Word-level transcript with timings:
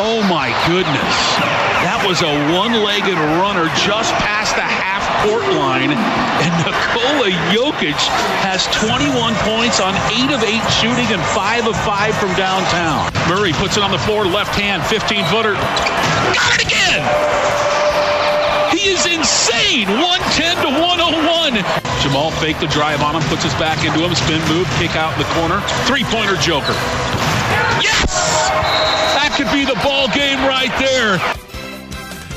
Oh 0.00 0.24
my 0.32 0.48
goodness. 0.64 1.16
That 1.84 2.00
was 2.08 2.24
a 2.24 2.32
one 2.56 2.72
legged 2.72 3.20
runner 3.36 3.68
just 3.84 4.16
past 4.16 4.56
the 4.56 4.64
half 4.64 5.04
court 5.28 5.44
line. 5.60 5.92
And 5.92 6.52
Nikola 6.64 7.28
Jokic 7.52 8.00
has 8.40 8.64
21 8.80 9.12
points 9.44 9.76
on 9.76 9.92
8 10.08 10.32
of 10.32 10.40
8 10.40 10.56
shooting 10.72 11.04
and 11.12 11.20
5 11.36 11.68
of 11.68 11.76
5 11.84 12.16
from 12.16 12.32
downtown. 12.32 13.12
Murray 13.28 13.52
puts 13.52 13.76
it 13.76 13.84
on 13.84 13.92
the 13.92 14.00
floor, 14.08 14.24
left 14.24 14.56
hand, 14.56 14.80
15 14.88 15.20
footer. 15.28 15.52
Got 16.32 16.48
it 16.56 16.64
again! 16.64 17.04
He 18.72 18.88
is 18.88 19.04
insane. 19.04 19.84
110 20.00 20.64
to 20.64 20.70
101. 20.80 21.60
Jamal 22.00 22.32
faked 22.40 22.64
the 22.64 22.72
drive 22.72 23.04
on 23.04 23.20
him, 23.20 23.24
puts 23.28 23.44
his 23.44 23.52
back 23.60 23.84
into 23.84 24.00
him, 24.00 24.16
spin 24.16 24.40
move, 24.48 24.64
kick 24.80 24.96
out 24.96 25.12
in 25.12 25.20
the 25.20 25.28
corner. 25.36 25.60
Three 25.84 26.08
pointer 26.08 26.40
Joker. 26.40 26.72
Yes! 27.84 28.99
Could 29.40 29.52
be 29.52 29.64
the 29.64 29.80
ball 29.82 30.06
game 30.08 30.38
right 30.40 30.68
there. 30.78 31.16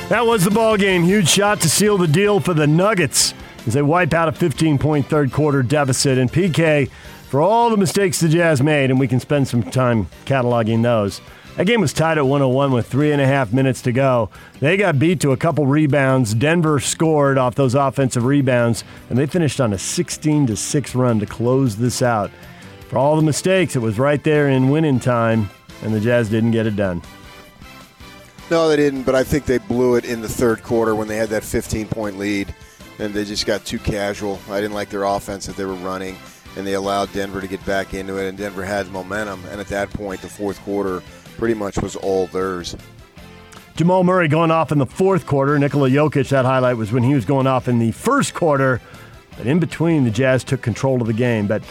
That 0.07 0.25
was 0.25 0.45
the 0.45 0.51
ball 0.51 0.77
game. 0.77 1.03
Huge 1.03 1.27
shot 1.27 1.59
to 1.59 1.69
seal 1.69 1.97
the 1.97 2.07
deal 2.07 2.39
for 2.39 2.53
the 2.53 2.65
Nuggets 2.65 3.33
as 3.67 3.73
they 3.73 3.81
wipe 3.81 4.13
out 4.13 4.29
a 4.29 4.31
15 4.31 4.77
point 4.77 5.07
third 5.07 5.33
quarter 5.33 5.61
deficit. 5.63 6.17
And 6.17 6.31
PK, 6.31 6.89
for 7.27 7.41
all 7.41 7.69
the 7.69 7.75
mistakes 7.75 8.21
the 8.21 8.29
Jazz 8.29 8.63
made, 8.63 8.89
and 8.89 9.01
we 9.01 9.09
can 9.09 9.19
spend 9.19 9.49
some 9.49 9.63
time 9.63 10.07
cataloging 10.23 10.81
those. 10.81 11.19
That 11.57 11.67
game 11.67 11.81
was 11.81 11.91
tied 11.91 12.17
at 12.17 12.25
101 12.25 12.71
with 12.71 12.87
three 12.87 13.11
and 13.11 13.19
a 13.19 13.27
half 13.27 13.51
minutes 13.51 13.81
to 13.81 13.91
go. 13.91 14.29
They 14.61 14.77
got 14.77 14.97
beat 14.97 15.19
to 15.19 15.33
a 15.33 15.37
couple 15.37 15.65
rebounds. 15.65 16.33
Denver 16.33 16.79
scored 16.79 17.37
off 17.37 17.55
those 17.55 17.75
offensive 17.75 18.23
rebounds, 18.23 18.85
and 19.09 19.19
they 19.19 19.25
finished 19.25 19.59
on 19.59 19.73
a 19.73 19.77
16 19.77 20.47
to 20.47 20.55
6 20.55 20.95
run 20.95 21.19
to 21.19 21.25
close 21.25 21.75
this 21.75 22.01
out. 22.01 22.31
For 22.87 22.97
all 22.97 23.17
the 23.17 23.23
mistakes, 23.23 23.75
it 23.75 23.79
was 23.79 23.99
right 23.99 24.23
there 24.23 24.47
in 24.47 24.69
winning 24.69 25.01
time, 25.01 25.49
and 25.83 25.93
the 25.93 25.99
Jazz 25.99 26.29
didn't 26.29 26.51
get 26.51 26.65
it 26.65 26.75
done. 26.75 27.01
No, 28.49 28.67
they 28.67 28.75
didn't, 28.75 29.03
but 29.03 29.15
I 29.15 29.23
think 29.23 29.45
they 29.45 29.57
blew 29.57 29.95
it 29.95 30.05
in 30.05 30.21
the 30.21 30.29
third 30.29 30.63
quarter 30.63 30.95
when 30.95 31.07
they 31.07 31.17
had 31.17 31.29
that 31.29 31.43
15 31.43 31.87
point 31.87 32.17
lead, 32.17 32.53
and 32.99 33.13
they 33.13 33.25
just 33.25 33.45
got 33.45 33.65
too 33.65 33.79
casual. 33.79 34.39
I 34.49 34.59
didn't 34.59 34.73
like 34.73 34.89
their 34.89 35.03
offense 35.03 35.45
that 35.45 35.55
they 35.55 35.65
were 35.65 35.73
running, 35.75 36.17
and 36.57 36.65
they 36.67 36.73
allowed 36.73 37.11
Denver 37.13 37.41
to 37.41 37.47
get 37.47 37.65
back 37.65 37.93
into 37.93 38.17
it, 38.17 38.27
and 38.27 38.37
Denver 38.37 38.63
had 38.63 38.91
momentum, 38.91 39.43
and 39.49 39.59
at 39.59 39.67
that 39.67 39.91
point, 39.91 40.21
the 40.21 40.27
fourth 40.27 40.59
quarter 40.61 41.01
pretty 41.37 41.53
much 41.53 41.81
was 41.81 41.95
all 41.95 42.27
theirs. 42.27 42.75
Jamal 43.75 44.03
Murray 44.03 44.27
going 44.27 44.51
off 44.51 44.71
in 44.71 44.77
the 44.77 44.85
fourth 44.85 45.25
quarter. 45.25 45.57
Nikola 45.57 45.89
Jokic, 45.89 46.29
that 46.29 46.45
highlight 46.45 46.77
was 46.77 46.91
when 46.91 47.01
he 47.01 47.15
was 47.15 47.25
going 47.25 47.47
off 47.47 47.67
in 47.67 47.79
the 47.79 47.91
first 47.91 48.35
quarter. 48.35 48.79
But 49.35 49.47
in 49.47 49.59
between, 49.59 50.03
the 50.03 50.11
Jazz 50.11 50.43
took 50.43 50.61
control 50.61 51.01
of 51.01 51.07
the 51.07 51.13
game. 51.13 51.47
But 51.47 51.63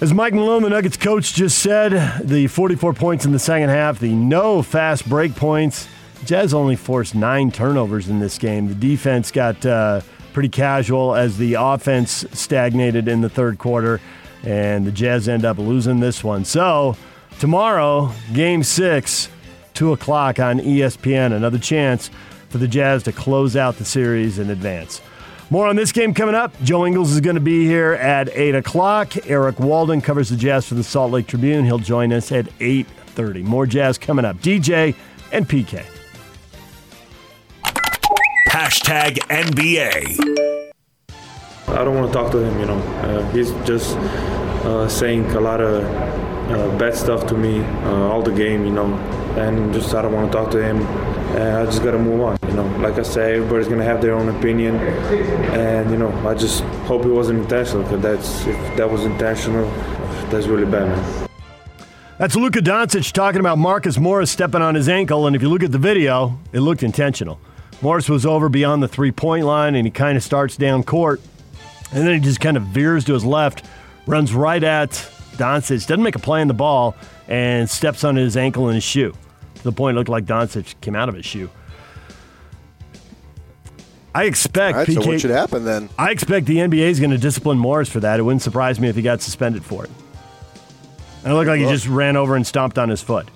as 0.00 0.12
Mike 0.12 0.34
Malone, 0.34 0.62
the 0.62 0.70
Nuggets 0.70 0.96
coach, 0.96 1.34
just 1.34 1.58
said, 1.58 2.22
the 2.26 2.46
44 2.48 2.92
points 2.94 3.24
in 3.24 3.32
the 3.32 3.38
second 3.38 3.68
half, 3.68 3.98
the 3.98 4.12
no 4.12 4.62
fast 4.62 5.08
break 5.08 5.36
points. 5.36 5.86
Jazz 6.24 6.54
only 6.54 6.76
forced 6.76 7.14
nine 7.14 7.50
turnovers 7.50 8.08
in 8.08 8.18
this 8.18 8.38
game. 8.38 8.68
The 8.68 8.74
defense 8.74 9.30
got 9.30 9.64
uh, 9.64 10.00
pretty 10.32 10.48
casual 10.48 11.14
as 11.14 11.38
the 11.38 11.54
offense 11.54 12.24
stagnated 12.32 13.08
in 13.08 13.20
the 13.20 13.28
third 13.28 13.58
quarter, 13.58 14.00
and 14.42 14.86
the 14.86 14.92
Jazz 14.92 15.28
end 15.28 15.44
up 15.44 15.58
losing 15.58 16.00
this 16.00 16.24
one. 16.24 16.44
So, 16.44 16.96
tomorrow, 17.38 18.12
game 18.32 18.62
six, 18.62 19.28
2 19.74 19.92
o'clock 19.92 20.38
on 20.38 20.58
ESPN, 20.60 21.32
another 21.32 21.58
chance 21.58 22.10
for 22.48 22.58
the 22.58 22.68
Jazz 22.68 23.02
to 23.04 23.12
close 23.12 23.56
out 23.56 23.76
the 23.78 23.84
series 23.84 24.38
in 24.38 24.50
advance. 24.50 25.00
More 25.50 25.66
on 25.66 25.76
this 25.76 25.92
game 25.92 26.14
coming 26.14 26.34
up. 26.34 26.54
Joe 26.62 26.86
Ingles 26.86 27.12
is 27.12 27.20
going 27.20 27.34
to 27.34 27.40
be 27.40 27.66
here 27.66 27.92
at 27.92 28.28
8 28.30 28.54
o'clock. 28.54 29.26
Eric 29.28 29.60
Walden 29.60 30.00
covers 30.00 30.30
the 30.30 30.36
Jazz 30.36 30.66
for 30.66 30.74
the 30.74 30.84
Salt 30.84 31.12
Lake 31.12 31.26
Tribune. 31.26 31.64
He'll 31.64 31.78
join 31.78 32.12
us 32.12 32.32
at 32.32 32.46
8.30. 32.58 33.44
More 33.44 33.66
Jazz 33.66 33.98
coming 33.98 34.24
up. 34.24 34.36
DJ 34.38 34.94
and 35.32 35.48
PK. 35.48 35.84
Hashtag 38.48 39.18
NBA. 39.28 40.72
I 41.68 41.84
don't 41.84 41.94
want 41.94 42.06
to 42.06 42.12
talk 42.12 42.30
to 42.32 42.38
him, 42.38 42.60
you 42.60 42.66
know. 42.66 42.78
Uh, 42.78 43.30
he's 43.32 43.50
just 43.66 43.96
uh, 44.66 44.86
saying 44.88 45.24
a 45.32 45.40
lot 45.40 45.60
of 45.60 45.82
uh, 46.52 46.78
bad 46.78 46.94
stuff 46.94 47.26
to 47.28 47.34
me 47.34 47.60
uh, 47.60 48.08
all 48.08 48.22
the 48.22 48.32
game, 48.32 48.64
you 48.64 48.72
know. 48.72 48.92
And 49.36 49.72
just 49.72 49.94
I 49.94 50.02
don't 50.02 50.12
want 50.12 50.30
to 50.30 50.36
talk 50.36 50.50
to 50.50 50.62
him. 50.62 50.82
And 51.36 51.56
I 51.56 51.64
just 51.64 51.82
got 51.82 51.92
to 51.92 51.98
move 51.98 52.20
on, 52.20 52.36
you 52.52 52.56
know. 52.56 52.78
Like 52.78 52.98
I 52.98 53.02
said, 53.02 53.34
everybody's 53.34 53.68
to 53.68 53.82
have 53.82 54.02
their 54.02 54.14
own 54.14 54.28
opinion. 54.28 54.76
And, 54.76 55.90
you 55.90 55.96
know, 55.96 56.12
I 56.28 56.34
just 56.34 56.62
hope 56.86 57.04
it 57.04 57.08
wasn't 57.08 57.40
intentional 57.40 57.82
because 57.82 58.02
that's, 58.02 58.46
if 58.46 58.76
that 58.76 58.90
was 58.90 59.04
intentional, 59.04 59.64
that's 60.30 60.46
really 60.46 60.70
bad, 60.70 60.88
man. 60.88 61.28
That's 62.18 62.36
Luka 62.36 62.60
Doncic 62.60 63.10
talking 63.12 63.40
about 63.40 63.58
Marcus 63.58 63.98
Morris 63.98 64.30
stepping 64.30 64.62
on 64.62 64.74
his 64.74 64.88
ankle. 64.88 65.26
And 65.26 65.34
if 65.34 65.42
you 65.42 65.48
look 65.48 65.62
at 65.62 65.72
the 65.72 65.78
video, 65.78 66.38
it 66.52 66.60
looked 66.60 66.82
intentional. 66.82 67.40
Morris 67.80 68.08
was 68.08 68.24
over 68.24 68.48
beyond 68.48 68.82
the 68.82 68.88
three 68.88 69.10
point 69.10 69.44
line 69.44 69.74
and 69.74 69.86
he 69.86 69.90
kind 69.90 70.16
of 70.16 70.22
starts 70.22 70.56
down 70.56 70.84
court. 70.84 71.20
And 71.90 72.06
then 72.06 72.14
he 72.14 72.20
just 72.20 72.40
kind 72.40 72.56
of 72.56 72.64
veers 72.64 73.04
to 73.06 73.14
his 73.14 73.24
left, 73.24 73.64
runs 74.06 74.32
right 74.34 74.62
at 74.62 74.90
Doncic, 75.32 75.86
doesn't 75.86 76.02
make 76.02 76.14
a 76.14 76.20
play 76.20 76.40
on 76.42 76.48
the 76.48 76.54
ball, 76.54 76.94
and 77.28 77.68
steps 77.68 78.04
on 78.04 78.16
his 78.16 78.36
ankle 78.36 78.68
and 78.68 78.76
his 78.76 78.84
shoe. 78.84 79.12
To 79.56 79.62
the 79.62 79.72
point 79.72 79.96
it 79.96 79.98
looked 79.98 80.08
like 80.08 80.24
Doncic 80.24 80.80
came 80.80 80.94
out 80.94 81.08
of 81.08 81.14
his 81.14 81.24
shoe. 81.24 81.50
I 84.14 84.24
expect 84.24 84.76
right, 84.76 84.88
PK, 84.88 85.02
so 85.02 85.06
what 85.10 85.20
should 85.20 85.30
happen 85.30 85.64
then? 85.64 85.88
I 85.98 86.10
expect 86.10 86.46
the 86.46 86.58
NBA 86.58 86.90
is 86.90 87.00
going 87.00 87.10
to 87.10 87.18
discipline 87.18 87.58
Morris 87.58 87.88
for 87.88 88.00
that. 88.00 88.20
It 88.20 88.22
wouldn't 88.22 88.42
surprise 88.42 88.78
me 88.78 88.88
if 88.88 88.96
he 88.96 89.02
got 89.02 89.22
suspended 89.22 89.64
for 89.64 89.84
it. 89.84 89.90
And 91.24 91.32
it 91.32 91.34
looked 91.34 91.48
like 91.48 91.60
he 91.60 91.66
just 91.66 91.86
ran 91.86 92.16
over 92.16 92.36
and 92.36 92.46
stomped 92.46 92.78
on 92.78 92.88
his 92.88 93.00
foot. 93.00 93.28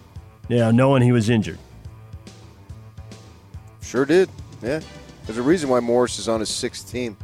You 0.49 0.59
know, 0.59 0.71
knowing 0.71 1.03
he 1.03 1.13
was 1.13 1.31
injured. 1.31 1.59
Sure 3.81 4.05
did. 4.05 4.29
Yeah. 4.63 4.81
There's 5.25 5.39
a 5.39 5.43
reason 5.43 5.71
why 5.71 5.81
Morris 5.81 6.19
is 6.19 6.29
on 6.29 6.41
his 6.41 6.49
sixth 6.49 6.91
team. 6.91 7.17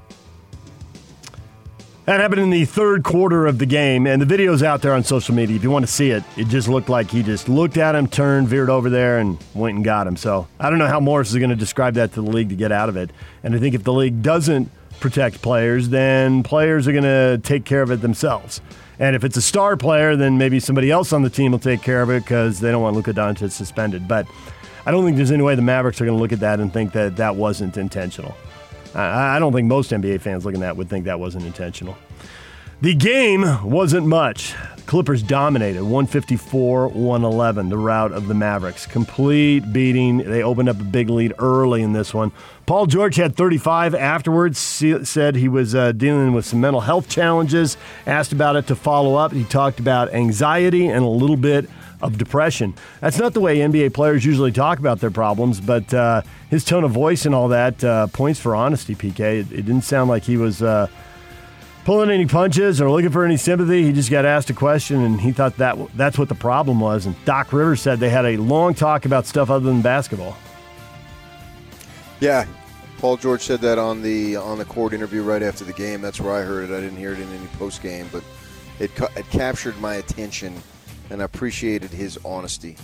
That 2.04 2.18
happened 2.18 2.40
in 2.40 2.50
the 2.50 2.64
third 2.64 3.04
quarter 3.04 3.46
of 3.46 3.58
the 3.60 3.66
game, 3.66 4.08
and 4.08 4.20
the 4.20 4.26
video's 4.26 4.60
out 4.60 4.82
there 4.82 4.92
on 4.92 5.04
social 5.04 5.36
media. 5.36 5.54
If 5.54 5.62
you 5.62 5.70
want 5.70 5.86
to 5.86 5.92
see 5.92 6.10
it, 6.10 6.24
it 6.36 6.48
just 6.48 6.66
looked 6.66 6.88
like 6.88 7.08
he 7.08 7.22
just 7.22 7.48
looked 7.48 7.76
at 7.76 7.94
him, 7.94 8.08
turned, 8.08 8.48
veered 8.48 8.70
over 8.70 8.90
there, 8.90 9.20
and 9.20 9.38
went 9.54 9.76
and 9.76 9.84
got 9.84 10.08
him. 10.08 10.16
So 10.16 10.48
I 10.58 10.68
don't 10.68 10.80
know 10.80 10.88
how 10.88 10.98
Morris 10.98 11.30
is 11.30 11.38
going 11.38 11.50
to 11.50 11.56
describe 11.56 11.94
that 11.94 12.12
to 12.14 12.22
the 12.22 12.28
league 12.28 12.48
to 12.48 12.56
get 12.56 12.72
out 12.72 12.88
of 12.88 12.96
it. 12.96 13.10
And 13.44 13.54
I 13.54 13.60
think 13.60 13.76
if 13.76 13.84
the 13.84 13.92
league 13.92 14.20
doesn't 14.20 14.68
protect 14.98 15.42
players, 15.42 15.90
then 15.90 16.42
players 16.42 16.88
are 16.88 16.92
going 16.92 17.04
to 17.04 17.40
take 17.44 17.64
care 17.64 17.82
of 17.82 17.92
it 17.92 18.00
themselves. 18.00 18.60
And 18.98 19.14
if 19.14 19.22
it's 19.22 19.36
a 19.36 19.42
star 19.42 19.76
player, 19.76 20.16
then 20.16 20.38
maybe 20.38 20.58
somebody 20.58 20.90
else 20.90 21.12
on 21.12 21.22
the 21.22 21.30
team 21.30 21.52
will 21.52 21.60
take 21.60 21.82
care 21.82 22.02
of 22.02 22.10
it 22.10 22.24
because 22.24 22.58
they 22.58 22.72
don't 22.72 22.82
want 22.82 22.96
Luka 22.96 23.12
Doncic 23.12 23.52
suspended. 23.52 24.08
But 24.08 24.26
I 24.86 24.90
don't 24.90 25.04
think 25.04 25.16
there's 25.16 25.30
any 25.30 25.44
way 25.44 25.54
the 25.54 25.62
Mavericks 25.62 26.00
are 26.00 26.04
going 26.04 26.18
to 26.18 26.20
look 26.20 26.32
at 26.32 26.40
that 26.40 26.58
and 26.58 26.72
think 26.72 26.94
that 26.94 27.14
that 27.18 27.36
wasn't 27.36 27.76
intentional. 27.76 28.34
I 28.94 29.36
I 29.36 29.38
don't 29.38 29.52
think 29.52 29.68
most 29.68 29.90
NBA 29.90 30.20
fans 30.20 30.44
looking 30.44 30.62
at 30.62 30.66
that 30.66 30.76
would 30.76 30.88
think 30.88 31.04
that 31.06 31.20
wasn't 31.20 31.44
intentional. 31.44 31.96
The 32.82 32.94
game 32.94 33.44
wasn't 33.64 34.08
much. 34.08 34.54
Clippers 34.86 35.22
dominated 35.22 35.82
154 35.82 36.88
111, 36.88 37.68
the 37.68 37.78
rout 37.78 38.10
of 38.10 38.26
the 38.26 38.34
Mavericks. 38.34 38.86
Complete 38.86 39.72
beating. 39.72 40.18
They 40.18 40.42
opened 40.42 40.68
up 40.68 40.80
a 40.80 40.84
big 40.84 41.08
lead 41.08 41.32
early 41.38 41.82
in 41.82 41.92
this 41.92 42.12
one. 42.12 42.32
Paul 42.66 42.86
George 42.86 43.14
had 43.14 43.36
35 43.36 43.94
afterwards, 43.94 44.58
said 44.58 45.36
he 45.36 45.48
was 45.48 45.74
uh, 45.76 45.92
dealing 45.92 46.32
with 46.32 46.44
some 46.44 46.60
mental 46.60 46.80
health 46.80 47.08
challenges, 47.08 47.76
asked 48.06 48.32
about 48.32 48.56
it 48.56 48.66
to 48.66 48.74
follow 48.74 49.14
up. 49.14 49.32
He 49.32 49.44
talked 49.44 49.78
about 49.78 50.12
anxiety 50.12 50.88
and 50.88 51.04
a 51.04 51.08
little 51.08 51.36
bit 51.36 51.70
of 52.02 52.18
depression. 52.18 52.74
That's 53.00 53.18
not 53.18 53.34
the 53.34 53.40
way 53.40 53.58
NBA 53.58 53.94
players 53.94 54.24
usually 54.24 54.52
talk 54.52 54.78
about 54.78 55.00
their 55.00 55.10
problems, 55.10 55.60
but 55.60 55.92
uh, 55.94 56.22
his 56.50 56.64
tone 56.64 56.84
of 56.84 56.90
voice 56.90 57.24
and 57.26 57.34
all 57.34 57.48
that 57.48 57.82
uh, 57.84 58.08
points 58.08 58.40
for 58.40 58.54
honesty, 58.54 58.94
PK. 58.94 59.20
It, 59.20 59.52
it 59.52 59.62
didn't 59.62 59.82
sound 59.82 60.10
like 60.10 60.24
he 60.24 60.36
was 60.36 60.62
uh, 60.62 60.88
pulling 61.84 62.10
any 62.10 62.26
punches 62.26 62.80
or 62.80 62.90
looking 62.90 63.10
for 63.10 63.24
any 63.24 63.36
sympathy. 63.36 63.84
He 63.84 63.92
just 63.92 64.10
got 64.10 64.24
asked 64.24 64.50
a 64.50 64.54
question, 64.54 65.02
and 65.02 65.20
he 65.20 65.32
thought 65.32 65.56
that 65.58 65.78
that's 65.96 66.18
what 66.18 66.28
the 66.28 66.34
problem 66.34 66.80
was. 66.80 67.06
And 67.06 67.14
Doc 67.24 67.52
Rivers 67.52 67.80
said 67.80 68.00
they 68.00 68.10
had 68.10 68.26
a 68.26 68.36
long 68.36 68.74
talk 68.74 69.04
about 69.04 69.26
stuff 69.26 69.50
other 69.50 69.66
than 69.66 69.82
basketball. 69.82 70.36
Yeah. 72.20 72.46
Paul 72.98 73.16
George 73.16 73.40
said 73.40 73.60
that 73.62 73.78
on 73.78 74.00
the 74.00 74.36
on 74.36 74.58
the 74.58 74.64
court 74.64 74.92
interview 74.92 75.22
right 75.22 75.42
after 75.42 75.64
the 75.64 75.72
game. 75.72 76.00
That's 76.00 76.20
where 76.20 76.32
I 76.32 76.42
heard 76.42 76.70
it. 76.70 76.72
I 76.72 76.80
didn't 76.80 76.98
hear 76.98 77.12
it 77.12 77.18
in 77.18 77.28
any 77.30 77.48
post 77.58 77.82
game, 77.82 78.08
but 78.12 78.22
it, 78.78 78.92
it 79.16 79.28
captured 79.30 79.76
my 79.80 79.96
attention, 79.96 80.54
and 81.12 81.20
I 81.20 81.26
appreciated 81.26 81.90
his 81.90 82.18
honesty. 82.24 82.76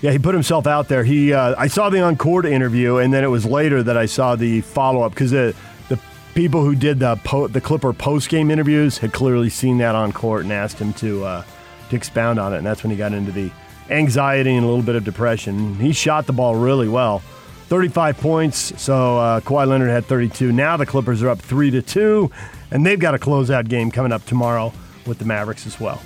Yeah, 0.00 0.10
he 0.10 0.18
put 0.18 0.34
himself 0.34 0.66
out 0.66 0.88
there. 0.88 1.04
He, 1.04 1.32
uh, 1.32 1.54
I 1.56 1.68
saw 1.68 1.88
the 1.88 2.00
on 2.00 2.16
court 2.16 2.44
interview, 2.44 2.96
and 2.96 3.14
then 3.14 3.22
it 3.22 3.28
was 3.28 3.46
later 3.46 3.84
that 3.84 3.96
I 3.96 4.06
saw 4.06 4.34
the 4.34 4.60
follow 4.60 5.02
up 5.02 5.12
because 5.12 5.30
the 5.30 5.54
the 5.88 5.98
people 6.34 6.64
who 6.64 6.74
did 6.74 6.98
the 6.98 7.16
po- 7.22 7.46
the 7.46 7.60
Clipper 7.60 7.92
post 7.92 8.28
game 8.28 8.50
interviews 8.50 8.98
had 8.98 9.12
clearly 9.12 9.48
seen 9.48 9.78
that 9.78 9.94
on 9.94 10.12
court 10.12 10.42
and 10.42 10.52
asked 10.52 10.80
him 10.80 10.92
to 10.94 11.24
uh, 11.24 11.44
to 11.90 11.96
expound 11.96 12.40
on 12.40 12.52
it, 12.52 12.58
and 12.58 12.66
that's 12.66 12.82
when 12.82 12.90
he 12.90 12.96
got 12.96 13.12
into 13.12 13.30
the 13.30 13.50
anxiety 13.90 14.54
and 14.56 14.64
a 14.64 14.68
little 14.68 14.84
bit 14.84 14.96
of 14.96 15.04
depression. 15.04 15.76
He 15.76 15.92
shot 15.92 16.26
the 16.26 16.32
ball 16.32 16.56
really 16.56 16.88
well, 16.88 17.20
35 17.68 18.18
points. 18.18 18.82
So 18.82 19.18
uh, 19.18 19.40
Kawhi 19.40 19.68
Leonard 19.68 19.90
had 19.90 20.06
32. 20.06 20.50
Now 20.50 20.76
the 20.76 20.86
Clippers 20.86 21.22
are 21.22 21.28
up 21.28 21.38
three 21.38 21.70
to 21.70 21.80
two, 21.80 22.28
and 22.72 22.84
they've 22.84 22.98
got 22.98 23.14
a 23.14 23.18
closeout 23.18 23.68
game 23.68 23.92
coming 23.92 24.10
up 24.10 24.24
tomorrow 24.26 24.72
with 25.06 25.18
the 25.18 25.24
Mavericks 25.24 25.64
as 25.64 25.78
well. 25.78 26.02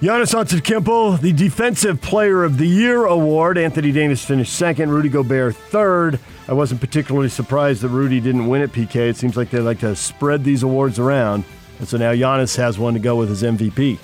Giannis 0.00 0.34
Antetokounmpo, 0.34 1.20
the 1.20 1.32
Defensive 1.32 2.00
Player 2.02 2.44
of 2.44 2.58
the 2.58 2.66
Year 2.66 3.06
award. 3.06 3.56
Anthony 3.56 3.90
Davis 3.90 4.22
finished 4.22 4.52
second. 4.52 4.90
Rudy 4.90 5.08
Gobert 5.08 5.54
third. 5.56 6.18
I 6.46 6.52
wasn't 6.52 6.80
particularly 6.80 7.30
surprised 7.30 7.80
that 7.82 7.88
Rudy 7.88 8.20
didn't 8.20 8.46
win 8.48 8.60
it. 8.60 8.72
PK. 8.72 8.96
It 9.08 9.16
seems 9.16 9.36
like 9.36 9.50
they 9.50 9.60
like 9.60 9.78
to 9.80 9.96
spread 9.96 10.44
these 10.44 10.62
awards 10.62 10.98
around, 10.98 11.44
and 11.78 11.88
so 11.88 11.96
now 11.96 12.12
Giannis 12.12 12.56
has 12.56 12.78
one 12.78 12.92
to 12.94 13.00
go 13.00 13.16
with 13.16 13.30
his 13.30 13.42
MVP. 13.42 13.98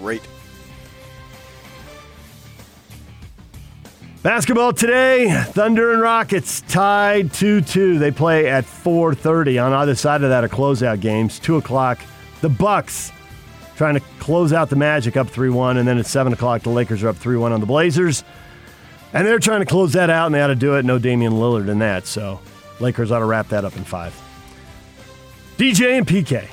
Great. 0.00 0.22
Basketball 4.22 4.72
today, 4.72 5.30
Thunder 5.48 5.92
and 5.92 6.02
Rockets 6.02 6.62
tied 6.62 7.28
2-2. 7.28 7.98
They 7.98 8.10
play 8.10 8.48
at 8.48 8.64
4:30 8.64 9.64
on 9.64 9.72
either 9.74 9.94
side 9.94 10.22
of 10.24 10.30
that 10.30 10.44
are 10.44 10.48
closeout 10.48 11.00
games. 11.00 11.38
Two 11.38 11.56
o'clock, 11.56 12.00
the 12.40 12.48
Bucks 12.48 13.12
trying 13.80 13.94
to 13.94 14.02
close 14.18 14.52
out 14.52 14.68
the 14.68 14.76
Magic 14.76 15.16
up 15.16 15.26
3-1, 15.26 15.78
and 15.78 15.88
then 15.88 15.96
at 15.96 16.04
seven 16.04 16.34
o'clock 16.34 16.60
the 16.60 16.68
Lakers 16.68 17.02
are 17.02 17.08
up 17.08 17.16
3-1 17.16 17.50
on 17.52 17.60
the 17.60 17.66
Blazers, 17.66 18.24
and 19.14 19.26
they're 19.26 19.38
trying 19.38 19.60
to 19.60 19.64
close 19.64 19.94
that 19.94 20.10
out, 20.10 20.26
and 20.26 20.34
they 20.34 20.42
ought 20.42 20.48
to 20.48 20.54
do 20.54 20.74
it. 20.74 20.84
No 20.84 20.98
Damian 20.98 21.32
Lillard 21.32 21.70
in 21.70 21.78
that, 21.78 22.06
so 22.06 22.42
Lakers 22.78 23.10
ought 23.10 23.20
to 23.20 23.24
wrap 23.24 23.48
that 23.48 23.64
up 23.64 23.74
in 23.78 23.84
five. 23.84 24.14
DJ 25.56 25.96
and 25.96 26.06
PK. 26.06 26.46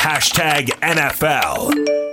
Hashtag 0.00 0.70
NFL. 0.80 2.10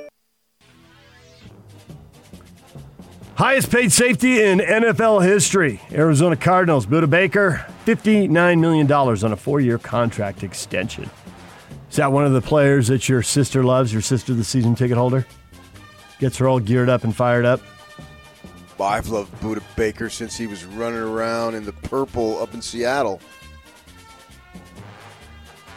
Highest 3.33 3.71
paid 3.71 3.91
safety 3.91 4.43
in 4.43 4.59
NFL 4.59 5.25
history. 5.25 5.81
Arizona 5.91 6.35
Cardinals, 6.35 6.85
Budda 6.85 7.09
Baker, 7.09 7.65
$59 7.87 8.59
million 8.59 8.91
on 8.91 9.31
a 9.31 9.35
four 9.35 9.59
year 9.59 9.79
contract 9.79 10.43
extension. 10.43 11.09
Is 11.97 11.99
that 11.99 12.11
one 12.11 12.25
of 12.25 12.33
the 12.33 12.43
players 12.43 12.89
that 12.89 13.09
your 13.09 13.23
sister 13.23 13.63
loves, 13.63 13.91
your 13.91 14.03
sister, 14.03 14.35
the 14.35 14.43
season 14.43 14.75
ticket 14.75 14.97
holder? 14.97 15.25
Gets 16.19 16.37
her 16.37 16.47
all 16.47 16.59
geared 16.59 16.89
up 16.89 17.03
and 17.03 17.15
fired 17.15 17.43
up? 17.43 17.59
I've 18.79 19.07
loved 19.07 19.33
Budda 19.41 19.63
Baker 19.75 20.07
since 20.07 20.37
he 20.37 20.45
was 20.45 20.63
running 20.63 20.99
around 20.99 21.55
in 21.55 21.65
the 21.65 21.73
purple 21.73 22.39
up 22.39 22.53
in 22.53 22.61
Seattle. 22.61 23.19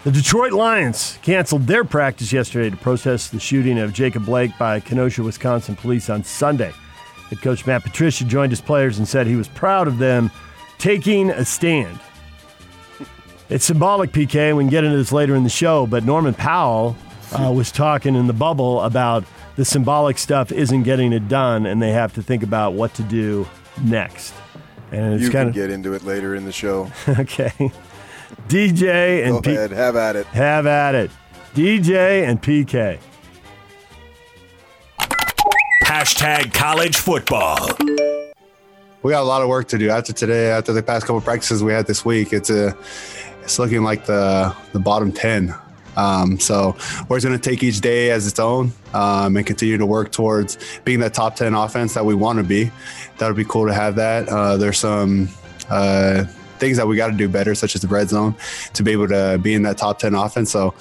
The 0.05 0.11
Detroit 0.11 0.53
Lions 0.53 1.19
canceled 1.23 1.67
their 1.67 1.85
practice 1.85 2.35
yesterday 2.35 2.69
to 2.69 2.77
protest 2.77 3.33
the 3.33 3.41
shooting 3.41 3.79
of 3.79 3.95
Jacob 3.95 4.27
Blake 4.27 4.53
by 4.59 4.79
Kenosha, 4.79 5.23
Wisconsin 5.23 5.75
police 5.75 6.11
on 6.11 6.23
Sunday. 6.23 6.75
Head 7.31 7.41
coach 7.41 7.65
Matt 7.65 7.83
Patricia 7.83 8.25
joined 8.25 8.53
his 8.53 8.61
players 8.61 8.99
and 8.99 9.09
said 9.09 9.27
he 9.27 9.37
was 9.37 9.49
proud 9.49 9.89
of 9.89 9.97
them 9.97 10.31
taking 10.77 11.31
a 11.31 11.47
stand. 11.47 11.99
It's 13.51 13.65
symbolic, 13.65 14.13
PK. 14.13 14.57
We 14.57 14.63
can 14.63 14.71
get 14.71 14.85
into 14.85 14.97
this 14.97 15.11
later 15.13 15.35
in 15.35 15.43
the 15.43 15.51
show, 15.51 15.87
but 15.87 16.05
Norman 16.05 16.35
Powell 16.35 16.97
uh, 17.33 17.51
was 17.53 17.73
talking 17.73 18.15
in 18.15 18.27
the 18.29 18.33
bubble 18.33 18.81
about 18.83 19.25
the 19.57 19.65
symbolic 19.65 20.19
stuff 20.19 20.53
isn't 20.53 20.85
getting 20.85 21.13
it 21.13 21.29
done, 21.29 21.67
and 21.67 21.83
they 21.83 21.91
have 21.91 22.15
to 22.15 22.23
think 22.23 22.43
about 22.45 22.75
what 22.75 22.95
to 22.95 23.03
do 23.03 23.47
next. 23.83 24.33
And 24.93 25.15
it's 25.15 25.25
you 25.25 25.31
kind 25.31 25.43
can 25.43 25.49
of 25.49 25.55
get 25.55 25.71
into 25.71 25.93
it 25.95 26.05
later 26.05 26.35
in 26.37 26.45
the 26.45 26.53
show. 26.53 26.91
okay. 27.09 27.73
DJ 28.49 29.25
and 29.25 29.33
Go 29.35 29.41
P- 29.43 29.51
ahead, 29.57 29.73
have 29.73 29.97
at 29.97 30.15
it. 30.17 30.27
have 30.29 30.67
at 30.67 30.95
it. 30.95 31.11
DJ 31.55 32.29
and 32.29 32.41
PK. 32.41 32.99
Hashtag 35.85 36.55
college 36.55 36.97
football. 36.97 37.69
we 39.03 39.11
got 39.11 39.23
a 39.23 39.25
lot 39.25 39.43
of 39.43 39.49
work 39.49 39.67
to 39.69 39.79
do 39.79 39.91
after 39.91 40.13
today. 40.13 40.51
After 40.51 40.73
the 40.73 40.83
past 40.85 41.07
couple 41.07 41.21
practices 41.21 41.65
we 41.65 41.73
had 41.73 41.87
this 41.89 42.05
week, 42.05 42.33
it's 42.33 42.51
a 42.51 42.77
it's 43.51 43.59
looking 43.59 43.83
like 43.83 44.07
the 44.07 44.55
the 44.73 44.79
bottom 44.79 45.11
ten. 45.11 45.53
Um, 45.97 46.39
so 46.39 46.77
we're 47.09 47.17
just 47.17 47.27
going 47.27 47.39
to 47.39 47.51
take 47.51 47.65
each 47.65 47.81
day 47.81 48.11
as 48.13 48.29
its 48.29 48.39
own 48.39 48.73
um, 48.95 49.37
and 49.37 49.45
continue 49.45 49.77
to 49.77 49.85
work 49.85 50.13
towards 50.13 50.57
being 50.85 51.01
that 51.01 51.15
top 51.15 51.35
ten 51.35 51.53
offense 51.55 51.95
that 51.95 52.05
we 52.05 52.15
want 52.15 52.39
to 52.39 52.45
be. 52.45 52.71
That 53.19 53.27
would 53.27 53.37
be 53.37 53.45
cool 53.45 53.67
to 53.67 53.75
have 53.75 53.97
that. 53.97 54.29
Uh, 54.29 54.57
there's 54.57 54.79
some. 54.79 55.29
Uh, 55.69 56.25
things 56.59 56.77
that 56.77 56.87
we 56.87 56.95
got 56.95 57.07
to 57.07 57.17
do 57.17 57.27
better, 57.27 57.55
such 57.55 57.75
as 57.75 57.81
the 57.81 57.89
red 57.89 58.11
zone, 58.11 58.35
to 58.75 58.83
be 58.83 58.93
able 58.93 59.09
to 59.09 59.39
be 59.41 59.55
in 59.55 59.63
that 59.63 59.79
top 59.79 59.99
10 59.99 60.15
offense. 60.15 60.51
So 60.51 60.75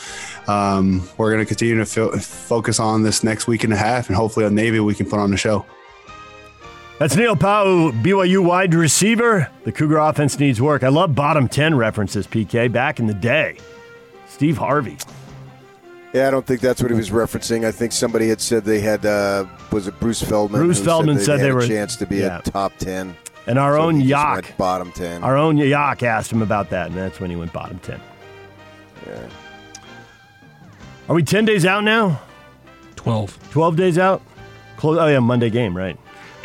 um, 0.46 1.08
we're 1.18 1.32
going 1.32 1.40
to 1.40 1.46
continue 1.46 1.78
to 1.78 1.86
fo- 1.86 2.18
focus 2.18 2.82
on 2.82 3.04
this 3.04 3.24
next 3.24 3.48
week 3.48 3.64
and 3.64 3.72
a 3.72 3.78
half, 3.78 4.08
and 4.08 4.16
hopefully 4.18 4.46
on 4.46 4.54
Navy 4.54 4.82
we 4.82 4.94
can 4.94 5.10
put 5.10 5.20
on 5.20 5.32
the 5.32 5.38
show. 5.38 5.66
That's 7.00 7.16
Neil 7.16 7.36
Pau'u, 7.36 7.92
BYU 8.04 8.44
wide 8.44 8.74
receiver. 8.74 9.50
The 9.64 9.72
Cougar 9.72 9.98
offense 9.98 10.38
needs 10.38 10.62
work. 10.62 10.84
I 10.84 10.90
love 10.90 11.16
bottom 11.16 11.48
10 11.48 11.76
references, 11.76 12.28
PK, 12.28 12.70
back 12.72 13.00
in 13.00 13.08
the 13.08 13.14
day. 13.14 13.58
Steve 14.28 14.58
Harvey. 14.58 14.98
Yeah, 16.14 16.28
I 16.28 16.32
don't 16.32 16.46
think 16.46 16.60
that's 16.60 16.82
what 16.82 16.92
he 16.92 16.98
was 16.98 17.10
referencing. 17.12 17.66
I 17.66 17.72
think 17.72 17.94
somebody 17.94 18.28
had 18.28 18.42
said 18.42 18.66
they 18.66 18.82
had 18.82 19.06
uh, 19.06 19.46
was 19.72 19.88
it 19.88 19.98
Bruce 20.00 20.22
Feldman? 20.22 20.60
Bruce 20.62 20.80
who 20.80 20.86
Feldman 20.86 21.20
said 21.20 21.40
had 21.40 21.46
they 21.46 21.52
a 21.52 21.54
were- 21.54 21.62
a 21.62 21.68
chance 21.68 21.96
to 21.98 22.06
be 22.06 22.18
yeah. 22.18 22.40
a 22.40 22.42
top 22.42 22.76
ten. 22.80 23.16
And 23.48 23.58
our 23.58 23.76
So 23.76 23.82
own 23.84 24.00
he 24.00 24.08
Yak, 24.08 24.58
bottom 24.58 24.92
ten. 24.92 25.24
our 25.24 25.38
own 25.38 25.58
Yak 25.58 26.04
asked 26.04 26.32
him 26.32 26.42
about 26.42 26.70
that, 26.72 26.88
and 26.88 26.96
that's 26.98 27.20
when 27.20 27.30
he 27.30 27.36
went 27.36 27.54
bottom 27.54 27.80
10. 27.80 28.00
Yeah. 29.08 29.30
Are 31.08 31.16
we 31.16 31.24
10 31.24 31.46
days 31.46 31.66
out 31.66 31.84
now? 31.84 32.20
12. 32.96 33.52
12 33.52 33.76
days 33.76 33.98
out? 33.98 34.22
Close, 34.78 35.00
oh, 35.00 35.08
yeah, 35.08 35.20
Monday 35.20 35.50
game, 35.50 35.76
right. 35.76 35.98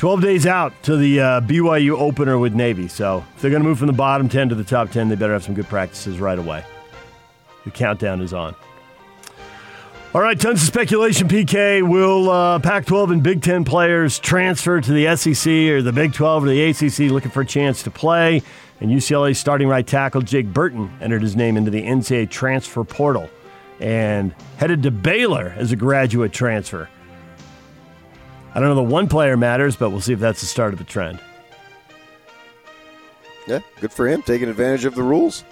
12 0.04 0.20
days 0.20 0.46
out 0.46 0.74
to 0.82 0.98
the 0.98 1.18
uh, 1.18 1.40
BYU 1.40 1.98
opener 1.98 2.38
with 2.38 2.52
Navy. 2.52 2.88
So 2.88 3.24
if 3.34 3.40
they're 3.40 3.50
going 3.50 3.62
to 3.62 3.66
move 3.66 3.78
from 3.78 3.86
the 3.86 3.94
bottom 3.94 4.28
10 4.28 4.50
to 4.50 4.54
the 4.54 4.62
top 4.62 4.90
10, 4.90 5.08
they 5.08 5.14
better 5.14 5.32
have 5.32 5.42
some 5.42 5.54
good 5.54 5.66
practices 5.66 6.20
right 6.20 6.38
away. 6.38 6.62
The 7.64 7.70
countdown 7.70 8.20
is 8.20 8.34
on. 8.34 8.54
All 10.12 10.20
right, 10.20 10.38
tons 10.38 10.60
of 10.60 10.66
speculation. 10.66 11.26
PK 11.26 11.80
will 11.80 12.28
uh, 12.28 12.58
Pac-12 12.58 13.12
and 13.12 13.22
Big 13.22 13.40
Ten 13.40 13.64
players 13.64 14.18
transfer 14.18 14.78
to 14.78 14.92
the 14.92 15.16
SEC 15.16 15.50
or 15.50 15.80
the 15.80 15.90
Big 15.90 16.12
12 16.12 16.44
or 16.44 16.48
the 16.48 16.62
ACC, 16.64 17.10
looking 17.10 17.30
for 17.30 17.40
a 17.40 17.46
chance 17.46 17.82
to 17.84 17.90
play. 17.90 18.42
And 18.82 18.90
UCLA 18.90 19.34
starting 19.34 19.68
right 19.68 19.86
tackle 19.86 20.20
Jake 20.20 20.52
Burton 20.52 20.94
entered 21.00 21.22
his 21.22 21.34
name 21.34 21.56
into 21.56 21.70
the 21.70 21.82
NCAA 21.82 22.28
transfer 22.28 22.84
portal 22.84 23.30
and 23.80 24.34
headed 24.58 24.82
to 24.82 24.90
Baylor 24.90 25.54
as 25.56 25.72
a 25.72 25.76
graduate 25.76 26.34
transfer. 26.34 26.90
I 28.54 28.60
don't 28.60 28.68
know 28.68 28.76
the 28.76 28.82
one 28.82 29.08
player 29.08 29.36
matters, 29.36 29.74
but 29.74 29.90
we'll 29.90 30.00
see 30.00 30.12
if 30.12 30.20
that's 30.20 30.40
the 30.40 30.46
start 30.46 30.72
of 30.72 30.80
a 30.80 30.84
trend. 30.84 31.18
Yeah, 33.48 33.60
good 33.80 33.92
for 33.92 34.08
him 34.08 34.22
taking 34.22 34.48
advantage 34.48 34.84
of 34.84 34.94
the 34.94 35.02
rules. 35.02 35.44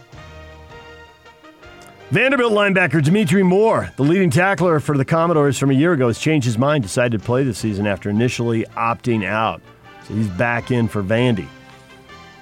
Vanderbilt 2.11 2.53
linebacker 2.53 3.03
Dimitri 3.03 3.43
Moore, 3.43 3.91
the 3.97 4.03
leading 4.03 4.31
tackler 4.31 4.81
for 4.81 4.97
the 4.97 5.05
Commodores 5.05 5.59
from 5.59 5.71
a 5.71 5.75
year 5.75 5.95
ago, 5.95 6.09
has 6.09 6.19
changed 6.19 6.45
his 6.45 6.59
mind, 6.59 6.83
decided 6.85 7.19
to 7.19 7.25
play 7.25 7.43
this 7.43 7.59
season 7.59 7.87
after 7.87 8.11
initially 8.11 8.65
opting 8.77 9.25
out. 9.25 9.63
So 10.07 10.15
he's 10.15 10.29
back 10.29 10.71
in 10.71 10.89
for 10.89 11.03
Vandy. 11.03 11.49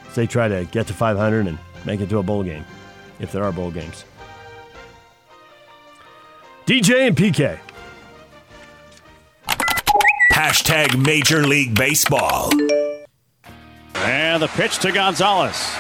As 0.09 0.15
they 0.17 0.27
try 0.27 0.49
to 0.49 0.65
get 0.73 0.89
to 0.89 0.93
500 0.93 1.47
and 1.47 1.59
make 1.85 2.01
it 2.01 2.09
to 2.11 2.19
a 2.19 2.23
bowl 2.23 2.43
game, 2.43 2.65
if 3.21 3.31
there 3.33 3.45
are 3.45 3.53
bowl 3.53 3.71
games. 3.71 4.05
DJ 6.67 7.07
and 7.07 7.17
PK. 7.17 7.59
Hashtag 10.41 10.97
Major 11.05 11.47
League 11.47 11.75
Baseball. 11.75 12.51
And 13.97 14.43
the 14.43 14.47
pitch 14.49 14.79
to 14.79 14.91
Gonzalez. 14.91 15.71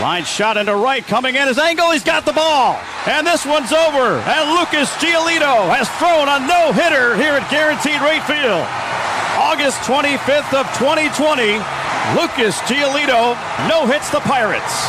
Line 0.00 0.24
shot 0.24 0.56
into 0.56 0.74
right, 0.74 1.04
coming 1.04 1.36
in 1.36 1.46
his 1.46 1.58
angle. 1.58 1.90
He's 1.90 2.04
got 2.04 2.24
the 2.24 2.32
ball. 2.32 2.80
And 3.06 3.26
this 3.26 3.44
one's 3.44 3.70
over. 3.70 4.16
And 4.24 4.50
Lucas 4.58 4.88
Giolito 4.94 5.68
has 5.68 5.90
thrown 6.00 6.26
a 6.26 6.40
no 6.48 6.72
hitter 6.72 7.16
here 7.16 7.34
at 7.34 7.50
Guaranteed 7.50 8.00
Rate 8.00 8.24
Field. 8.24 8.64
August 9.36 9.76
25th 9.80 10.56
of 10.56 10.64
2020. 10.78 11.60
Lucas 12.16 12.56
Giolito 12.60 13.36
no 13.68 13.84
hits 13.84 14.08
the 14.08 14.20
Pirates. 14.20 14.88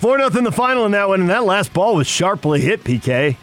4 0.00 0.28
0 0.28 0.42
the 0.42 0.50
final 0.50 0.86
in 0.86 0.90
that 0.90 1.06
one, 1.06 1.20
and 1.20 1.30
that 1.30 1.44
last 1.44 1.72
ball 1.72 1.94
was 1.94 2.08
sharply 2.08 2.60
hit, 2.60 2.82
PK. 2.82 3.36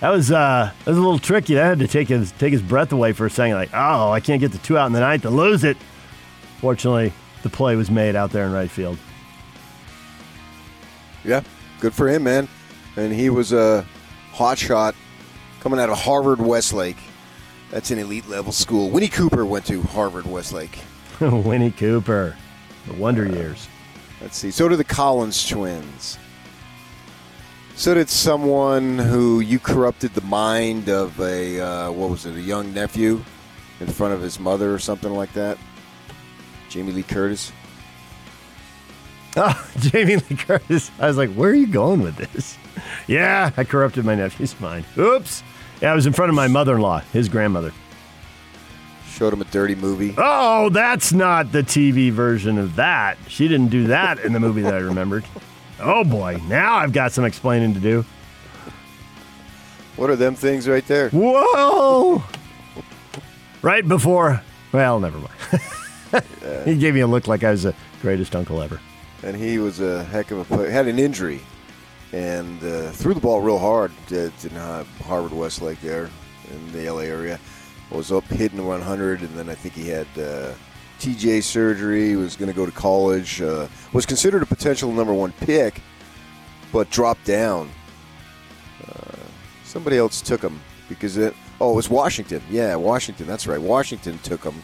That 0.00 0.10
was 0.10 0.30
uh, 0.30 0.70
that 0.78 0.90
was 0.90 0.98
a 0.98 1.00
little 1.00 1.18
tricky. 1.18 1.54
That 1.54 1.64
had 1.64 1.78
to 1.78 1.88
take 1.88 2.08
his 2.08 2.32
take 2.32 2.52
his 2.52 2.62
breath 2.62 2.92
away 2.92 3.12
for 3.12 3.26
a 3.26 3.30
second. 3.30 3.54
Like, 3.54 3.70
oh, 3.72 4.10
I 4.10 4.20
can't 4.20 4.40
get 4.40 4.52
the 4.52 4.58
two 4.58 4.76
out 4.76 4.86
in 4.86 4.92
the 4.92 5.00
ninth 5.00 5.22
to 5.22 5.30
lose 5.30 5.64
it. 5.64 5.76
Fortunately, 6.60 7.12
the 7.42 7.48
play 7.48 7.76
was 7.76 7.90
made 7.90 8.16
out 8.16 8.30
there 8.30 8.46
in 8.46 8.52
right 8.52 8.70
field. 8.70 8.98
Yeah, 11.24 11.42
good 11.80 11.94
for 11.94 12.08
him, 12.08 12.24
man. 12.24 12.48
And 12.96 13.12
he 13.12 13.30
was 13.30 13.52
a 13.52 13.84
hot 14.32 14.58
shot 14.58 14.94
coming 15.60 15.80
out 15.80 15.88
of 15.88 15.98
Harvard 15.98 16.40
Westlake. 16.40 16.98
That's 17.70 17.90
an 17.90 17.98
elite 17.98 18.28
level 18.28 18.52
school. 18.52 18.90
Winnie 18.90 19.08
Cooper 19.08 19.44
went 19.44 19.66
to 19.66 19.82
Harvard 19.82 20.26
Westlake. 20.26 20.78
Winnie 21.20 21.70
Cooper, 21.70 22.36
the 22.86 22.92
Wonder 22.94 23.26
Years. 23.26 23.68
Let's 24.20 24.36
see. 24.36 24.50
So 24.50 24.68
do 24.68 24.76
the 24.76 24.84
Collins 24.84 25.46
twins. 25.48 26.18
So 27.76 27.92
did 27.94 28.08
someone 28.08 28.98
who 28.98 29.40
you 29.40 29.58
corrupted 29.58 30.14
the 30.14 30.20
mind 30.22 30.88
of 30.88 31.18
a 31.20 31.60
uh, 31.60 31.90
what 31.92 32.08
was 32.08 32.24
it, 32.24 32.36
a 32.36 32.40
young 32.40 32.72
nephew, 32.72 33.22
in 33.80 33.86
front 33.88 34.14
of 34.14 34.20
his 34.20 34.38
mother 34.38 34.72
or 34.72 34.78
something 34.78 35.12
like 35.12 35.32
that. 35.34 35.58
Jamie 36.68 36.92
Lee 36.92 37.02
Curtis. 37.02 37.52
Oh, 39.36 39.70
Jamie 39.78 40.16
Lee 40.16 40.36
Curtis. 40.36 40.90
I 40.98 41.08
was 41.08 41.16
like, 41.16 41.32
where 41.34 41.50
are 41.50 41.54
you 41.54 41.66
going 41.66 42.02
with 42.02 42.16
this? 42.16 42.58
Yeah, 43.06 43.50
I 43.56 43.64
corrupted 43.64 44.04
my 44.04 44.14
nephew's 44.14 44.58
mind. 44.60 44.84
Oops. 44.98 45.42
Yeah, 45.80 45.92
I 45.92 45.94
was 45.94 46.06
in 46.06 46.12
front 46.12 46.30
of 46.30 46.34
my 46.34 46.48
mother 46.48 46.74
in 46.74 46.80
law, 46.80 47.00
his 47.12 47.28
grandmother. 47.28 47.72
Showed 49.10 49.32
him 49.32 49.40
a 49.40 49.46
dirty 49.46 49.74
movie. 49.74 50.14
Oh, 50.18 50.70
that's 50.70 51.12
not 51.12 51.52
the 51.52 51.62
TV 51.62 52.10
version 52.10 52.58
of 52.58 52.76
that. 52.76 53.16
She 53.28 53.46
didn't 53.46 53.68
do 53.68 53.86
that 53.88 54.18
in 54.18 54.32
the 54.32 54.40
movie 54.40 54.62
that 54.62 54.74
I 54.74 54.78
remembered. 54.78 55.24
Oh 55.84 56.02
boy, 56.02 56.40
now 56.48 56.76
I've 56.76 56.92
got 56.92 57.12
some 57.12 57.24
explaining 57.24 57.74
to 57.74 57.80
do. 57.80 58.04
What 59.96 60.08
are 60.08 60.16
them 60.16 60.34
things 60.34 60.66
right 60.66 60.86
there? 60.86 61.10
Whoa! 61.10 62.22
Right 63.60 63.86
before, 63.86 64.42
well, 64.72 64.98
never 64.98 65.18
mind. 65.18 66.24
he 66.64 66.76
gave 66.76 66.94
me 66.94 67.00
a 67.00 67.06
look 67.06 67.28
like 67.28 67.44
I 67.44 67.50
was 67.50 67.64
the 67.64 67.74
greatest 68.00 68.34
uncle 68.34 68.62
ever. 68.62 68.80
And 69.22 69.36
he 69.36 69.58
was 69.58 69.80
a 69.80 70.04
heck 70.04 70.30
of 70.30 70.38
a 70.38 70.44
player. 70.44 70.70
Had 70.70 70.88
an 70.88 70.98
injury 70.98 71.40
and 72.12 72.62
uh, 72.64 72.90
threw 72.90 73.12
the 73.12 73.20
ball 73.20 73.40
real 73.40 73.58
hard 73.58 73.92
in 74.10 74.30
uh, 74.56 74.84
Harvard 75.04 75.32
Westlake 75.32 75.80
there 75.80 76.08
in 76.50 76.72
the 76.72 76.90
LA 76.90 77.00
area. 77.02 77.38
Was 77.90 78.10
up 78.10 78.24
hitting 78.24 78.64
100, 78.64 79.20
and 79.20 79.30
then 79.30 79.48
I 79.48 79.54
think 79.54 79.74
he 79.74 79.88
had 79.88 80.06
uh, 80.18 80.52
TJ 80.98 81.42
surgery. 81.42 82.16
Was 82.16 82.36
going 82.36 82.50
to 82.50 82.56
go 82.56 82.66
to 82.66 82.72
college. 82.72 83.40
Uh, 83.40 83.68
was 83.92 84.06
considered 84.06 84.42
a 84.42 84.46
potential 84.46 84.92
number 84.92 85.12
one 85.12 85.32
pick, 85.32 85.80
but 86.72 86.90
dropped 86.90 87.24
down. 87.24 87.70
Uh, 88.86 89.16
somebody 89.64 89.96
else 89.96 90.20
took 90.20 90.42
him 90.42 90.60
because 90.88 91.16
it. 91.16 91.34
Oh, 91.60 91.72
it 91.72 91.76
was 91.76 91.88
Washington. 91.88 92.42
Yeah, 92.50 92.76
Washington. 92.76 93.26
That's 93.26 93.46
right. 93.46 93.60
Washington 93.60 94.18
took 94.18 94.42
him, 94.42 94.62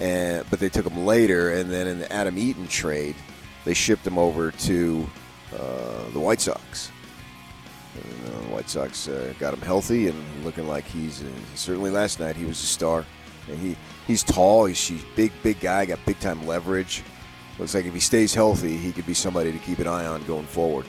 and 0.00 0.48
but 0.50 0.60
they 0.60 0.68
took 0.68 0.86
him 0.86 1.04
later, 1.04 1.52
and 1.52 1.70
then 1.70 1.86
in 1.86 1.98
the 1.98 2.12
Adam 2.12 2.38
Eaton 2.38 2.66
trade, 2.68 3.16
they 3.64 3.74
shipped 3.74 4.06
him 4.06 4.18
over 4.18 4.50
to 4.50 5.08
uh, 5.54 6.10
the 6.12 6.20
White 6.20 6.40
Sox. 6.40 6.90
And, 7.94 8.34
uh, 8.34 8.54
White 8.54 8.70
Sox 8.70 9.08
uh, 9.08 9.34
got 9.38 9.52
him 9.52 9.60
healthy 9.60 10.08
and 10.08 10.44
looking 10.44 10.66
like 10.66 10.84
he's 10.84 11.22
uh, 11.22 11.26
certainly 11.54 11.90
last 11.90 12.20
night 12.20 12.36
he 12.36 12.44
was 12.44 12.62
a 12.62 12.66
star. 12.66 13.04
And 13.48 13.58
he 13.58 13.76
he's 14.06 14.22
tall. 14.22 14.66
He's, 14.66 14.86
he's 14.86 15.04
big, 15.16 15.32
big 15.42 15.60
guy. 15.60 15.84
Got 15.86 16.04
big 16.06 16.18
time 16.20 16.46
leverage. 16.46 17.02
Looks 17.58 17.74
like 17.74 17.84
if 17.84 17.94
he 17.94 18.00
stays 18.00 18.34
healthy, 18.34 18.76
he 18.76 18.92
could 18.92 19.06
be 19.06 19.14
somebody 19.14 19.52
to 19.52 19.58
keep 19.58 19.78
an 19.78 19.86
eye 19.86 20.06
on 20.06 20.24
going 20.24 20.46
forward. 20.46 20.86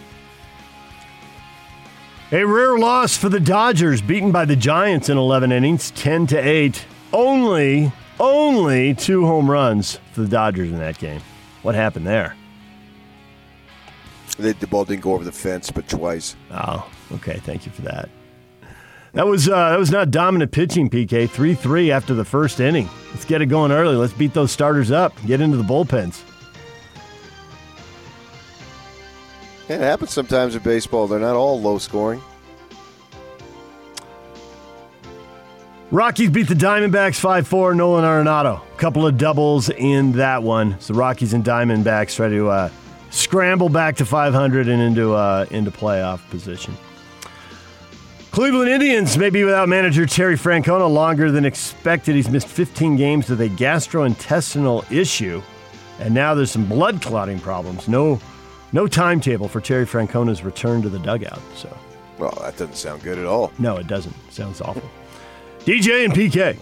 A 2.32 2.44
rare 2.44 2.78
loss 2.80 3.16
for 3.16 3.30
the 3.30 3.40
Dodgers, 3.40 4.02
beaten 4.02 4.32
by 4.32 4.46
the 4.46 4.56
Giants 4.56 5.10
in 5.10 5.18
11 5.18 5.52
innings, 5.52 5.92
10 5.92 6.26
to 6.28 6.38
8. 6.38 6.84
Only, 7.12 7.92
only 8.20 8.96
two 8.96 9.26
home 9.26 9.52
runs 9.52 10.00
for 10.14 10.22
the 10.22 10.28
Dodgers 10.28 10.72
in 10.72 10.80
that 10.80 10.98
game. 10.98 11.22
What 11.62 11.76
happened 11.76 12.08
there? 12.08 12.36
The, 14.38 14.54
the 14.54 14.66
ball 14.66 14.86
didn't 14.86 15.04
go 15.04 15.14
over 15.14 15.24
the 15.24 15.32
fence, 15.32 15.70
but 15.70 15.88
twice. 15.88 16.36
Oh, 16.50 16.90
okay. 17.12 17.40
Thank 17.44 17.68
you 17.68 17.72
for 17.72 17.84
that. 17.84 18.10
That 19.14 19.28
was 19.28 19.48
uh, 19.48 19.70
that 19.70 19.80
was 19.80 19.92
not 19.92 20.10
dominant 20.10 20.52
pitching, 20.52 20.90
PK. 20.90 21.30
Three 21.30 21.54
three 21.54 21.92
after 21.92 22.16
the 22.16 22.26
first 22.26 22.60
inning. 22.60 22.90
Let's 23.12 23.26
get 23.26 23.42
it 23.42 23.46
going 23.46 23.72
early. 23.72 23.96
Let's 23.96 24.14
beat 24.14 24.34
those 24.34 24.52
starters 24.52 24.90
up. 24.90 25.14
Get 25.26 25.40
into 25.40 25.58
the 25.58 25.64
bullpens. 25.64 26.24
It 29.70 29.80
happens 29.80 30.12
sometimes 30.12 30.56
in 30.56 30.64
baseball. 30.64 31.08
They're 31.08 31.20
not 31.20 31.36
all 31.36 31.62
low 31.62 31.78
scoring. 31.78 32.22
Rockies 35.92 36.32
beat 36.32 36.48
the 36.48 36.56
Diamondbacks 36.56 37.20
5 37.20 37.48
4. 37.48 37.76
Nolan 37.76 38.04
Arenado. 38.04 38.62
Couple 38.78 39.06
of 39.06 39.20
doubles 39.20 39.70
in 39.70 40.14
that 40.14 40.42
one. 40.42 40.80
So 40.80 40.96
Rockies 40.96 41.34
and 41.34 41.46
Diamondbacks 41.46 42.16
try 42.16 42.30
to 42.30 42.50
uh, 42.50 42.70
scramble 43.12 43.70
back 43.70 43.98
to 43.98 44.06
500 44.06 44.68
and 44.68 44.82
into, 44.82 45.14
uh, 45.14 45.46
into 45.52 45.70
playoff 45.70 46.28
position. 46.32 46.76
Cleveland 48.34 48.68
Indians 48.68 49.16
may 49.16 49.30
be 49.30 49.44
without 49.44 49.70
manager 49.70 50.08
Terry 50.08 50.34
Francona 50.36 50.92
longer 50.92 51.32
than 51.32 51.46
expected. 51.46 52.16
He's 52.16 52.32
missed 52.32 52.48
15 52.48 52.96
games 52.96 53.30
with 53.30 53.40
a 53.42 53.48
gastrointestinal 53.48 54.92
issue, 54.92 55.40
and 56.00 56.16
now 56.16 56.34
there's 56.34 56.50
some 56.50 56.66
blood 56.66 57.00
clotting 57.00 57.40
problems. 57.40 57.88
No, 57.88 58.20
no 58.72 58.88
timetable 58.88 59.48
for 59.48 59.62
Terry 59.62 59.86
Francona's 59.86 60.44
return 60.44 60.82
to 60.82 60.90
the 60.90 60.98
dugout. 60.98 61.40
So, 61.54 61.78
well, 62.18 62.36
that 62.42 62.58
doesn't 62.58 62.76
sound 62.76 63.04
good 63.04 63.20
at 63.20 63.26
all. 63.26 63.52
No, 63.60 63.78
it 63.78 63.86
doesn't. 63.86 64.16
Sounds 64.32 64.62
awful. 64.62 64.82
DJ 65.60 66.06
and 66.06 66.14
PK. 66.16 66.58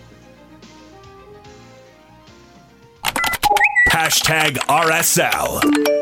Hashtag 3.87 4.57
RSL. 4.67 6.00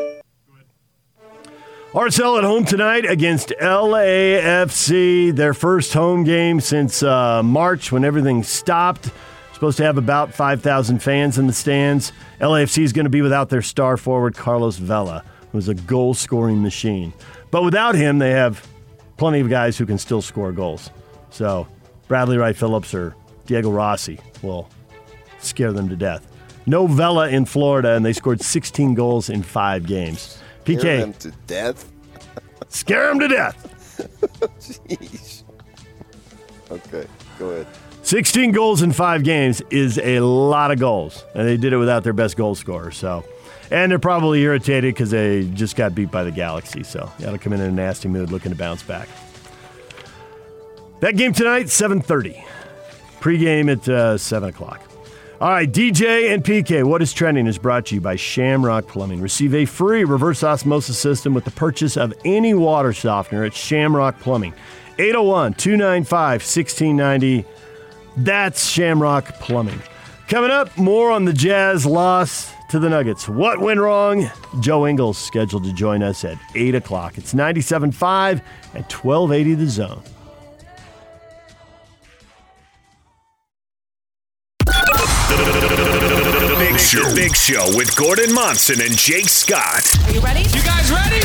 RSL 1.92 2.38
at 2.38 2.44
home 2.44 2.64
tonight 2.64 3.04
against 3.04 3.52
LAFC. 3.60 5.34
Their 5.34 5.52
first 5.52 5.92
home 5.92 6.22
game 6.22 6.60
since 6.60 7.02
uh, 7.02 7.42
March 7.42 7.90
when 7.90 8.04
everything 8.04 8.44
stopped. 8.44 9.10
Supposed 9.52 9.76
to 9.78 9.82
have 9.82 9.98
about 9.98 10.32
5,000 10.32 11.00
fans 11.00 11.36
in 11.36 11.48
the 11.48 11.52
stands. 11.52 12.12
LAFC 12.40 12.84
is 12.84 12.92
going 12.92 13.06
to 13.06 13.10
be 13.10 13.22
without 13.22 13.48
their 13.48 13.60
star 13.60 13.96
forward, 13.96 14.36
Carlos 14.36 14.76
Vela, 14.76 15.24
who's 15.50 15.66
a 15.66 15.74
goal 15.74 16.14
scoring 16.14 16.62
machine. 16.62 17.12
But 17.50 17.64
without 17.64 17.96
him, 17.96 18.20
they 18.20 18.30
have 18.30 18.64
plenty 19.16 19.40
of 19.40 19.50
guys 19.50 19.76
who 19.76 19.84
can 19.84 19.98
still 19.98 20.22
score 20.22 20.52
goals. 20.52 20.90
So 21.30 21.66
Bradley 22.06 22.38
Wright 22.38 22.56
Phillips 22.56 22.94
or 22.94 23.16
Diego 23.46 23.68
Rossi 23.68 24.20
will 24.42 24.68
scare 25.40 25.72
them 25.72 25.88
to 25.88 25.96
death. 25.96 26.24
No 26.66 26.86
Vela 26.86 27.30
in 27.30 27.46
Florida, 27.46 27.94
and 27.94 28.06
they 28.06 28.12
scored 28.12 28.40
16 28.40 28.94
goals 28.94 29.28
in 29.28 29.42
five 29.42 29.86
games. 29.86 30.39
PK. 30.64 30.80
Scare 30.80 31.00
them 31.00 31.12
to 31.14 31.30
death? 31.46 31.92
Scare 32.68 33.08
them 33.08 33.20
to 33.20 33.28
death. 33.28 33.96
Jeez. 34.60 35.42
Okay, 36.70 37.06
go 37.38 37.50
ahead. 37.50 37.66
16 38.02 38.52
goals 38.52 38.82
in 38.82 38.92
five 38.92 39.24
games 39.24 39.60
is 39.70 39.98
a 39.98 40.20
lot 40.20 40.70
of 40.70 40.78
goals, 40.78 41.24
and 41.34 41.46
they 41.46 41.56
did 41.56 41.72
it 41.72 41.76
without 41.76 42.02
their 42.02 42.12
best 42.12 42.36
goal 42.36 42.54
scorer. 42.54 42.90
So, 42.90 43.24
and 43.70 43.90
they're 43.90 43.98
probably 43.98 44.40
irritated 44.42 44.94
because 44.94 45.10
they 45.10 45.44
just 45.48 45.76
got 45.76 45.94
beat 45.94 46.10
by 46.10 46.24
the 46.24 46.30
Galaxy. 46.30 46.82
So, 46.82 47.10
to 47.20 47.38
come 47.38 47.52
in 47.52 47.60
in 47.60 47.68
a 47.68 47.72
nasty 47.72 48.08
mood, 48.08 48.30
looking 48.30 48.52
to 48.52 48.58
bounce 48.58 48.82
back. 48.82 49.08
That 51.00 51.16
game 51.16 51.32
tonight, 51.32 51.66
7:30. 51.66 52.42
Pre-game 53.20 53.68
at 53.68 53.86
uh, 53.88 54.16
seven 54.16 54.48
o'clock. 54.48 54.89
All 55.40 55.48
right, 55.48 55.72
DJ 55.72 56.34
and 56.34 56.44
PK, 56.44 56.84
what 56.84 57.00
is 57.00 57.14
trending 57.14 57.46
is 57.46 57.56
brought 57.56 57.86
to 57.86 57.94
you 57.94 58.00
by 58.02 58.14
Shamrock 58.14 58.86
Plumbing. 58.86 59.22
Receive 59.22 59.54
a 59.54 59.64
free 59.64 60.04
reverse 60.04 60.44
osmosis 60.44 60.98
system 60.98 61.32
with 61.32 61.46
the 61.46 61.50
purchase 61.50 61.96
of 61.96 62.12
any 62.26 62.52
water 62.52 62.92
softener 62.92 63.44
at 63.44 63.54
Shamrock 63.54 64.20
Plumbing. 64.20 64.52
801 64.98 65.54
295 65.54 66.42
1690. 66.42 67.46
That's 68.18 68.68
Shamrock 68.68 69.28
Plumbing. 69.40 69.80
Coming 70.28 70.50
up, 70.50 70.76
more 70.76 71.10
on 71.10 71.24
the 71.24 71.32
Jazz 71.32 71.86
loss 71.86 72.52
to 72.68 72.78
the 72.78 72.90
Nuggets. 72.90 73.26
What 73.26 73.60
went 73.60 73.80
wrong? 73.80 74.30
Joe 74.60 74.86
Ingles 74.86 75.16
scheduled 75.16 75.64
to 75.64 75.72
join 75.72 76.02
us 76.02 76.22
at 76.22 76.36
8 76.54 76.74
o'clock. 76.74 77.16
It's 77.16 77.32
97.5 77.32 78.42
at 78.74 78.92
1280 78.92 79.54
The 79.54 79.66
Zone. 79.68 80.02
The 86.90 86.96
Big 86.96 87.06
Show. 87.06 87.14
Big 87.14 87.36
Show 87.36 87.76
with 87.76 87.94
Gordon 87.94 88.34
Monson 88.34 88.80
and 88.80 88.96
Jake 88.98 89.28
Scott. 89.28 89.86
Are 90.08 90.12
you 90.12 90.20
ready? 90.20 90.40
You 90.40 90.60
guys 90.64 90.90
ready? 90.90 91.20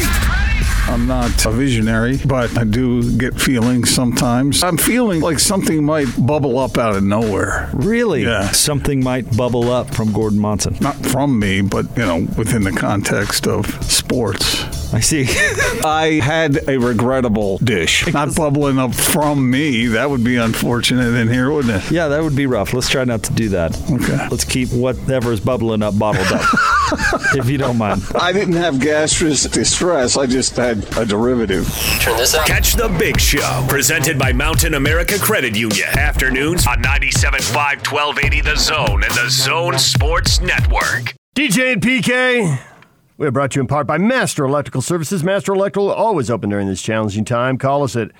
I'm 0.87 1.07
not 1.07 1.43
a 1.43 1.49
visionary, 1.49 2.17
but 2.23 2.55
I 2.55 2.65
do 2.65 3.17
get 3.17 3.39
feelings 3.41 3.89
sometimes. 3.89 4.61
I'm 4.61 4.77
feeling 4.77 5.21
like 5.21 5.39
something 5.39 5.83
might 5.83 6.05
bubble 6.23 6.59
up 6.59 6.77
out 6.77 6.95
of 6.95 7.03
nowhere. 7.03 7.71
Really? 7.73 8.23
Yeah. 8.23 8.51
Something 8.51 9.03
might 9.03 9.35
bubble 9.35 9.71
up 9.71 9.91
from 9.95 10.13
Gordon 10.13 10.37
Monson. 10.37 10.77
Not 10.81 10.97
from 10.97 11.39
me, 11.39 11.61
but, 11.61 11.85
you 11.97 12.05
know, 12.05 12.27
within 12.37 12.63
the 12.63 12.71
context 12.71 13.47
of 13.47 13.65
sports. 13.83 14.74
I 14.95 15.01
see. 15.01 15.25
I 15.83 16.21
had 16.23 16.69
a 16.69 16.77
regrettable 16.77 17.57
dish, 17.57 18.07
not 18.13 18.33
bubbling 18.33 18.79
up 18.79 18.95
from 18.95 19.49
me. 19.49 19.87
That 19.87 20.09
would 20.09 20.23
be 20.23 20.37
unfortunate 20.37 21.15
in 21.15 21.27
here, 21.27 21.51
wouldn't 21.51 21.83
it? 21.83 21.91
Yeah, 21.91 22.07
that 22.07 22.23
would 22.23 22.35
be 22.35 22.45
rough. 22.45 22.73
Let's 22.73 22.89
try 22.89 23.03
not 23.03 23.21
to 23.23 23.33
do 23.33 23.49
that. 23.49 23.77
Okay. 23.91 24.27
Let's 24.31 24.45
keep 24.45 24.69
whatever's 24.69 25.41
bubbling 25.41 25.83
up 25.83 25.99
bottled 25.99 26.31
up, 26.31 26.41
if 27.35 27.49
you 27.49 27.57
don't 27.57 27.77
mind. 27.77 28.03
I 28.15 28.31
didn't 28.31 28.53
have 28.53 28.79
gastric 28.79 29.35
distress. 29.51 30.15
I 30.15 30.27
just 30.27 30.55
had 30.55 30.77
a 30.97 31.05
derivative. 31.05 31.67
Turn 31.99 32.15
this 32.15 32.33
up. 32.33 32.45
Catch 32.47 32.75
the 32.75 32.87
Big 32.97 33.19
Show, 33.19 33.65
presented 33.67 34.17
by 34.17 34.31
Mountain 34.31 34.75
America 34.75 35.19
Credit 35.19 35.57
Union. 35.57 35.89
Afternoons 35.97 36.67
on 36.67 36.81
97.5 36.81 37.91
1280 37.91 38.41
The 38.41 38.55
Zone 38.55 39.03
and 39.03 39.11
The 39.11 39.29
Zone 39.29 39.77
Sports 39.77 40.39
Network. 40.39 41.13
DJ 41.35 41.73
and 41.73 41.81
PK. 41.81 42.74
We 43.17 43.25
are 43.25 43.31
brought 43.31 43.51
to 43.51 43.59
you 43.59 43.61
in 43.61 43.67
part 43.67 43.87
by 43.87 43.97
Master 43.97 44.43
Electrical 44.43 44.81
Services. 44.81 45.23
Master 45.23 45.53
Electrical 45.53 45.89
always 45.89 46.29
open 46.29 46.49
during 46.49 46.67
this 46.67 46.81
challenging 46.81 47.23
time. 47.23 47.57
Call 47.57 47.83
us 47.83 47.95
at 47.95 48.11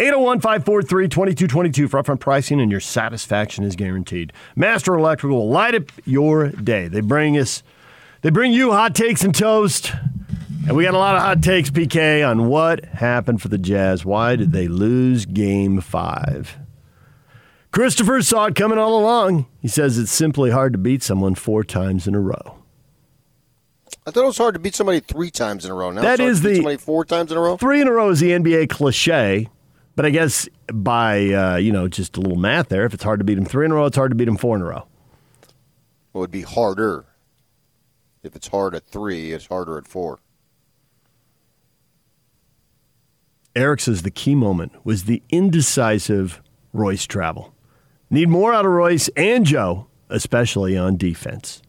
801 0.00 0.40
543 0.40 1.06
2222 1.06 1.86
for 1.86 2.02
upfront 2.02 2.18
pricing, 2.18 2.60
and 2.60 2.68
your 2.68 2.80
satisfaction 2.80 3.62
is 3.62 3.76
guaranteed. 3.76 4.32
Master 4.56 4.94
Electrical 4.94 5.38
will 5.38 5.48
light 5.48 5.76
up 5.76 5.84
your 6.04 6.48
day. 6.48 6.88
They 6.88 7.00
bring 7.00 7.38
us, 7.38 7.62
they 8.22 8.30
bring 8.30 8.52
you 8.52 8.72
hot 8.72 8.92
takes 8.92 9.22
and 9.22 9.32
toast. 9.32 9.92
And 10.66 10.76
we 10.76 10.82
got 10.82 10.94
a 10.94 10.98
lot 10.98 11.14
of 11.14 11.22
hot 11.22 11.42
takes, 11.44 11.70
PK, 11.70 12.28
on 12.28 12.48
what 12.48 12.84
happened 12.86 13.40
for 13.40 13.48
the 13.48 13.56
Jazz. 13.56 14.04
Why 14.04 14.34
did 14.34 14.50
they 14.50 14.66
lose 14.66 15.26
game 15.26 15.80
five? 15.80 16.58
Christopher 17.70 18.20
saw 18.20 18.46
it 18.46 18.56
coming 18.56 18.78
all 18.78 18.98
along. 18.98 19.46
He 19.60 19.68
says 19.68 19.96
it's 19.96 20.10
simply 20.10 20.50
hard 20.50 20.72
to 20.72 20.78
beat 20.78 21.04
someone 21.04 21.36
four 21.36 21.62
times 21.62 22.08
in 22.08 22.16
a 22.16 22.20
row. 22.20 22.59
I 24.10 24.12
thought 24.12 24.24
it 24.24 24.26
was 24.26 24.38
hard 24.38 24.54
to 24.54 24.58
beat 24.60 24.74
somebody 24.74 24.98
three 24.98 25.30
times 25.30 25.64
in 25.64 25.70
a 25.70 25.74
row. 25.74 25.92
Now 25.92 26.00
That 26.02 26.14
it's 26.14 26.20
hard 26.20 26.32
is 26.32 26.40
to 26.40 26.42
beat 26.42 26.48
the- 26.50 26.56
somebody 26.56 26.76
four 26.78 27.04
times 27.04 27.30
in 27.30 27.38
a 27.38 27.40
row. 27.40 27.56
Three 27.56 27.80
in 27.80 27.86
a 27.86 27.92
row 27.92 28.10
is 28.10 28.18
the 28.18 28.32
NBA 28.32 28.66
cliche, 28.68 29.48
but 29.94 30.04
I 30.04 30.10
guess 30.10 30.48
by 30.74 31.28
uh, 31.32 31.56
you 31.58 31.70
know 31.70 31.86
just 31.86 32.16
a 32.16 32.20
little 32.20 32.36
math 32.36 32.70
there, 32.70 32.84
if 32.84 32.92
it's 32.92 33.04
hard 33.04 33.20
to 33.20 33.24
beat 33.24 33.36
them 33.36 33.44
three 33.44 33.64
in 33.66 33.70
a 33.70 33.74
row, 33.76 33.86
it's 33.86 33.96
hard 33.96 34.10
to 34.10 34.16
beat 34.16 34.24
them 34.24 34.36
four 34.36 34.56
in 34.56 34.62
a 34.62 34.64
row. 34.64 34.84
Well, 36.12 36.24
it'd 36.24 36.32
be 36.32 36.42
harder. 36.42 37.04
If 38.24 38.34
it's 38.34 38.48
hard 38.48 38.74
at 38.74 38.84
three, 38.88 39.30
it's 39.32 39.46
harder 39.46 39.78
at 39.78 39.86
four. 39.86 40.18
Eric 43.54 43.78
says 43.80 44.02
the 44.02 44.10
key 44.10 44.34
moment 44.34 44.72
was 44.84 45.04
the 45.04 45.22
indecisive 45.30 46.42
Royce 46.72 47.06
travel. 47.06 47.54
Need 48.10 48.28
more 48.28 48.52
out 48.52 48.66
of 48.66 48.72
Royce 48.72 49.08
and 49.16 49.46
Joe, 49.46 49.86
especially 50.08 50.76
on 50.76 50.96
defense. 50.96 51.62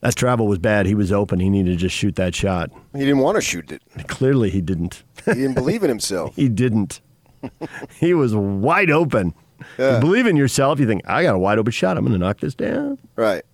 That 0.00 0.14
travel 0.14 0.46
was 0.46 0.58
bad. 0.58 0.86
He 0.86 0.94
was 0.94 1.10
open. 1.10 1.40
He 1.40 1.48
needed 1.48 1.70
to 1.70 1.76
just 1.76 1.96
shoot 1.96 2.16
that 2.16 2.34
shot. 2.34 2.70
He 2.92 3.00
didn't 3.00 3.18
want 3.18 3.36
to 3.36 3.40
shoot 3.40 3.72
it. 3.72 3.82
Clearly, 4.08 4.50
he 4.50 4.60
didn't. 4.60 5.02
He 5.24 5.34
didn't 5.34 5.54
believe 5.54 5.82
in 5.82 5.88
himself. 5.88 6.32
He 6.36 6.48
didn't. 6.48 7.00
he 7.98 8.14
was 8.14 8.34
wide 8.34 8.90
open. 8.90 9.34
Yeah. 9.78 9.94
You 9.94 10.00
believe 10.00 10.26
in 10.26 10.36
yourself. 10.36 10.78
You 10.78 10.86
think, 10.86 11.08
I 11.08 11.22
got 11.22 11.34
a 11.34 11.38
wide 11.38 11.58
open 11.58 11.72
shot. 11.72 11.96
I'm 11.96 12.04
going 12.04 12.12
to 12.12 12.18
knock 12.18 12.40
this 12.40 12.54
down. 12.54 12.98
Right. 13.16 13.44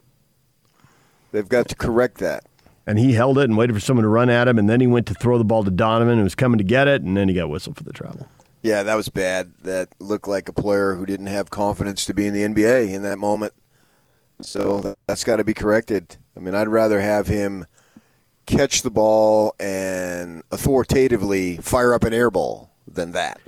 They've 1.30 1.49
got 1.49 1.68
to 1.68 1.75
correct 1.75 2.18
that. 2.18 2.44
And 2.87 2.99
he 2.99 3.12
held 3.12 3.38
it 3.38 3.44
and 3.44 3.56
waited 3.56 3.75
for 3.75 3.80
someone 3.80 4.02
to 4.02 4.08
run 4.08 4.28
at 4.28 4.49
him. 4.49 4.58
And 4.58 4.68
then 4.68 4.80
he 4.80 4.87
went 4.87 5.06
to 5.06 5.14
throw 5.14 5.38
the 5.38 5.44
ball 5.44 5.62
to 5.62 5.70
Donovan, 5.70 6.18
who 6.18 6.25
was 6.25 6.34
coming 6.34 6.58
to 6.58 6.64
get 6.64 6.88
it. 6.88 7.02
And 7.02 7.16
then 7.16 7.28
he 7.28 7.34
got 7.34 7.49
whistled 7.49 7.76
for 7.76 7.84
the 7.84 7.92
travel. 7.92 8.26
Yeah, 8.62 8.82
that 8.82 8.94
was 8.94 9.08
bad. 9.08 9.52
That 9.62 9.88
looked 10.00 10.28
like 10.28 10.49
a 10.49 10.52
player 10.52 10.94
who 10.94 11.06
didn't 11.06 11.26
have 11.26 11.50
confidence 11.50 12.04
to 12.06 12.14
be 12.14 12.26
in 12.26 12.34
the 12.34 12.42
NBA 12.42 12.92
in 12.92 13.02
that 13.02 13.18
moment. 13.18 13.54
So 14.40 14.96
that's 15.06 15.25
got 15.25 15.37
to 15.37 15.44
be 15.44 15.54
corrected. 15.54 16.16
I 16.36 16.40
mean, 16.40 16.54
I'd 16.54 16.68
rather 16.68 17.00
have 17.00 17.26
him 17.26 17.66
catch 18.46 18.82
the 18.82 18.90
ball 18.90 19.54
and 19.60 20.42
authoritatively 20.50 21.58
fire 21.58 21.94
up 21.94 22.04
an 22.04 22.12
air 22.12 22.30
ball 22.30 22.70
than 22.86 23.12
that. 23.12 23.40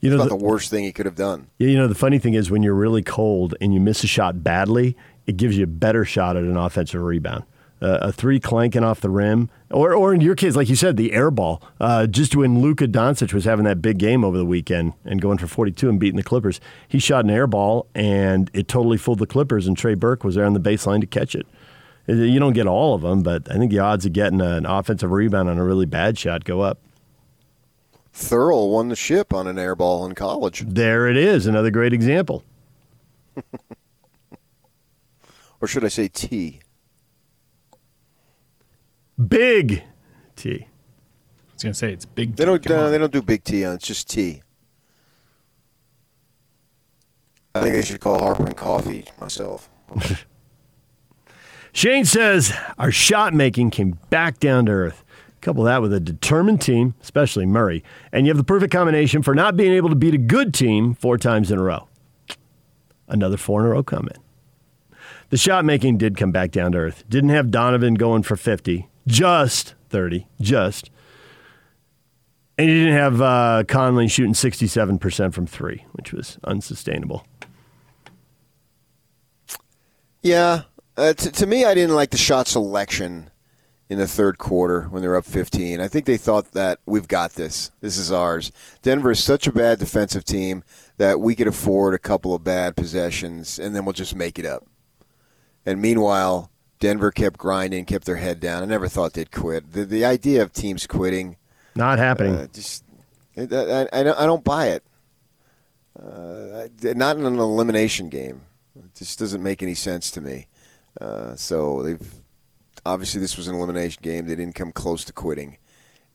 You 0.00 0.10
know, 0.10 0.16
It's 0.16 0.24
the, 0.24 0.26
about 0.28 0.38
the 0.38 0.44
worst 0.44 0.70
thing 0.70 0.84
he 0.84 0.92
could 0.92 1.06
have 1.06 1.16
done. 1.16 1.48
yeah, 1.58 1.68
you 1.68 1.76
know, 1.76 1.88
the 1.88 1.94
funny 1.94 2.18
thing 2.18 2.34
is 2.34 2.50
when 2.50 2.62
you're 2.62 2.74
really 2.74 3.02
cold 3.02 3.54
and 3.60 3.72
you 3.74 3.80
miss 3.80 4.04
a 4.04 4.06
shot 4.06 4.44
badly, 4.44 4.96
it 5.26 5.36
gives 5.36 5.56
you 5.56 5.64
a 5.64 5.68
better 5.68 6.04
shot 6.04 6.36
at 6.36 6.44
an 6.44 6.56
offensive 6.56 7.00
rebound. 7.00 7.44
Uh, 7.82 7.98
a 8.00 8.12
three 8.12 8.40
clanking 8.40 8.82
off 8.82 9.02
the 9.02 9.10
rim, 9.10 9.50
or, 9.70 9.92
or 9.92 10.14
in 10.14 10.22
your 10.22 10.34
case, 10.34 10.56
like 10.56 10.68
you 10.68 10.76
said, 10.76 10.96
the 10.96 11.12
air 11.12 11.30
ball. 11.30 11.62
Uh, 11.78 12.06
just 12.06 12.34
when 12.34 12.62
Luka 12.62 12.86
Doncic 12.88 13.34
was 13.34 13.44
having 13.44 13.66
that 13.66 13.82
big 13.82 13.98
game 13.98 14.24
over 14.24 14.38
the 14.38 14.46
weekend 14.46 14.94
and 15.04 15.20
going 15.20 15.36
for 15.36 15.46
42 15.46 15.90
and 15.90 16.00
beating 16.00 16.16
the 16.16 16.22
Clippers, 16.22 16.58
he 16.88 16.98
shot 16.98 17.24
an 17.24 17.30
air 17.30 17.46
ball 17.46 17.86
and 17.94 18.50
it 18.54 18.66
totally 18.68 18.96
fooled 18.96 19.18
the 19.18 19.26
Clippers, 19.26 19.66
and 19.66 19.76
Trey 19.76 19.92
Burke 19.94 20.24
was 20.24 20.36
there 20.36 20.46
on 20.46 20.54
the 20.54 20.60
baseline 20.60 21.00
to 21.02 21.06
catch 21.06 21.34
it. 21.34 21.46
Uh, 22.08 22.12
You 22.14 22.38
don't 22.38 22.52
get 22.52 22.66
all 22.66 22.94
of 22.94 23.02
them, 23.02 23.22
but 23.22 23.50
I 23.50 23.54
think 23.58 23.70
the 23.70 23.78
odds 23.80 24.06
of 24.06 24.12
getting 24.12 24.40
an 24.40 24.64
offensive 24.66 25.10
rebound 25.10 25.48
on 25.48 25.58
a 25.58 25.64
really 25.64 25.86
bad 25.86 26.18
shot 26.18 26.44
go 26.44 26.60
up. 26.60 26.78
Thurl 28.14 28.70
won 28.72 28.88
the 28.88 28.96
ship 28.96 29.34
on 29.34 29.46
an 29.46 29.58
air 29.58 29.74
ball 29.76 30.06
in 30.06 30.14
college. 30.14 30.64
There 30.66 31.06
it 31.08 31.16
is, 31.18 31.46
another 31.46 31.70
great 31.70 31.92
example. 31.92 32.42
Or 35.58 35.66
should 35.66 35.86
I 35.86 35.88
say 35.88 36.08
T? 36.08 36.60
Big 39.28 39.82
T. 40.36 40.50
I 40.52 40.66
was 41.54 41.62
gonna 41.62 41.74
say 41.74 41.92
it's 41.94 42.04
big. 42.04 42.36
They 42.36 42.44
don't. 42.44 42.62
Come 42.62 42.76
No, 42.76 42.84
on. 42.86 42.92
they 42.92 42.98
don't 42.98 43.10
do 43.10 43.22
big 43.22 43.42
T 43.42 43.64
on. 43.64 43.72
it. 43.72 43.76
It's 43.76 43.86
just 43.86 44.10
T. 44.10 44.42
I 47.54 47.62
think 47.62 47.74
I 47.74 47.80
should 47.80 48.00
call 48.00 48.18
Harper 48.18 48.44
and 48.44 48.54
Coffee 48.56 49.06
myself. 49.18 49.70
Shane 51.76 52.06
says 52.06 52.54
our 52.78 52.90
shot 52.90 53.34
making 53.34 53.68
came 53.68 53.98
back 54.08 54.40
down 54.40 54.64
to 54.64 54.72
earth. 54.72 55.04
Couple 55.42 55.64
that 55.64 55.82
with 55.82 55.92
a 55.92 56.00
determined 56.00 56.62
team, 56.62 56.94
especially 57.02 57.44
Murray, 57.44 57.84
and 58.12 58.24
you 58.24 58.30
have 58.30 58.38
the 58.38 58.44
perfect 58.44 58.72
combination 58.72 59.20
for 59.20 59.34
not 59.34 59.58
being 59.58 59.74
able 59.74 59.90
to 59.90 59.94
beat 59.94 60.14
a 60.14 60.18
good 60.18 60.54
team 60.54 60.94
four 60.94 61.18
times 61.18 61.50
in 61.50 61.58
a 61.58 61.62
row. 61.62 61.86
Another 63.08 63.36
four 63.36 63.60
in 63.60 63.66
a 63.66 63.68
row 63.68 63.82
comment. 63.82 64.16
The 65.28 65.36
shot 65.36 65.66
making 65.66 65.98
did 65.98 66.16
come 66.16 66.32
back 66.32 66.50
down 66.50 66.72
to 66.72 66.78
earth. 66.78 67.04
Didn't 67.10 67.28
have 67.28 67.50
Donovan 67.50 67.92
going 67.92 68.22
for 68.22 68.36
50, 68.36 68.88
just 69.06 69.74
30, 69.90 70.26
just. 70.40 70.90
And 72.56 72.70
you 72.70 72.74
didn't 72.74 72.94
have 72.94 73.20
uh, 73.20 73.64
Conley 73.68 74.08
shooting 74.08 74.32
67% 74.32 75.34
from 75.34 75.46
three, 75.46 75.84
which 75.92 76.14
was 76.14 76.38
unsustainable. 76.42 77.26
Yeah, 80.22 80.62
uh, 80.96 81.12
t- 81.12 81.30
to 81.30 81.46
me, 81.46 81.64
I 81.64 81.74
didn't 81.74 81.94
like 81.94 82.10
the 82.10 82.16
shot 82.16 82.46
selection 82.48 83.30
in 83.88 83.98
the 83.98 84.08
third 84.08 84.38
quarter 84.38 84.82
when 84.90 85.02
they 85.02 85.08
were 85.08 85.16
up 85.16 85.24
15. 85.24 85.80
I 85.80 85.88
think 85.88 86.06
they 86.06 86.16
thought 86.16 86.52
that 86.52 86.80
we've 86.86 87.06
got 87.06 87.34
this. 87.34 87.70
This 87.80 87.96
is 87.96 88.10
ours. 88.10 88.50
Denver 88.82 89.12
is 89.12 89.22
such 89.22 89.46
a 89.46 89.52
bad 89.52 89.78
defensive 89.78 90.24
team 90.24 90.64
that 90.96 91.20
we 91.20 91.34
could 91.36 91.46
afford 91.46 91.94
a 91.94 91.98
couple 91.98 92.34
of 92.34 92.42
bad 92.42 92.74
possessions 92.76 93.58
and 93.58 93.76
then 93.76 93.84
we'll 93.84 93.92
just 93.92 94.16
make 94.16 94.38
it 94.38 94.46
up. 94.46 94.66
And 95.64 95.80
meanwhile, 95.80 96.50
Denver 96.80 97.10
kept 97.12 97.38
grinding, 97.38 97.84
kept 97.84 98.06
their 98.06 98.16
head 98.16 98.40
down. 98.40 98.62
I 98.62 98.66
never 98.66 98.88
thought 98.88 99.12
they'd 99.12 99.30
quit. 99.30 99.72
The, 99.72 99.84
the 99.84 100.04
idea 100.04 100.42
of 100.42 100.52
teams 100.52 100.86
quitting, 100.86 101.36
Not 101.76 101.98
happening. 101.98 102.34
uh, 102.34 102.46
just 102.52 102.84
I, 103.36 103.86
I, 103.92 104.00
I 104.00 104.26
don't 104.26 104.44
buy 104.44 104.68
it. 104.68 104.82
Uh, 105.98 106.68
not 106.82 107.16
in 107.16 107.24
an 107.24 107.38
elimination 107.38 108.08
game. 108.08 108.42
It 108.74 108.94
just 108.94 109.18
doesn't 109.18 109.42
make 109.42 109.62
any 109.62 109.74
sense 109.74 110.10
to 110.12 110.20
me. 110.20 110.46
Uh, 111.00 111.34
so 111.36 111.82
they've 111.82 112.14
obviously 112.84 113.20
this 113.20 113.36
was 113.36 113.48
an 113.48 113.54
elimination 113.54 114.00
game. 114.02 114.26
They 114.26 114.36
didn't 114.36 114.54
come 114.54 114.72
close 114.72 115.04
to 115.04 115.12
quitting, 115.12 115.58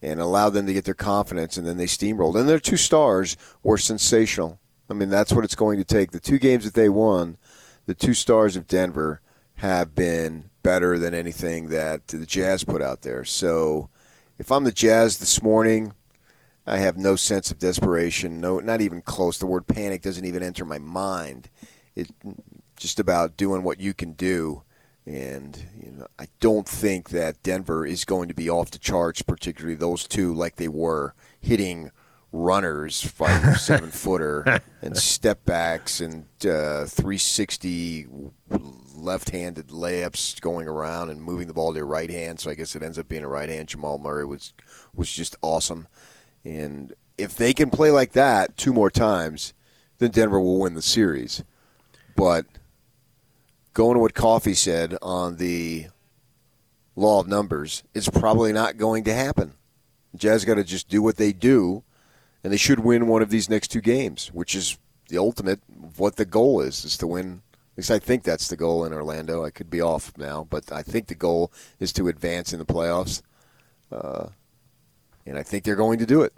and 0.02 0.20
allowed 0.20 0.52
them 0.52 0.67
to 0.67 0.74
get 0.74 0.86
their 0.86 0.94
confidence, 0.94 1.58
and 1.58 1.67
then 1.67 1.78
they 1.78 1.86
steamrolled. 1.86 2.39
And 2.39 2.50
their 2.50 2.60
two 2.60 2.78
stars 2.78 3.38
were 3.63 3.78
sensational. 3.78 4.60
I 4.89 4.94
mean, 4.94 5.10
that's 5.10 5.32
what 5.32 5.46
it's 5.46 5.56
going 5.56 5.78
to 5.78 5.86
take. 5.86 6.12
The 6.12 6.20
two 6.20 6.39
games 6.39 6.65
that 6.65 6.74
they 6.74 6.89
won, 6.89 7.38
the 7.86 7.94
two 7.94 8.13
stars 8.13 8.56
of 8.56 8.67
Denver 8.67 9.22
have 9.56 9.96
been 9.96 10.50
better 10.63 10.98
than 10.98 11.13
anything 11.13 11.70
that 11.70 12.08
the 12.08 12.26
Jazz 12.26 12.63
put 12.63 12.82
out 12.82 13.02
there. 13.02 13.24
So, 13.24 13.89
if 14.38 14.52
I'm 14.52 14.63
the 14.63 14.72
Jazz 14.72 15.20
this 15.20 15.41
morning, 15.41 15.94
I 16.65 16.78
have 16.78 16.98
no 16.98 17.15
sense 17.15 17.52
of 17.52 17.60
desperation. 17.60 18.41
No, 18.41 18.60
not 18.60 18.82
even 18.82 19.02
close. 19.02 19.38
The 19.38 19.46
word 19.46 19.67
panic 19.67 20.02
doesn't 20.02 20.26
even 20.26 20.44
enter 20.44 20.65
my 20.65 20.78
mind. 20.78 21.50
It's 21.96 22.12
just 22.76 23.00
about 23.00 23.38
doing 23.38 23.63
what 23.63 23.80
you 23.80 23.94
can 23.94 24.13
do. 24.13 24.63
And 25.05 25.65
you 25.83 25.91
know, 25.91 26.07
I 26.19 26.27
don't 26.39 26.67
think 26.67 27.09
that 27.09 27.41
Denver 27.43 27.85
is 27.85 28.05
going 28.05 28.27
to 28.27 28.35
be 28.35 28.49
off 28.49 28.71
the 28.71 28.77
charts, 28.77 29.21
particularly 29.21 29.75
those 29.75 30.07
two, 30.07 30.33
like 30.33 30.57
they 30.57 30.67
were 30.67 31.15
hitting 31.39 31.91
runners, 32.31 33.03
five 33.03 33.43
or 33.47 33.55
seven 33.55 33.89
footer, 33.89 34.61
and 34.81 34.95
step 34.95 35.43
backs 35.45 35.99
and 35.99 36.25
uh, 36.45 36.85
360 36.85 38.07
left-handed 38.95 39.67
layups 39.69 40.39
going 40.41 40.67
around 40.67 41.09
and 41.09 41.21
moving 41.21 41.47
the 41.47 41.53
ball 41.53 41.71
to 41.73 41.77
your 41.77 41.87
right 41.87 42.09
hand. 42.09 42.39
So 42.39 42.51
I 42.51 42.53
guess 42.53 42.75
it 42.75 42.83
ends 42.83 42.99
up 42.99 43.07
being 43.07 43.23
a 43.23 43.27
right 43.27 43.49
hand. 43.49 43.69
Jamal 43.69 43.97
Murray 43.97 44.25
was 44.25 44.53
was 44.93 45.11
just 45.11 45.35
awesome. 45.41 45.87
And 46.45 46.93
if 47.17 47.35
they 47.35 47.53
can 47.53 47.69
play 47.69 47.91
like 47.91 48.13
that 48.13 48.57
two 48.57 48.73
more 48.73 48.89
times, 48.89 49.53
then 49.97 50.11
Denver 50.11 50.39
will 50.39 50.59
win 50.59 50.73
the 50.73 50.81
series. 50.81 51.43
But 52.15 52.45
going 53.73 53.95
to 53.95 53.99
what 53.99 54.13
Coffee 54.13 54.53
said 54.53 54.97
on 55.01 55.38
the 55.38 55.88
law 56.95 57.19
of 57.19 57.27
numbers, 57.27 57.84
it's 57.93 58.10
probably 58.10 58.51
not 58.51 58.77
going 58.77 59.03
to 59.05 59.13
happen. 59.13 59.53
Jazz 60.15 60.45
got 60.45 60.55
to 60.55 60.63
just 60.63 60.89
do 60.89 61.01
what 61.01 61.17
they 61.17 61.31
do, 61.31 61.84
and 62.43 62.51
they 62.51 62.57
should 62.57 62.79
win 62.79 63.07
one 63.07 63.21
of 63.21 63.29
these 63.29 63.49
next 63.49 63.69
two 63.69 63.81
games, 63.81 64.27
which 64.34 64.55
is 64.55 64.77
the 65.07 65.17
ultimate 65.17 65.62
what 65.97 66.15
the 66.15 66.25
goal 66.25 66.62
is, 66.62 66.84
is 66.86 66.97
to 66.97 67.07
win. 67.07 67.41
At 67.73 67.77
least 67.77 67.91
I 67.91 67.99
think 67.99 68.23
that's 68.23 68.49
the 68.49 68.57
goal 68.57 68.84
in 68.84 68.93
Orlando. 68.93 69.45
I 69.45 69.49
could 69.49 69.69
be 69.69 69.81
off 69.81 70.12
now, 70.17 70.45
but 70.49 70.71
I 70.71 70.84
think 70.84 71.07
the 71.07 71.15
goal 71.15 71.51
is 71.79 71.93
to 71.93 72.10
advance 72.10 72.51
in 72.51 72.60
the 72.60 72.65
playoffs. 72.65 73.21
Uh, 73.91 74.27
and 75.25 75.38
I 75.38 75.43
think 75.43 75.63
they're 75.63 75.75
going 75.75 75.99
to 75.99 76.05
do 76.05 76.21
it. 76.21 76.34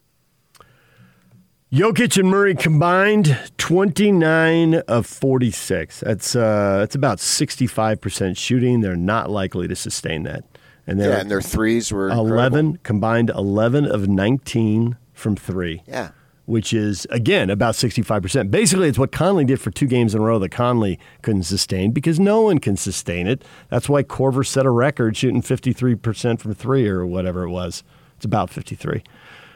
Jokic 1.73 2.19
and 2.19 2.29
Murray 2.29 2.53
combined 2.53 3.35
29 3.57 4.75
of 4.87 5.07
46. 5.07 6.01
That's 6.01 6.35
uh, 6.35 6.77
that's 6.77 6.93
about 6.93 7.17
65% 7.17 8.37
shooting. 8.37 8.81
They're 8.81 8.95
not 8.95 9.31
likely 9.31 9.67
to 9.67 9.75
sustain 9.75 10.21
that. 10.21 10.43
And 10.85 10.99
yeah, 10.99 11.19
and 11.19 11.31
their 11.31 11.41
threes 11.41 11.91
were 11.91 12.09
11 12.09 12.59
incredible. 12.59 12.77
combined 12.83 13.31
11 13.31 13.87
of 13.87 14.07
19 14.07 14.97
from 15.13 15.35
3. 15.35 15.81
Yeah. 15.87 16.11
Which 16.45 16.73
is 16.73 17.07
again 17.09 17.49
about 17.49 17.73
65%. 17.73 18.51
Basically, 18.51 18.87
it's 18.87 18.99
what 18.99 19.11
Conley 19.11 19.45
did 19.45 19.59
for 19.59 19.71
two 19.71 19.87
games 19.87 20.13
in 20.13 20.21
a 20.21 20.23
row 20.23 20.37
that 20.37 20.49
Conley 20.49 20.99
couldn't 21.23 21.43
sustain 21.43 21.89
because 21.89 22.19
no 22.19 22.41
one 22.41 22.59
can 22.59 22.77
sustain 22.77 23.25
it. 23.25 23.43
That's 23.69 23.89
why 23.89 24.03
Korver 24.03 24.45
set 24.45 24.67
a 24.67 24.69
record 24.69 25.17
shooting 25.17 25.41
53% 25.41 26.39
from 26.39 26.53
3 26.53 26.87
or 26.87 27.03
whatever 27.03 27.41
it 27.45 27.49
was. 27.49 27.83
It's 28.17 28.25
about 28.25 28.51
53. 28.51 29.01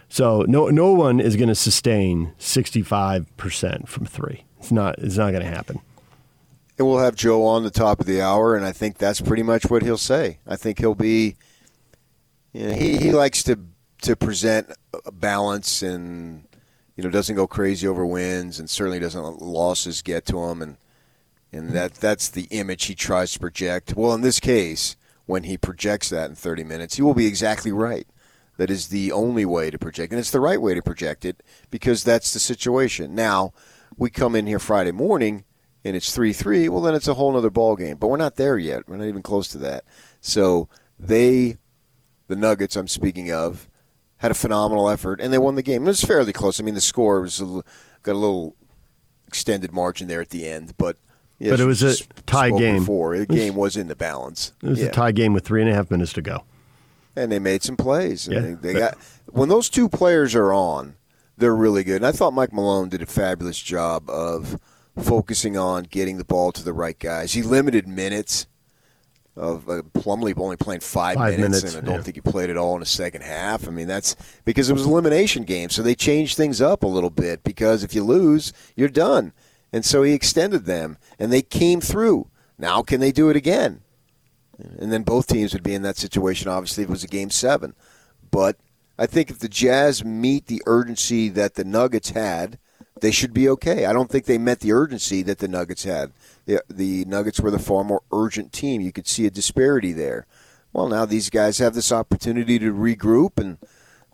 So 0.10 0.46
no 0.48 0.68
no 0.68 0.92
one 0.92 1.20
is 1.20 1.36
going 1.36 1.50
to 1.50 1.56
sustain 1.56 2.34
65% 2.40 3.88
from 3.88 4.06
3. 4.06 4.46
It's 4.60 4.72
not 4.72 5.00
it's 5.00 5.18
not 5.18 5.32
going 5.32 5.44
to 5.44 5.50
happen. 5.50 5.82
And 6.78 6.88
we'll 6.88 7.00
have 7.00 7.16
Joe 7.16 7.44
on 7.46 7.64
the 7.64 7.72
top 7.72 8.00
of 8.00 8.06
the 8.06 8.22
hour, 8.22 8.56
and 8.56 8.64
I 8.64 8.72
think 8.72 8.98
that's 8.98 9.20
pretty 9.20 9.42
much 9.42 9.66
what 9.66 9.82
he'll 9.82 9.98
say. 9.98 10.38
I 10.46 10.56
think 10.56 10.80
he'll 10.80 10.96
be. 10.96 11.36
You 12.54 12.68
know, 12.68 12.74
he 12.74 12.98
he 12.98 13.12
likes 13.12 13.44
to 13.44 13.60
to 14.04 14.16
present 14.16 14.72
balance, 15.12 15.82
and 15.82 16.48
you 16.96 17.04
know 17.04 17.10
doesn't 17.10 17.36
go 17.36 17.48
crazy 17.48 17.88
over 17.88 18.06
wins, 18.06 18.60
and 18.60 18.70
certainly 18.70 19.00
doesn't 19.00 19.22
let 19.22 19.42
losses 19.42 20.04
get 20.04 20.26
to 20.28 20.40
him, 20.46 20.62
and 20.62 20.78
and 21.52 21.72
that 21.72 21.96
that's 21.96 22.30
the 22.30 22.44
image 22.52 22.86
he 22.86 22.96
tries 22.96 23.34
to 23.34 23.40
project. 23.40 23.96
Well, 23.96 24.14
in 24.14 24.22
this 24.22 24.40
case, 24.40 24.96
when 25.26 25.44
he 25.44 25.58
projects 25.58 26.10
that 26.10 26.30
in 26.30 26.36
30 26.36 26.64
minutes, 26.64 26.96
he 26.96 27.02
will 27.02 27.14
be 27.14 27.26
exactly 27.26 27.72
right. 27.72 28.08
That 28.58 28.70
is 28.72 28.88
the 28.88 29.12
only 29.12 29.46
way 29.46 29.70
to 29.70 29.78
project, 29.78 30.12
and 30.12 30.20
it's 30.20 30.32
the 30.32 30.40
right 30.40 30.62
way 30.62 30.74
to 30.74 30.82
project 30.82 31.26
it 31.26 31.44
because 31.70 32.04
that's 32.04 32.34
the 32.34 32.40
situation. 32.40 33.14
Now, 33.14 33.54
we 33.98 34.10
come 34.10 34.36
in 34.36 34.48
here 34.48 34.60
Friday 34.60 34.92
morning 34.92 35.44
and 35.84 35.96
it's 35.96 36.14
three 36.14 36.34
three, 36.34 36.70
well 36.70 36.82
then 36.82 36.96
it's 36.96 37.08
a 37.08 37.14
whole 37.14 37.36
other 37.36 37.50
ball 37.50 37.76
game. 37.76 37.98
But 37.98 38.08
we're 38.08 38.18
not 38.18 38.36
there 38.36 38.58
yet. 38.58 38.88
We're 38.88 38.98
not 38.98 39.08
even 39.08 39.22
close 39.22 39.48
to 39.50 39.58
that. 39.60 39.86
So 40.22 40.70
they, 41.00 41.58
the 42.28 42.36
Nuggets, 42.36 42.76
I'm 42.76 42.88
speaking 42.88 43.32
of, 43.32 43.70
had 44.18 44.32
a 44.32 44.36
phenomenal 44.36 44.90
effort 44.90 45.22
and 45.22 45.32
they 45.32 45.38
won 45.38 45.56
the 45.56 45.64
game. 45.64 45.84
It 45.84 45.88
was 45.88 46.04
fairly 46.04 46.34
close. 46.34 46.60
I 46.60 46.64
mean, 46.64 46.76
the 46.76 46.82
score 46.82 47.22
was 47.22 47.40
a, 47.42 47.64
got 48.04 48.14
a 48.14 48.14
little 48.14 48.56
extended 49.28 49.72
margin 49.72 50.08
there 50.08 50.22
at 50.22 50.30
the 50.30 50.48
end, 50.48 50.74
but. 50.78 50.98
Yeah, 51.40 51.52
but 51.52 51.60
it 51.60 51.66
was 51.66 51.84
a 51.84 51.96
tie 52.26 52.50
game. 52.50 52.80
Before. 52.80 53.16
The 53.16 53.28
game 53.28 53.54
was 53.54 53.78
in 53.78 53.90
the 53.90 53.96
balance. 53.96 54.54
It 54.64 54.70
was 54.70 54.80
yeah. 54.80 54.88
a 54.88 54.92
tie 54.92 55.12
game 55.12 55.34
with 55.34 55.46
three 55.46 55.62
and 55.62 55.70
a 55.70 55.74
half 55.76 55.92
minutes 55.92 56.12
to 56.14 56.24
go. 56.24 56.44
And 57.18 57.32
they 57.32 57.40
made 57.40 57.64
some 57.64 57.76
plays. 57.76 58.28
Yeah. 58.28 58.40
They, 58.40 58.54
they 58.54 58.74
got 58.74 58.98
when 59.26 59.50
those 59.50 59.70
two 59.70 59.90
players 59.90 60.36
are 60.36 60.54
on, 60.54 60.96
they're 61.38 61.56
really 61.56 61.84
good. 61.84 61.98
And 61.98 62.06
I 62.06 62.12
thought 62.12 62.34
Mike 62.34 62.54
Malone 62.54 62.90
did 62.90 63.02
a 63.02 63.06
fabulous 63.06 63.60
job 63.60 64.10
of 64.10 64.60
focusing 64.98 65.58
on 65.58 65.84
getting 65.84 66.18
the 66.18 66.26
ball 66.26 66.52
to 66.52 66.64
the 66.64 66.74
right 66.74 66.98
guys. 66.98 67.34
He 67.34 67.42
limited 67.42 67.88
minutes 67.88 68.48
of 69.36 69.70
uh, 69.70 69.84
Plumlee 69.94 70.38
only 70.38 70.58
playing 70.58 70.82
five, 70.82 71.16
Five 71.16 71.38
minutes, 71.38 71.64
minutes, 71.64 71.76
and 71.76 71.84
I 71.84 71.86
don't 71.86 72.00
yeah. 72.00 72.04
think 72.04 72.16
he 72.16 72.22
played 72.22 72.50
at 72.50 72.58
all 72.58 72.74
in 72.74 72.80
the 72.80 72.86
second 72.86 73.22
half. 73.22 73.68
I 73.68 73.72
mean, 73.72 73.88
that's 73.88 74.16
because 74.46 74.70
it 74.70 74.74
was 74.74 74.86
an 74.86 74.92
elimination 74.92 75.44
game, 75.44 75.70
so 75.70 75.84
they 75.84 75.96
changed 75.96 76.36
things 76.36 76.62
up 76.62 76.84
a 76.84 76.88
little 76.88 77.10
bit. 77.10 77.44
Because 77.44 77.84
if 77.84 77.94
you 77.94 78.04
lose, 78.04 78.52
you're 78.76 78.90
done, 78.90 79.34
and 79.72 79.86
so 79.86 80.04
he 80.04 80.14
extended 80.14 80.66
them, 80.66 80.98
and 81.20 81.32
they 81.32 81.42
came 81.42 81.82
through. 81.82 82.28
Now, 82.58 82.82
can 82.82 83.00
they 83.00 83.12
do 83.12 83.30
it 83.30 83.36
again? 83.36 83.82
And 84.58 84.92
then 84.92 85.04
both 85.04 85.28
teams 85.28 85.54
would 85.54 85.64
be 85.64 85.76
in 85.76 85.84
that 85.84 85.98
situation. 85.98 86.48
Obviously, 86.48 86.84
if 86.84 86.90
it 86.90 86.92
was 86.92 87.04
a 87.04 87.08
game 87.08 87.30
seven, 87.30 87.76
but 88.32 88.58
I 88.98 89.06
think 89.06 89.30
if 89.30 89.40
the 89.40 89.50
Jazz 89.50 90.04
meet 90.04 90.48
the 90.48 90.64
urgency 90.66 91.30
that 91.30 91.56
the 91.56 91.64
Nuggets 91.64 92.12
had, 92.12 92.58
they 93.02 93.12
should 93.12 93.34
be 93.34 93.48
okay. 93.50 93.86
I 93.86 93.94
don't 93.94 94.10
think 94.10 94.26
they 94.26 94.40
met 94.40 94.62
the 94.62 94.74
urgency 94.74 95.22
that 95.24 95.38
the 95.38 95.48
Nuggets 95.48 95.84
had. 95.84 96.12
The, 96.46 96.64
the 96.68 97.06
Nuggets 97.06 97.40
were 97.40 97.52
the 97.52 97.60
far 97.60 97.84
more 97.84 98.02
urgent 98.12 98.52
team. 98.52 98.82
You 98.82 98.92
could 98.92 99.08
see 99.08 99.28
a 99.28 99.32
disparity 99.32 99.94
there. 99.94 100.26
Well, 100.74 100.88
now 100.88 101.06
these 101.06 101.30
guys 101.30 101.60
have 101.60 101.76
this 101.76 101.92
opportunity 101.92 102.58
to 102.60 102.74
regroup 102.74 103.40
and 103.40 103.58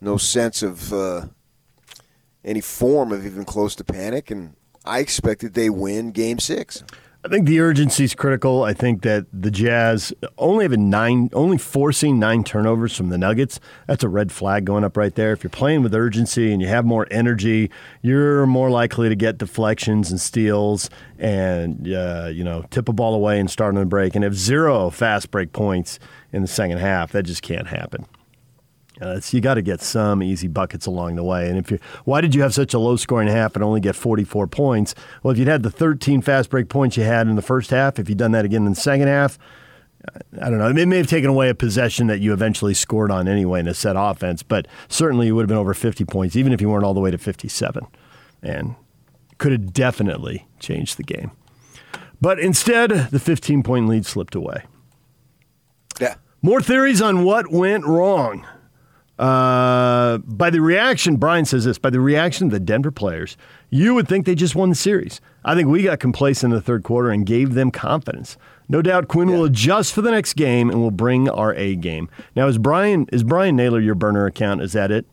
no 0.01 0.17
sense 0.17 0.61
of 0.61 0.91
uh, 0.91 1.27
any 2.43 2.61
form 2.61 3.11
of 3.11 3.25
even 3.25 3.45
close 3.45 3.75
to 3.75 3.83
panic. 3.83 4.29
And 4.29 4.55
I 4.83 4.99
expected 4.99 5.53
they 5.53 5.69
win 5.69 6.11
Game 6.11 6.39
Six. 6.39 6.83
I 7.25 7.29
think 7.29 7.47
the 7.47 7.61
urgency 7.61 8.03
is 8.03 8.15
critical. 8.15 8.63
I 8.63 8.73
think 8.73 9.01
that 9.03 9.25
the 9.31 9.49
Jazz 9.49 10.13
only 10.37 10.65
having 10.65 10.89
nine, 10.89 11.29
only 11.31 11.57
forcing 11.57 12.19
nine 12.19 12.43
turnovers 12.43 12.97
from 12.97 13.09
the 13.09 13.17
Nuggets. 13.17 13.61
That's 13.87 14.03
a 14.03 14.09
red 14.09 14.29
flag 14.29 14.65
going 14.65 14.83
up 14.83 14.97
right 14.97 15.15
there. 15.15 15.31
If 15.31 15.41
you're 15.41 15.49
playing 15.49 15.83
with 15.83 15.95
urgency 15.95 16.51
and 16.51 16.61
you 16.61 16.67
have 16.67 16.83
more 16.83 17.07
energy, 17.09 17.71
you're 18.01 18.45
more 18.45 18.69
likely 18.69 19.07
to 19.07 19.15
get 19.15 19.37
deflections 19.37 20.11
and 20.11 20.19
steals, 20.19 20.89
and 21.17 21.87
uh, 21.87 22.29
you 22.29 22.43
know 22.43 22.65
tip 22.71 22.89
a 22.89 22.93
ball 22.93 23.13
away 23.13 23.39
and 23.39 23.49
start 23.49 23.73
on 23.73 23.81
a 23.81 23.85
break. 23.85 24.15
And 24.15 24.23
have 24.25 24.35
zero 24.35 24.89
fast 24.89 25.31
break 25.31 25.53
points 25.53 25.99
in 26.33 26.41
the 26.41 26.47
second 26.49 26.79
half, 26.79 27.13
that 27.13 27.23
just 27.23 27.41
can't 27.41 27.67
happen. 27.67 28.05
Uh, 29.01 29.19
you 29.31 29.41
got 29.41 29.55
to 29.55 29.61
get 29.61 29.81
some 29.81 30.21
easy 30.21 30.47
buckets 30.47 30.85
along 30.85 31.15
the 31.15 31.23
way. 31.23 31.49
And 31.49 31.57
if 31.57 31.71
you, 31.71 31.79
why 32.05 32.21
did 32.21 32.35
you 32.35 32.41
have 32.43 32.53
such 32.53 32.73
a 32.73 32.79
low 32.79 32.95
scoring 32.95 33.27
half 33.27 33.55
and 33.55 33.63
only 33.63 33.79
get 33.79 33.95
44 33.95 34.47
points? 34.47 34.93
Well, 35.23 35.31
if 35.31 35.37
you'd 35.37 35.47
had 35.47 35.63
the 35.63 35.71
13 35.71 36.21
fast 36.21 36.49
break 36.49 36.69
points 36.69 36.95
you 36.95 37.03
had 37.03 37.27
in 37.27 37.35
the 37.35 37.41
first 37.41 37.71
half, 37.71 37.97
if 37.97 38.07
you'd 38.07 38.19
done 38.19 38.31
that 38.33 38.45
again 38.45 38.65
in 38.65 38.73
the 38.73 38.79
second 38.79 39.07
half, 39.07 39.39
I 40.41 40.49
don't 40.49 40.57
know. 40.57 40.67
It 40.67 40.85
may 40.85 40.97
have 40.97 41.07
taken 41.07 41.29
away 41.29 41.49
a 41.49 41.55
possession 41.55 42.07
that 42.07 42.19
you 42.19 42.33
eventually 42.33 42.73
scored 42.73 43.09
on 43.09 43.27
anyway 43.27 43.61
in 43.61 43.67
a 43.67 43.73
set 43.73 43.95
offense, 43.97 44.43
but 44.43 44.67
certainly 44.89 45.27
you 45.27 45.35
would 45.35 45.43
have 45.43 45.49
been 45.49 45.57
over 45.57 45.73
50 45.73 46.05
points, 46.05 46.35
even 46.35 46.51
if 46.51 46.61
you 46.61 46.69
weren't 46.69 46.83
all 46.83 46.93
the 46.93 46.99
way 46.99 47.09
to 47.09 47.17
57. 47.17 47.87
And 48.41 48.75
could 49.37 49.53
have 49.53 49.73
definitely 49.73 50.47
changed 50.59 50.97
the 50.97 51.03
game. 51.03 51.31
But 52.21 52.39
instead, 52.39 52.89
the 53.11 53.19
15 53.19 53.63
point 53.63 53.87
lead 53.87 54.05
slipped 54.05 54.35
away. 54.35 54.65
Yeah. 55.99 56.15
More 56.41 56.61
theories 56.61 57.01
on 57.01 57.23
what 57.23 57.51
went 57.51 57.85
wrong. 57.85 58.45
Uh, 59.23 60.17
by 60.17 60.49
the 60.49 60.59
reaction, 60.59 61.15
Brian 61.15 61.45
says 61.45 61.63
this 61.63 61.77
by 61.77 61.89
the 61.89 62.01
reaction 62.01 62.47
of 62.47 62.51
the 62.51 62.59
Denver 62.59 62.91
players, 62.91 63.37
you 63.69 63.93
would 63.93 64.05
think 64.05 64.25
they 64.25 64.35
just 64.35 64.53
won 64.53 64.67
the 64.67 64.75
series. 64.75 65.21
I 65.45 65.55
think 65.55 65.69
we 65.69 65.83
got 65.83 66.01
complacent 66.01 66.51
in 66.51 66.57
the 66.57 66.61
third 66.61 66.83
quarter 66.83 67.09
and 67.09 67.25
gave 67.25 67.53
them 67.53 67.71
confidence. 67.71 68.35
No 68.67 68.81
doubt 68.81 69.07
Quinn 69.07 69.29
will 69.29 69.45
adjust 69.45 69.93
for 69.93 70.01
the 70.01 70.11
next 70.11 70.33
game 70.33 70.69
and 70.69 70.81
will 70.81 70.91
bring 70.91 71.29
our 71.29 71.53
A 71.53 71.77
game. 71.77 72.09
Now, 72.35 72.47
is 72.47 72.57
Brian 72.57 73.07
is 73.13 73.23
Brian 73.23 73.55
Naylor 73.55 73.79
your 73.79 73.95
burner 73.95 74.25
account? 74.25 74.61
Is 74.61 74.73
that 74.73 74.91
it? 74.91 75.05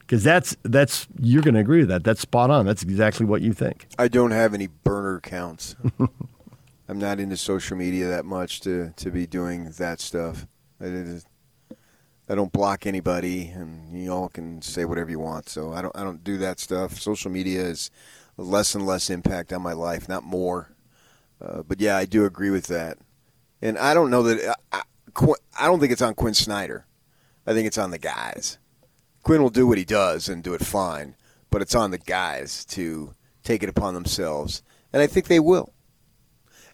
Because 0.00 0.24
that's 0.24 0.56
that's 0.64 1.06
you're 1.20 1.42
going 1.42 1.54
to 1.54 1.60
agree 1.60 1.80
with 1.80 1.90
that. 1.90 2.02
That's 2.02 2.20
spot 2.20 2.50
on. 2.50 2.66
That's 2.66 2.82
exactly 2.82 3.26
what 3.26 3.42
you 3.42 3.52
think. 3.52 3.86
I 3.96 4.08
don't 4.08 4.32
have 4.32 4.54
any 4.54 4.66
burner 4.66 5.18
accounts. 5.18 5.76
I'm 6.88 6.98
not 6.98 7.20
into 7.20 7.36
social 7.36 7.76
media 7.76 8.08
that 8.08 8.24
much 8.24 8.60
to, 8.62 8.92
to 8.96 9.10
be 9.12 9.24
doing 9.24 9.70
that 9.78 10.00
stuff. 10.00 10.48
I, 10.80 11.20
I 12.28 12.34
don't 12.34 12.52
block 12.52 12.86
anybody, 12.86 13.48
and 13.48 14.00
you 14.00 14.10
all 14.10 14.28
can 14.28 14.62
say 14.62 14.84
whatever 14.84 15.10
you 15.10 15.18
want. 15.18 15.48
So 15.48 15.72
I 15.72 15.82
don't 15.82 15.96
I 15.96 16.02
don't 16.02 16.24
do 16.24 16.38
that 16.38 16.58
stuff. 16.58 16.98
Social 16.98 17.30
media 17.30 17.60
is 17.60 17.90
less 18.36 18.74
and 18.74 18.86
less 18.86 19.10
impact 19.10 19.52
on 19.52 19.62
my 19.62 19.72
life, 19.72 20.08
not 20.08 20.24
more. 20.24 20.74
Uh, 21.40 21.62
but 21.62 21.80
yeah, 21.80 21.96
I 21.96 22.06
do 22.06 22.24
agree 22.24 22.50
with 22.50 22.66
that. 22.68 22.98
And 23.60 23.78
I 23.78 23.94
don't 23.94 24.10
know 24.10 24.22
that 24.22 24.56
I, 24.72 24.82
I, 25.18 25.32
I 25.58 25.66
don't 25.66 25.80
think 25.80 25.92
it's 25.92 26.02
on 26.02 26.14
Quinn 26.14 26.34
Snyder. 26.34 26.86
I 27.46 27.52
think 27.52 27.66
it's 27.66 27.78
on 27.78 27.90
the 27.90 27.98
guys. 27.98 28.58
Quinn 29.22 29.42
will 29.42 29.50
do 29.50 29.66
what 29.66 29.78
he 29.78 29.84
does 29.84 30.28
and 30.28 30.42
do 30.42 30.54
it 30.54 30.64
fine, 30.64 31.16
but 31.50 31.62
it's 31.62 31.74
on 31.74 31.90
the 31.90 31.98
guys 31.98 32.64
to 32.66 33.14
take 33.42 33.62
it 33.62 33.68
upon 33.68 33.94
themselves, 33.94 34.62
and 34.92 35.02
I 35.02 35.06
think 35.06 35.26
they 35.26 35.40
will. 35.40 35.72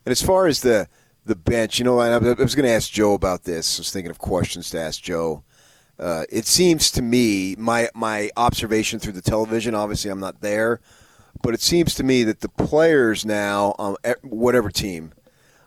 And 0.05 0.13
as 0.13 0.23
far 0.23 0.47
as 0.47 0.63
the 0.63 0.89
the 1.25 1.37
bench, 1.37 1.79
you 1.79 1.85
know, 1.85 2.01
I 2.01 2.09
I 2.13 2.19
was 2.19 2.55
going 2.55 2.67
to 2.67 2.73
ask 2.73 2.91
Joe 2.91 3.15
about 3.15 3.45
this. 3.45 3.79
I 3.79 3.81
was 3.81 3.93
thinking 3.93 4.11
of 4.11 4.19
questions 4.19 4.71
to 4.71 4.81
ask 4.81 5.03
Joe. 5.03 5.45
Uh, 5.99 6.25
it 6.31 6.47
seems 6.47 6.91
to 6.93 7.03
me, 7.03 7.55
my 7.59 7.89
my 7.95 8.31
observation 8.37 8.99
through 8.99 9.13
the 9.13 9.23
television. 9.23 9.75
Obviously, 9.75 10.11
I'm 10.11 10.21
not 10.21 10.41
there, 10.41 10.81
but 11.43 11.53
it 11.55 11.61
seems 11.61 11.95
to 11.97 12.03
me 12.03 12.23
that 12.25 12.41
the 12.41 12.49
players 12.49 13.25
now, 13.25 13.75
um, 13.79 13.97
whatever 14.23 14.71
team, 14.71 15.13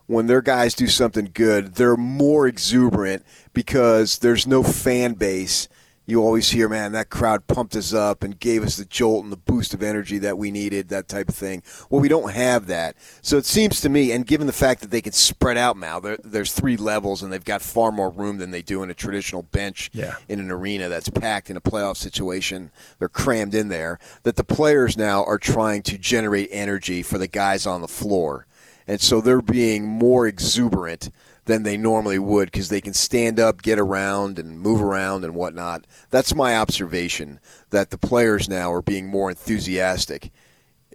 when 0.08 0.28
their 0.28 0.42
guys 0.42 0.74
do 0.74 0.88
something 0.88 1.30
good, 1.34 1.76
they're 1.76 1.96
more 1.96 2.48
exuberant 2.48 3.24
because 3.54 4.20
there's 4.20 4.48
no 4.48 4.64
fan 4.64 5.14
base 5.14 5.68
you 6.06 6.22
always 6.22 6.50
hear, 6.50 6.68
man, 6.68 6.92
that 6.92 7.10
crowd 7.10 7.48
pumped 7.48 7.76
us 7.76 7.94
up 7.94 8.24
and 8.24 8.38
gave 8.40 8.64
us 8.64 8.76
the 8.76 8.86
jolt 8.86 9.24
and 9.24 9.32
the 9.32 9.38
boost 9.38 9.74
of 9.74 9.82
energy 9.82 10.18
that 10.20 10.38
we 10.38 10.52
needed, 10.52 10.90
that 10.90 11.08
type 11.08 11.30
of 11.30 11.36
thing. 11.36 11.64
Well, 11.90 12.02
we 12.02 12.10
don't 12.10 12.32
have 12.34 12.68
that. 12.68 12.96
So 13.22 13.38
it 13.38 13.46
seems 13.46 13.80
to 13.82 13.90
me, 13.90 14.12
and 14.12 14.26
given 14.26 14.46
the 14.48 14.54
fact 14.54 14.82
that 14.82 14.92
they 14.92 15.02
can 15.02 15.14
spread 15.14 15.58
out 15.58 15.78
now, 15.78 16.00
there, 16.02 16.18
there's 16.24 16.52
three 16.54 16.76
levels 16.76 17.24
and 17.24 17.32
they've 17.32 17.44
got 17.44 17.62
far 17.62 17.92
more 17.92 18.10
room 18.10 18.38
than 18.38 18.52
they 18.52 18.62
do 18.62 18.84
in 18.84 18.90
a 18.90 18.94
traditional 18.94 19.44
bench 19.44 19.90
Yeah. 19.94 20.16
in 20.28 20.40
an 20.40 20.52
arena 20.52 20.90
that's 20.90 21.10
packed 21.10 21.50
in 21.50 21.56
a 21.58 21.62
playoff 21.62 21.96
situation. 21.98 22.72
They're 23.00 23.08
crammed 23.08 23.56
in 23.56 23.70
there. 23.70 23.98
That 24.24 24.36
the 24.36 24.44
players 24.44 24.98
now 24.98 25.24
are 25.24 25.38
trying 25.38 25.84
to 25.84 25.98
generate 25.98 26.50
energy 26.52 27.02
for 27.02 27.18
the 27.18 27.28
guys 27.28 27.66
on 27.66 27.82
the 27.82 27.88
floor. 27.88 28.46
And 28.86 29.00
so 29.00 29.22
they're 29.22 29.42
being 29.42 29.86
more 29.88 30.28
exuberant 30.28 31.10
than 31.46 31.64
they 31.64 31.78
normally 31.78 32.20
would 32.20 32.52
because 32.52 32.70
they 32.70 32.82
can 32.82 32.94
stand 32.94 33.40
up, 33.40 33.62
get 33.62 33.80
around, 33.80 34.40
and 34.40 34.60
move 34.60 34.82
around 34.82 35.24
and 35.24 35.36
whatnot. 35.36 35.86
That's 36.10 36.36
my 36.36 36.56
observation 36.58 37.40
that 37.70 37.90
the 37.90 37.98
players 37.98 38.48
now 38.48 38.72
are 38.72 38.82
being 38.82 39.08
more 39.08 39.30
enthusiastic 39.30 40.32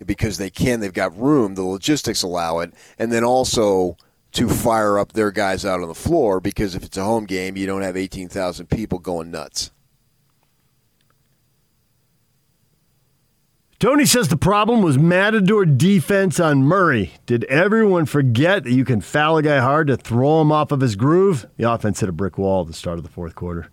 because 0.04 0.38
they 0.38 0.50
can. 0.50 0.80
They've 0.80 0.92
got 0.92 1.18
room. 1.18 1.54
The 1.54 1.62
logistics 1.62 2.22
allow 2.22 2.60
it. 2.60 2.72
And 2.98 3.12
then 3.12 3.24
also 3.24 3.96
to 4.32 4.48
fire 4.48 4.98
up 4.98 5.12
their 5.12 5.30
guys 5.30 5.64
out 5.64 5.80
on 5.80 5.88
the 5.88 5.94
floor 5.94 6.40
because 6.40 6.74
if 6.74 6.82
it's 6.82 6.96
a 6.96 7.04
home 7.04 7.24
game, 7.24 7.56
you 7.56 7.66
don't 7.66 7.82
have 7.82 7.96
18,000 7.96 8.68
people 8.68 8.98
going 8.98 9.30
nuts. 9.30 9.70
Tony 13.78 14.04
says 14.04 14.26
the 14.26 14.36
problem 14.36 14.82
was 14.82 14.98
Matador 14.98 15.64
defense 15.64 16.40
on 16.40 16.64
Murray. 16.64 17.12
Did 17.26 17.44
everyone 17.44 18.06
forget 18.06 18.64
that 18.64 18.72
you 18.72 18.84
can 18.84 19.00
foul 19.00 19.36
a 19.36 19.42
guy 19.42 19.60
hard 19.60 19.86
to 19.86 19.96
throw 19.96 20.40
him 20.40 20.50
off 20.50 20.72
of 20.72 20.80
his 20.80 20.96
groove? 20.96 21.46
The 21.58 21.70
offense 21.70 22.00
hit 22.00 22.08
a 22.08 22.12
brick 22.12 22.38
wall 22.38 22.62
at 22.62 22.66
the 22.66 22.72
start 22.72 22.98
of 22.98 23.04
the 23.04 23.10
fourth 23.10 23.36
quarter. 23.36 23.70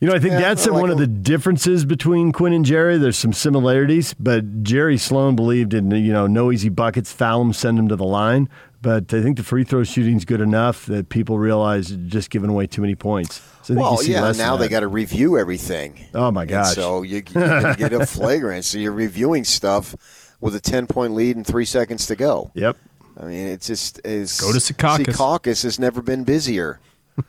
You 0.00 0.08
know, 0.08 0.14
I 0.14 0.18
think 0.18 0.32
Yeah, 0.32 0.40
that's 0.40 0.66
I 0.66 0.70
like 0.72 0.82
one 0.82 0.90
of 0.90 0.98
the 0.98 1.06
differences 1.06 1.86
between 1.86 2.30
Quinn 2.30 2.52
and 2.52 2.66
Jerry. 2.66 2.98
There's 2.98 3.16
some 3.16 3.32
similarities, 3.32 4.12
but 4.12 4.62
Jerry 4.62 4.98
Sloan 4.98 5.34
believed 5.34 5.72
in 5.72 5.90
you 5.90 6.12
know 6.12 6.26
no 6.26 6.52
easy 6.52 6.68
buckets, 6.68 7.10
foul 7.10 7.40
him, 7.40 7.54
send 7.54 7.78
him 7.78 7.88
to 7.88 7.96
the 7.96 8.04
line. 8.04 8.50
But 8.86 9.12
I 9.12 9.20
think 9.20 9.36
the 9.36 9.42
free 9.42 9.64
throw 9.64 9.82
shooting's 9.82 10.24
good 10.24 10.40
enough 10.40 10.86
that 10.86 11.08
people 11.08 11.40
realize 11.40 11.90
you're 11.90 12.08
just 12.08 12.30
giving 12.30 12.48
away 12.48 12.68
too 12.68 12.80
many 12.80 12.94
points. 12.94 13.42
So 13.62 13.74
well, 13.74 13.94
you 13.94 14.02
see 14.04 14.12
yeah. 14.12 14.22
less 14.22 14.38
Now 14.38 14.56
they 14.56 14.66
that. 14.66 14.70
got 14.70 14.80
to 14.80 14.86
review 14.86 15.36
everything. 15.36 16.06
Oh 16.14 16.30
my 16.30 16.44
And 16.44 16.64
so 16.68 17.02
you, 17.02 17.16
you're 17.16 17.48
going 17.48 17.64
to 17.64 17.74
get 17.76 17.92
a 17.92 18.06
flagrant. 18.06 18.64
So 18.64 18.78
you're 18.78 18.92
reviewing 18.92 19.42
stuff 19.42 20.36
with 20.40 20.54
a 20.54 20.60
10 20.60 20.86
point 20.86 21.14
lead 21.16 21.34
and 21.34 21.44
three 21.44 21.64
seconds 21.64 22.06
to 22.06 22.14
go. 22.14 22.52
Yep. 22.54 22.76
I 23.20 23.24
mean, 23.24 23.48
it 23.48 23.60
just 23.60 24.00
is. 24.04 24.40
Go 24.40 24.52
to 24.52 24.58
Secaucus. 24.58 25.06
Secaucus 25.06 25.64
has 25.64 25.80
never 25.80 26.00
been 26.00 26.22
busier. 26.22 26.78
Uh, 27.18 27.22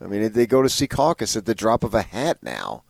I 0.00 0.06
mean, 0.06 0.32
they 0.32 0.46
go 0.46 0.62
to 0.62 0.68
Secaucus 0.70 1.36
at 1.36 1.44
the 1.44 1.54
drop 1.54 1.84
of 1.84 1.92
a 1.92 2.00
hat 2.00 2.38
now, 2.42 2.84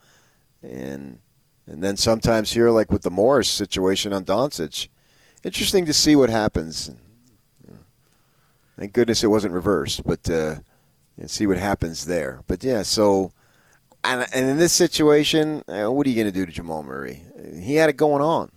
and 0.63 1.19
and 1.67 1.83
then 1.83 1.97
sometimes 1.97 2.53
here, 2.53 2.71
like 2.71 2.93
with 2.93 3.03
the 3.03 3.11
Morris 3.11 3.49
situation 3.49 4.13
on 4.13 4.25
Doncic, 4.25 4.87
interesting 5.43 5.87
to 5.87 5.93
see 5.93 6.15
what 6.15 6.31
happens. 6.31 6.93
Thank 8.79 8.93
goodness 8.93 9.25
it 9.25 9.29
wasn't 9.29 9.55
reversed, 9.55 10.05
but 10.05 10.29
uh, 10.29 10.57
and 11.17 11.31
see 11.31 11.47
what 11.47 11.59
happens 11.59 12.07
there. 12.07 12.43
But 12.47 12.63
yeah, 12.63 12.83
so 12.83 13.33
and, 14.05 14.27
and 14.33 14.51
in 14.51 14.59
this 14.59 14.73
situation, 14.73 15.63
uh, 15.69 15.91
what 15.91 16.07
are 16.07 16.11
you 16.11 16.17
going 16.17 16.33
to 16.33 16.39
do 16.39 16.47
to 16.47 16.53
Jamal 16.53 16.83
Murray? 16.83 17.23
He 17.61 17.77
had 17.77 17.91
it 17.91 17.97
going 17.97 18.23
on. 18.23 18.53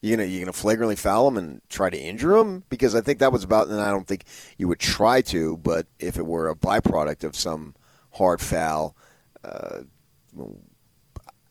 You 0.00 0.16
gonna 0.16 0.26
you 0.26 0.40
gonna 0.40 0.52
flagrantly 0.52 0.96
foul 0.96 1.28
him 1.28 1.36
and 1.36 1.60
try 1.68 1.88
to 1.88 1.96
injure 1.96 2.36
him 2.36 2.64
because 2.68 2.96
I 2.96 3.00
think 3.02 3.20
that 3.20 3.30
was 3.30 3.44
about. 3.44 3.68
And 3.68 3.80
I 3.80 3.90
don't 3.90 4.04
think 4.04 4.24
you 4.58 4.66
would 4.66 4.80
try 4.80 5.22
to, 5.22 5.56
but 5.58 5.86
if 6.00 6.18
it 6.18 6.26
were 6.26 6.48
a 6.48 6.56
byproduct 6.56 7.22
of 7.22 7.36
some 7.36 7.76
hard 8.10 8.40
foul, 8.40 8.96
uh, 9.44 9.82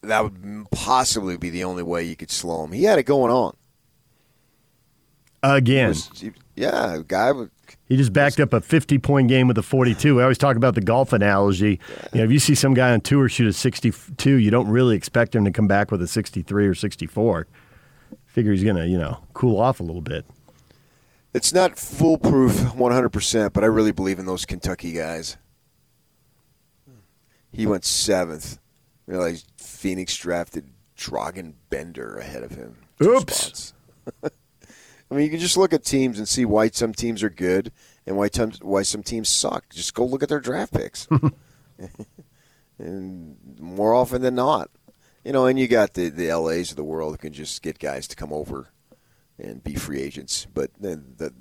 that 0.02 0.21
would 0.21 0.69
possibly 0.69 1.38
be 1.38 1.50
the 1.50 1.63
only 1.63 1.82
way 1.82 2.04
you 2.04 2.17
could 2.17 2.30
slow 2.30 2.65
him. 2.65 2.74
He 2.74 2.84
had 2.84 3.00
it 3.00 3.04
going 3.04 3.32
on. 3.32 3.56
Again. 5.43 5.95
Yeah, 6.56 6.99
guy. 7.08 7.32
He 7.88 7.97
just 7.97 8.13
backed 8.13 8.39
up 8.39 8.54
a 8.54 8.62
50 8.62 8.99
point 8.99 9.27
game 9.27 9.47
with 9.47 9.58
a 9.58 9.63
42. 9.63 10.19
I 10.19 10.23
always 10.23 10.38
talk 10.38 10.56
about 10.56 10.75
the 10.75 10.82
golf 10.82 11.13
analogy. 11.13 11.80
You 12.13 12.19
know, 12.19 12.23
if 12.23 12.32
you 12.32 12.39
see 12.39 12.56
some 12.56 12.73
guy 12.73 12.91
on 12.91 13.01
tour 13.01 13.27
shoot 13.27 13.47
a 13.47 13.54
62, 13.54 14.36
you 14.36 14.51
don't 14.51 14.67
really 14.69 14.95
expect 14.95 15.36
him 15.36 15.43
to 15.45 15.51
come 15.51 15.67
back 15.67 15.91
with 15.91 16.01
a 16.01 16.08
63 16.08 16.67
or 16.67 16.75
64. 16.75 17.47
Figure 18.27 18.51
he's 18.51 18.63
going 18.63 18.75
to, 18.75 18.88
you 18.88 18.97
know, 18.97 19.19
cool 19.34 19.60
off 19.60 19.80
a 19.80 19.84
little 19.84 20.01
bit. 20.01 20.25
It's 21.34 21.54
not 21.54 21.80
foolproof 21.80 22.54
100%, 22.54 23.54
but 23.54 23.63
I 23.63 23.67
really 23.67 23.91
believe 23.91 24.19
in 24.19 24.25
those 24.25 24.45
Kentucky 24.45 24.93
guys. 24.93 25.38
He 27.51 27.65
went 27.65 27.84
seventh. 27.84 28.60
Realized 29.08 29.51
Phoenix 29.58 30.15
drafted 30.15 30.69
Dragan 30.97 31.54
Bender 31.69 32.17
ahead 32.17 32.43
of 32.43 32.51
him. 32.51 32.77
Oops. 33.01 33.73
I 35.12 35.15
mean, 35.15 35.26
you 35.26 35.30
can 35.30 35.39
just 35.39 35.58
look 35.58 35.74
at 35.74 35.84
teams 35.84 36.17
and 36.17 36.28
see 36.28 36.45
why 36.45 36.69
some 36.69 36.93
teams 36.93 37.21
are 37.21 37.30
good 37.30 37.74
and 38.08 38.15
why, 38.15 38.30
some 38.30 38.54
why 38.62 38.84
some 38.84 39.04
teams 39.04 39.28
suck. 39.28 39.69
Just 39.69 39.93
go 39.93 40.06
look 40.06 40.24
at 40.24 40.30
their 40.30 40.39
draft 40.39 40.74
picks. 40.74 41.06
and 42.80 43.38
more 43.60 43.93
often 43.93 44.21
than 44.21 44.36
not, 44.36 44.69
you 45.26 45.34
know, 45.34 45.47
and 45.47 45.60
you 45.60 45.67
got 45.67 45.95
the, 45.95 46.08
the 46.08 46.34
LAs 46.34 46.71
of 46.71 46.78
the 46.78 46.84
world 46.86 47.13
who 47.13 47.17
can 47.17 47.34
just 47.34 47.62
get 47.62 47.78
guys 47.78 48.08
to 48.08 48.15
come 48.15 48.32
over 48.32 48.69
and 49.38 49.62
be 49.62 49.76
free 49.76 50.02
agents. 50.02 50.47
But 50.54 50.71
then 50.80 51.15
the, 51.17 51.34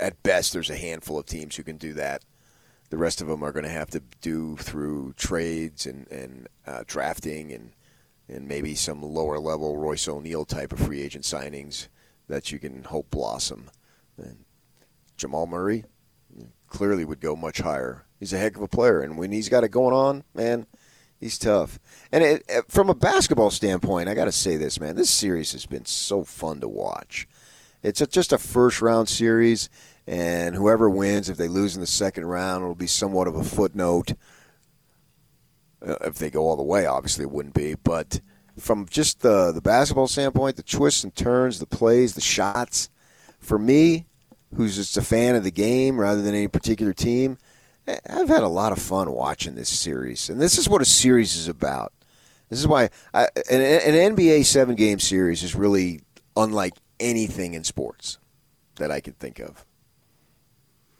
at 0.00 0.20
best, 0.24 0.52
there's 0.52 0.70
a 0.70 0.76
handful 0.76 1.20
of 1.20 1.26
teams 1.26 1.54
who 1.54 1.62
can 1.62 1.76
do 1.76 1.92
that. 1.92 2.24
The 2.90 2.98
rest 2.98 3.20
of 3.20 3.28
them 3.28 3.44
are 3.44 3.52
going 3.52 3.64
to 3.64 3.70
have 3.70 3.90
to 3.90 4.02
do 4.20 4.56
through 4.56 5.12
trades 5.16 5.86
and, 5.86 6.10
and 6.10 6.48
uh, 6.66 6.82
drafting 6.86 7.52
and 7.52 7.72
and 8.28 8.48
maybe 8.48 8.74
some 8.74 9.02
lower 9.02 9.38
level 9.38 9.76
Royce 9.76 10.08
O'Neale 10.08 10.44
type 10.44 10.72
of 10.72 10.80
free 10.80 11.00
agent 11.00 11.24
signings 11.24 11.86
that 12.28 12.52
you 12.52 12.58
can 12.58 12.84
hope 12.84 13.10
blossom. 13.10 13.70
And 14.16 14.44
Jamal 15.16 15.46
Murray 15.46 15.84
clearly 16.68 17.04
would 17.04 17.20
go 17.20 17.36
much 17.36 17.58
higher. 17.58 18.04
He's 18.18 18.32
a 18.32 18.38
heck 18.38 18.56
of 18.56 18.62
a 18.62 18.68
player, 18.68 19.00
and 19.00 19.18
when 19.18 19.32
he's 19.32 19.48
got 19.48 19.64
it 19.64 19.68
going 19.68 19.94
on, 19.94 20.24
man, 20.34 20.66
he's 21.20 21.38
tough. 21.38 21.78
And 22.10 22.24
it, 22.24 22.44
from 22.68 22.88
a 22.88 22.94
basketball 22.94 23.50
standpoint, 23.50 24.08
I 24.08 24.14
got 24.14 24.24
to 24.24 24.32
say 24.32 24.56
this, 24.56 24.80
man. 24.80 24.96
This 24.96 25.10
series 25.10 25.52
has 25.52 25.66
been 25.66 25.84
so 25.84 26.24
fun 26.24 26.60
to 26.60 26.68
watch. 26.68 27.28
It's 27.82 28.00
a, 28.00 28.06
just 28.06 28.32
a 28.32 28.38
first 28.38 28.80
round 28.80 29.08
series, 29.08 29.68
and 30.06 30.54
whoever 30.54 30.88
wins, 30.88 31.28
if 31.28 31.36
they 31.36 31.48
lose 31.48 31.74
in 31.74 31.80
the 31.80 31.86
second 31.86 32.24
round, 32.24 32.62
it'll 32.62 32.74
be 32.74 32.86
somewhat 32.86 33.28
of 33.28 33.36
a 33.36 33.44
footnote. 33.44 34.12
Uh, 35.86 35.96
if 36.02 36.14
they 36.14 36.30
go 36.30 36.42
all 36.42 36.56
the 36.56 36.62
way, 36.62 36.86
obviously 36.86 37.24
it 37.24 37.30
wouldn't 37.30 37.54
be. 37.54 37.74
But 37.74 38.20
from 38.58 38.86
just 38.86 39.20
the 39.20 39.52
the 39.52 39.60
basketball 39.60 40.08
standpoint, 40.08 40.56
the 40.56 40.62
twists 40.62 41.04
and 41.04 41.14
turns, 41.14 41.58
the 41.58 41.66
plays, 41.66 42.14
the 42.14 42.20
shots, 42.20 42.88
for 43.38 43.58
me, 43.58 44.06
who's 44.54 44.76
just 44.76 44.96
a 44.96 45.02
fan 45.02 45.34
of 45.34 45.44
the 45.44 45.50
game 45.50 46.00
rather 46.00 46.22
than 46.22 46.34
any 46.34 46.48
particular 46.48 46.92
team, 46.92 47.38
I- 47.86 48.00
I've 48.08 48.28
had 48.28 48.42
a 48.42 48.48
lot 48.48 48.72
of 48.72 48.78
fun 48.78 49.10
watching 49.12 49.54
this 49.54 49.68
series, 49.68 50.28
and 50.30 50.40
this 50.40 50.58
is 50.58 50.68
what 50.68 50.82
a 50.82 50.86
series 50.86 51.36
is 51.36 51.48
about. 51.48 51.92
This 52.48 52.60
is 52.60 52.66
why 52.66 52.90
I, 53.12 53.24
an, 53.50 53.60
an 53.60 54.16
NBA 54.16 54.44
seven 54.44 54.74
game 54.76 55.00
series 55.00 55.42
is 55.42 55.54
really 55.54 56.00
unlike 56.36 56.74
anything 57.00 57.54
in 57.54 57.64
sports 57.64 58.18
that 58.76 58.90
I 58.90 59.00
could 59.00 59.18
think 59.18 59.38
of 59.40 59.64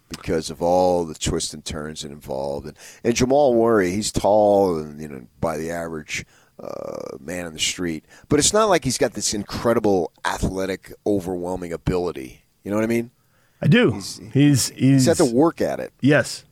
because 0.09 0.51
of 0.51 0.63
all 0.63 1.05
the 1.05 1.15
twists 1.15 1.53
and 1.55 1.65
turns 1.65 2.05
involved. 2.05 2.67
And, 2.67 2.77
and 3.05 3.15
Jamal 3.15 3.55
Murray, 3.55 3.91
he's 3.93 4.13
tall 4.13 4.79
and 4.79 5.01
you 5.01 5.09
know 5.09 5.27
by 5.41 5.57
the 5.57 5.71
average 5.71 6.25
uh, 6.59 7.17
man 7.21 7.47
on 7.47 7.53
the 7.53 7.59
street, 7.59 8.05
but 8.29 8.39
it's 8.39 8.53
not 8.53 8.67
like 8.69 8.85
he's 8.85 8.99
got 8.99 9.13
this 9.13 9.35
incredible 9.35 10.13
athletic, 10.25 10.93
overwhelming 11.07 11.73
ability. 11.73 12.43
You 12.65 12.71
know 12.71 12.77
what 12.77 12.85
I 12.85 12.89
mean? 12.89 13.11
I 13.63 13.67
do. 13.69 13.93
He's 13.93 14.19
he's 14.33 14.69
He's 14.71 15.07
had 15.07 15.17
to 15.19 15.25
work 15.25 15.61
at 15.61 15.81
it. 15.81 15.93
Yes. 16.01 16.45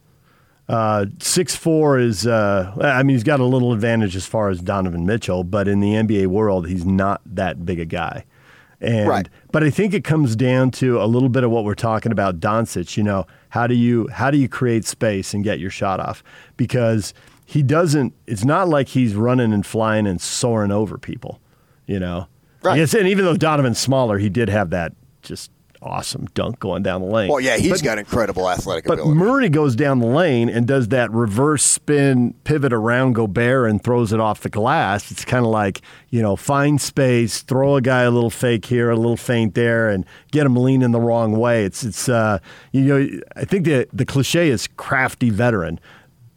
Uh, 0.68 1.06
six 1.20 1.54
four 1.54 1.98
is. 1.98 2.26
Uh, 2.26 2.74
I 2.80 3.02
mean, 3.02 3.14
he's 3.16 3.24
got 3.24 3.40
a 3.40 3.44
little 3.44 3.72
advantage 3.74 4.16
as 4.16 4.24
far 4.26 4.48
as 4.48 4.60
Donovan 4.60 5.04
Mitchell, 5.04 5.44
but 5.44 5.68
in 5.68 5.80
the 5.80 5.92
NBA 5.92 6.28
world, 6.28 6.68
he's 6.68 6.86
not 6.86 7.20
that 7.26 7.66
big 7.66 7.78
a 7.80 7.84
guy. 7.84 8.24
And 8.80 9.08
Right. 9.08 9.28
but 9.52 9.62
I 9.62 9.70
think 9.70 9.94
it 9.94 10.04
comes 10.04 10.34
down 10.36 10.70
to 10.72 11.00
a 11.00 11.04
little 11.06 11.28
bit 11.28 11.44
of 11.44 11.50
what 11.50 11.64
we're 11.64 11.74
talking 11.74 12.12
about, 12.12 12.40
Doncic. 12.40 12.96
You 12.96 13.02
know, 13.02 13.26
how 13.50 13.66
do 13.66 13.74
you 13.74 14.08
how 14.08 14.30
do 14.30 14.38
you 14.38 14.48
create 14.48 14.84
space 14.86 15.34
and 15.34 15.44
get 15.44 15.58
your 15.58 15.70
shot 15.70 16.00
off? 16.00 16.22
Because 16.56 17.12
he 17.44 17.62
doesn't. 17.62 18.14
It's 18.26 18.44
not 18.44 18.68
like 18.68 18.88
he's 18.88 19.14
running 19.14 19.52
and 19.52 19.64
flying 19.64 20.06
and 20.06 20.20
soaring 20.20 20.70
over 20.70 20.98
people. 20.98 21.40
You 21.86 22.00
know. 22.00 22.28
Right. 22.62 22.78
Yes, 22.78 22.94
and 22.94 23.06
even 23.08 23.24
though 23.26 23.36
Donovan's 23.36 23.78
smaller, 23.78 24.18
he 24.18 24.30
did 24.30 24.48
have 24.48 24.70
that 24.70 24.94
just 25.20 25.50
awesome 25.84 26.26
dunk 26.34 26.58
going 26.58 26.82
down 26.82 27.02
the 27.02 27.06
lane. 27.06 27.28
Well, 27.28 27.40
yeah, 27.40 27.56
he's 27.58 27.72
But- 27.72 27.82
got 27.82 27.98
incredible 27.98 28.48
athletic 28.48 28.86
but 28.86 28.94
ability. 28.94 29.18
Murray 29.18 29.48
goes 29.50 29.76
down 29.76 29.98
the 29.98 30.06
lane 30.06 30.48
and 30.48 30.66
does 30.66 30.88
that 30.88 31.10
reverse 31.12 31.62
spin 31.62 32.34
pivot 32.44 32.72
around 32.72 33.12
go 33.12 33.26
Gobert 33.26 33.70
and 33.70 33.82
throws 33.82 34.12
it 34.12 34.20
off 34.20 34.40
the 34.40 34.48
glass. 34.48 35.10
It's 35.10 35.24
kind 35.24 35.44
of 35.44 35.50
like, 35.50 35.82
you 36.10 36.22
know, 36.22 36.36
find 36.36 36.80
space, 36.80 37.42
throw 37.42 37.76
a 37.76 37.82
guy 37.82 38.02
a 38.02 38.10
little 38.10 38.30
fake 38.30 38.64
here, 38.64 38.90
a 38.90 38.96
little 38.96 39.16
feint 39.16 39.54
there, 39.54 39.88
and 39.90 40.04
get 40.32 40.46
him 40.46 40.56
leaning 40.56 40.92
the 40.92 41.00
wrong 41.00 41.36
way. 41.36 41.64
It's, 41.64 41.84
it's 41.84 42.08
uh, 42.08 42.38
you 42.72 42.82
know, 42.82 43.20
I 43.36 43.44
think 43.44 43.66
the, 43.66 43.86
the 43.92 44.06
cliche 44.06 44.48
is 44.48 44.66
crafty 44.76 45.28
veteran. 45.30 45.78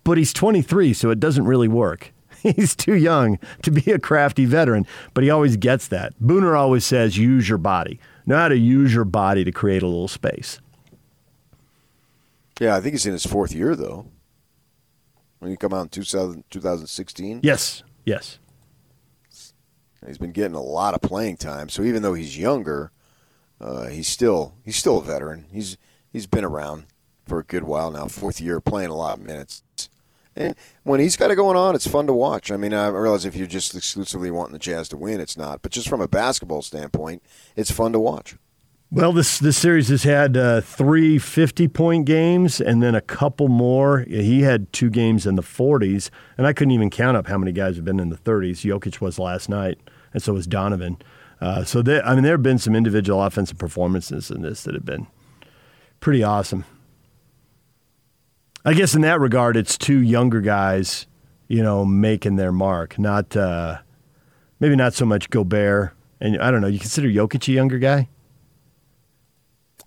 But 0.07 0.17
he's 0.17 0.31
23, 0.31 0.93
so 0.93 1.09
it 1.09 1.19
doesn't 1.19 1.45
really 1.45 1.67
work. 1.67 2.13
He's 2.41 2.77
too 2.77 2.95
young 2.95 3.39
to 3.63 3.71
be 3.71 3.91
a 3.91 3.99
crafty 3.99 4.45
veteran, 4.45 4.87
but 5.13 5.25
he 5.25 5.29
always 5.29 5.57
gets 5.57 5.89
that. 5.89 6.13
Booner 6.23 6.57
always 6.57 6.85
says, 6.85 7.17
use 7.17 7.49
your 7.49 7.57
body. 7.57 7.99
Know 8.25 8.37
how 8.37 8.47
to 8.47 8.57
use 8.57 8.93
your 8.93 9.03
body 9.03 9.43
to 9.43 9.51
create 9.51 9.83
a 9.83 9.87
little 9.87 10.07
space. 10.07 10.61
Yeah, 12.57 12.77
I 12.77 12.79
think 12.79 12.93
he's 12.93 13.05
in 13.05 13.11
his 13.11 13.25
fourth 13.25 13.53
year, 13.53 13.75
though. 13.75 14.05
When 15.39 15.51
he 15.51 15.57
come 15.57 15.73
out 15.73 15.81
in 15.81 15.89
2000, 15.89 16.45
2016. 16.51 17.41
Yes, 17.43 17.83
yes. 18.05 18.39
He's 20.05 20.17
been 20.17 20.31
getting 20.31 20.55
a 20.55 20.61
lot 20.61 20.93
of 20.93 21.01
playing 21.01 21.35
time. 21.35 21.67
So 21.67 21.83
even 21.83 22.01
though 22.01 22.13
he's 22.13 22.37
younger, 22.37 22.91
uh, 23.59 23.87
he's 23.87 24.07
still 24.07 24.53
he's 24.63 24.77
still 24.77 24.99
a 24.99 25.03
veteran. 25.03 25.47
He's 25.51 25.77
he's 26.13 26.27
been 26.27 26.45
around 26.45 26.85
for 27.25 27.39
a 27.39 27.43
good 27.43 27.63
while 27.63 27.91
now, 27.91 28.07
fourth 28.07 28.39
year, 28.39 28.61
playing 28.61 28.89
a 28.89 28.95
lot 28.95 29.17
of 29.17 29.25
minutes. 29.25 29.63
And 30.37 30.55
when 30.83 30.99
he's 30.99 31.17
got 31.17 31.31
it 31.31 31.35
going 31.35 31.57
on, 31.57 31.73
it's 31.75 31.87
fun 31.87 32.07
to 32.07 32.13
watch. 32.13 32.51
I 32.51 32.57
mean, 32.57 32.73
I 32.73 32.87
realize 32.87 33.25
if 33.25 33.35
you're 33.35 33.47
just 33.47 33.75
exclusively 33.75 34.29
wanting 34.29 34.53
the 34.53 34.59
Jazz 34.59 34.87
to 34.89 34.97
win, 34.97 35.19
it's 35.19 35.35
not. 35.35 35.61
But 35.61 35.71
just 35.71 35.89
from 35.89 35.99
a 35.99 36.07
basketball 36.07 36.61
standpoint, 36.61 37.23
it's 37.55 37.71
fun 37.71 37.91
to 37.93 37.99
watch. 37.99 38.35
Well, 38.89 39.11
this 39.11 39.39
this 39.39 39.57
series 39.57 39.89
has 39.89 40.03
had 40.03 40.37
uh, 40.37 40.61
three 40.61 41.17
50 41.17 41.67
point 41.67 42.05
games 42.05 42.61
and 42.61 42.81
then 42.81 42.95
a 42.95 43.01
couple 43.01 43.49
more. 43.49 44.05
He 44.07 44.43
had 44.43 44.71
two 44.71 44.89
games 44.89 45.25
in 45.25 45.35
the 45.35 45.41
40s, 45.41 46.09
and 46.37 46.47
I 46.47 46.53
couldn't 46.53 46.71
even 46.71 46.89
count 46.89 47.17
up 47.17 47.27
how 47.27 47.37
many 47.37 47.51
guys 47.51 47.75
have 47.75 47.83
been 47.83 47.99
in 47.99 48.09
the 48.09 48.15
30s. 48.15 48.63
Jokic 48.63 49.01
was 49.01 49.19
last 49.19 49.49
night, 49.49 49.77
and 50.13 50.23
so 50.23 50.31
was 50.31 50.47
Donovan. 50.47 50.97
Uh, 51.41 51.65
so, 51.65 51.81
they, 51.81 52.01
I 52.01 52.15
mean, 52.15 52.23
there 52.23 52.33
have 52.33 52.43
been 52.43 52.57
some 52.57 52.75
individual 52.75 53.21
offensive 53.21 53.57
performances 53.57 54.31
in 54.31 54.41
this 54.41 54.63
that 54.63 54.73
have 54.73 54.85
been 54.85 55.07
pretty 55.99 56.23
awesome. 56.23 56.63
I 58.67 58.73
guess 58.73 58.95
in 58.95 59.01
that 59.03 59.21
regard, 59.21 59.55
it's 59.55 59.77
two 59.77 60.01
younger 60.01 60.41
guys, 60.41 61.07
you 61.47 61.63
know, 61.63 61.85
making 61.85 62.35
their 62.35 62.51
mark. 62.51 62.99
Not 62.99 63.33
uh, 63.33 63.77
maybe 64.59 64.75
not 64.75 64.93
so 64.93 65.05
much 65.05 65.29
Gobert, 65.29 65.93
and 66.19 66.37
I 66.41 66.51
don't 66.51 66.59
know. 66.59 66.67
You 66.67 66.77
consider 66.77 67.07
Jokic 67.07 67.47
a 67.47 67.53
younger 67.53 67.79
guy? 67.79 68.09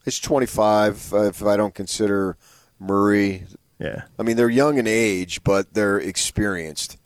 He's 0.07 0.19
25. 0.19 1.13
Uh, 1.13 1.25
if 1.25 1.43
I 1.45 1.59
don't 1.59 1.75
consider 1.75 2.39
Murray, 2.79 3.45
yeah. 3.79 4.05
I 4.19 4.23
mean, 4.23 4.39
they're 4.39 4.49
young 4.49 4.79
in 4.79 4.87
age, 4.87 5.45
but 5.45 5.75
they're 5.75 5.99
experienced. 5.99 6.97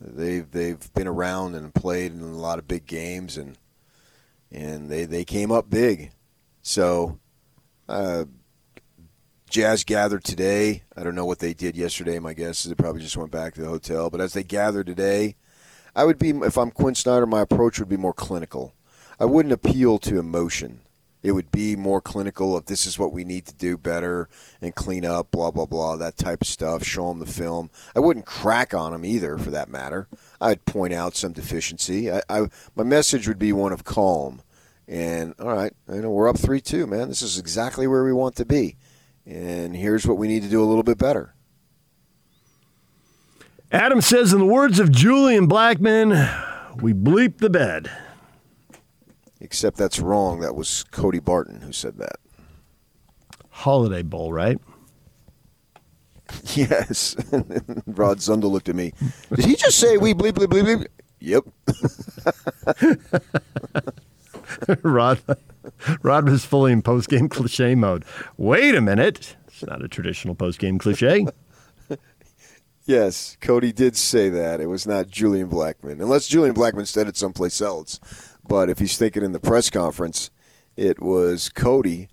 They've 0.00 0.50
they've 0.50 0.92
been 0.92 1.06
around 1.06 1.54
and 1.54 1.72
played 1.72 2.10
in 2.10 2.20
a 2.20 2.36
lot 2.36 2.58
of 2.58 2.66
big 2.66 2.84
games, 2.84 3.36
and 3.36 3.56
and 4.50 4.90
they 4.90 5.04
they 5.04 5.24
came 5.24 5.52
up 5.52 5.70
big. 5.70 6.10
So, 6.62 7.20
uh, 7.88 8.24
Jazz 9.48 9.84
gathered 9.84 10.24
today. 10.24 10.82
I 10.96 11.02
don't 11.02 11.14
know 11.14 11.24
what 11.24 11.38
they 11.38 11.54
did 11.54 11.76
yesterday. 11.76 12.18
My 12.18 12.34
guess 12.34 12.64
is 12.64 12.70
they 12.70 12.74
probably 12.74 13.02
just 13.02 13.16
went 13.16 13.30
back 13.30 13.54
to 13.54 13.62
the 13.62 13.68
hotel. 13.68 14.10
But 14.10 14.20
as 14.20 14.34
they 14.34 14.42
gather 14.42 14.84
today, 14.84 15.36
I 15.96 16.04
would 16.04 16.18
be 16.18 16.30
if 16.30 16.58
I'm 16.58 16.70
Quin 16.70 16.94
Snyder, 16.94 17.26
my 17.26 17.40
approach 17.40 17.78
would 17.78 17.88
be 17.88 17.96
more 17.96 18.12
clinical. 18.12 18.74
I 19.18 19.24
wouldn't 19.24 19.52
appeal 19.52 19.98
to 20.00 20.18
emotion. 20.18 20.80
It 21.22 21.32
would 21.32 21.50
be 21.50 21.74
more 21.74 22.00
clinical 22.00 22.56
of 22.56 22.66
this 22.66 22.86
is 22.86 22.98
what 22.98 23.12
we 23.12 23.24
need 23.24 23.46
to 23.46 23.54
do 23.54 23.76
better 23.76 24.28
and 24.60 24.74
clean 24.74 25.04
up, 25.04 25.30
blah 25.32 25.50
blah 25.50 25.66
blah, 25.66 25.96
that 25.96 26.16
type 26.16 26.42
of 26.42 26.46
stuff. 26.46 26.84
Show 26.84 27.08
them 27.08 27.18
the 27.18 27.26
film. 27.26 27.70
I 27.96 28.00
wouldn't 28.00 28.26
crack 28.26 28.72
on 28.72 28.92
them 28.92 29.04
either, 29.04 29.36
for 29.38 29.50
that 29.50 29.68
matter. 29.68 30.06
I'd 30.40 30.64
point 30.64 30.92
out 30.92 31.16
some 31.16 31.32
deficiency. 31.32 32.12
I, 32.12 32.22
I 32.28 32.48
my 32.76 32.84
message 32.84 33.26
would 33.26 33.38
be 33.38 33.52
one 33.52 33.72
of 33.72 33.82
calm 33.82 34.42
and 34.86 35.34
all 35.40 35.54
right, 35.54 35.72
you 35.92 36.02
know 36.02 36.10
we're 36.10 36.28
up 36.28 36.38
three 36.38 36.60
two, 36.60 36.86
man. 36.86 37.08
This 37.08 37.22
is 37.22 37.38
exactly 37.38 37.86
where 37.86 38.04
we 38.04 38.12
want 38.12 38.36
to 38.36 38.44
be 38.44 38.76
and 39.28 39.76
here's 39.76 40.06
what 40.06 40.16
we 40.16 40.26
need 40.26 40.42
to 40.42 40.48
do 40.48 40.62
a 40.62 40.64
little 40.64 40.82
bit 40.82 40.96
better. 40.98 41.34
Adam 43.70 44.00
says, 44.00 44.32
in 44.32 44.38
the 44.38 44.46
words 44.46 44.80
of 44.80 44.90
Julian 44.90 45.46
Blackmon, 45.46 46.80
we 46.80 46.94
bleep 46.94 47.36
the 47.38 47.50
bed. 47.50 47.90
Except 49.40 49.76
that's 49.76 50.00
wrong. 50.00 50.40
That 50.40 50.54
was 50.54 50.84
Cody 50.84 51.18
Barton 51.18 51.60
who 51.60 51.72
said 51.72 51.98
that. 51.98 52.16
Holiday 53.50 54.02
Bowl, 54.02 54.32
right? 54.32 54.58
Yes. 56.54 57.16
Rod 57.86 58.18
Zundel 58.18 58.50
looked 58.50 58.68
at 58.68 58.74
me. 58.74 58.92
Did 59.34 59.46
he 59.46 59.56
just 59.56 59.78
say 59.78 59.96
we 59.96 60.12
bleep, 60.12 60.32
bleep, 60.32 60.48
bleep, 60.48 60.86
bleep? 60.86 60.86
Yep. 61.20 61.44
Rod. 64.82 65.20
Rod 66.02 66.28
was 66.28 66.44
fully 66.44 66.72
in 66.72 66.82
post 66.82 67.08
game 67.08 67.28
cliche 67.28 67.74
mode. 67.74 68.04
Wait 68.36 68.74
a 68.74 68.80
minute. 68.80 69.36
It's 69.46 69.64
not 69.64 69.84
a 69.84 69.88
traditional 69.88 70.34
post 70.34 70.58
game 70.58 70.78
cliche. 70.78 71.26
yes, 72.86 73.36
Cody 73.40 73.72
did 73.72 73.96
say 73.96 74.28
that. 74.28 74.60
It 74.60 74.66
was 74.66 74.86
not 74.86 75.08
Julian 75.08 75.48
Blackmon. 75.48 76.00
Unless 76.00 76.28
Julian 76.28 76.54
Blackmon 76.54 76.86
said 76.86 77.08
it 77.08 77.16
someplace 77.16 77.60
else. 77.60 78.00
But 78.46 78.70
if 78.70 78.78
he's 78.78 78.96
thinking 78.96 79.22
in 79.22 79.32
the 79.32 79.40
press 79.40 79.68
conference, 79.68 80.30
it 80.76 81.02
was 81.02 81.48
Cody 81.48 82.08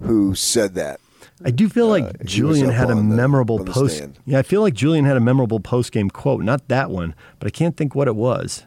who 0.00 0.34
said 0.34 0.74
that. 0.74 1.00
I 1.44 1.50
do 1.50 1.68
feel 1.68 1.88
like 1.88 2.04
uh, 2.04 2.12
Julian 2.24 2.70
had 2.70 2.90
a 2.90 2.96
memorable 2.96 3.58
the, 3.58 3.70
post. 3.70 4.02
Yeah, 4.24 4.38
I 4.38 4.42
feel 4.42 4.62
like 4.62 4.72
Julian 4.72 5.04
had 5.04 5.16
a 5.16 5.20
memorable 5.20 5.60
post 5.60 5.92
game 5.92 6.08
quote. 6.08 6.42
Not 6.42 6.68
that 6.68 6.90
one, 6.90 7.14
but 7.38 7.46
I 7.46 7.50
can't 7.50 7.76
think 7.76 7.94
what 7.94 8.08
it 8.08 8.16
was. 8.16 8.64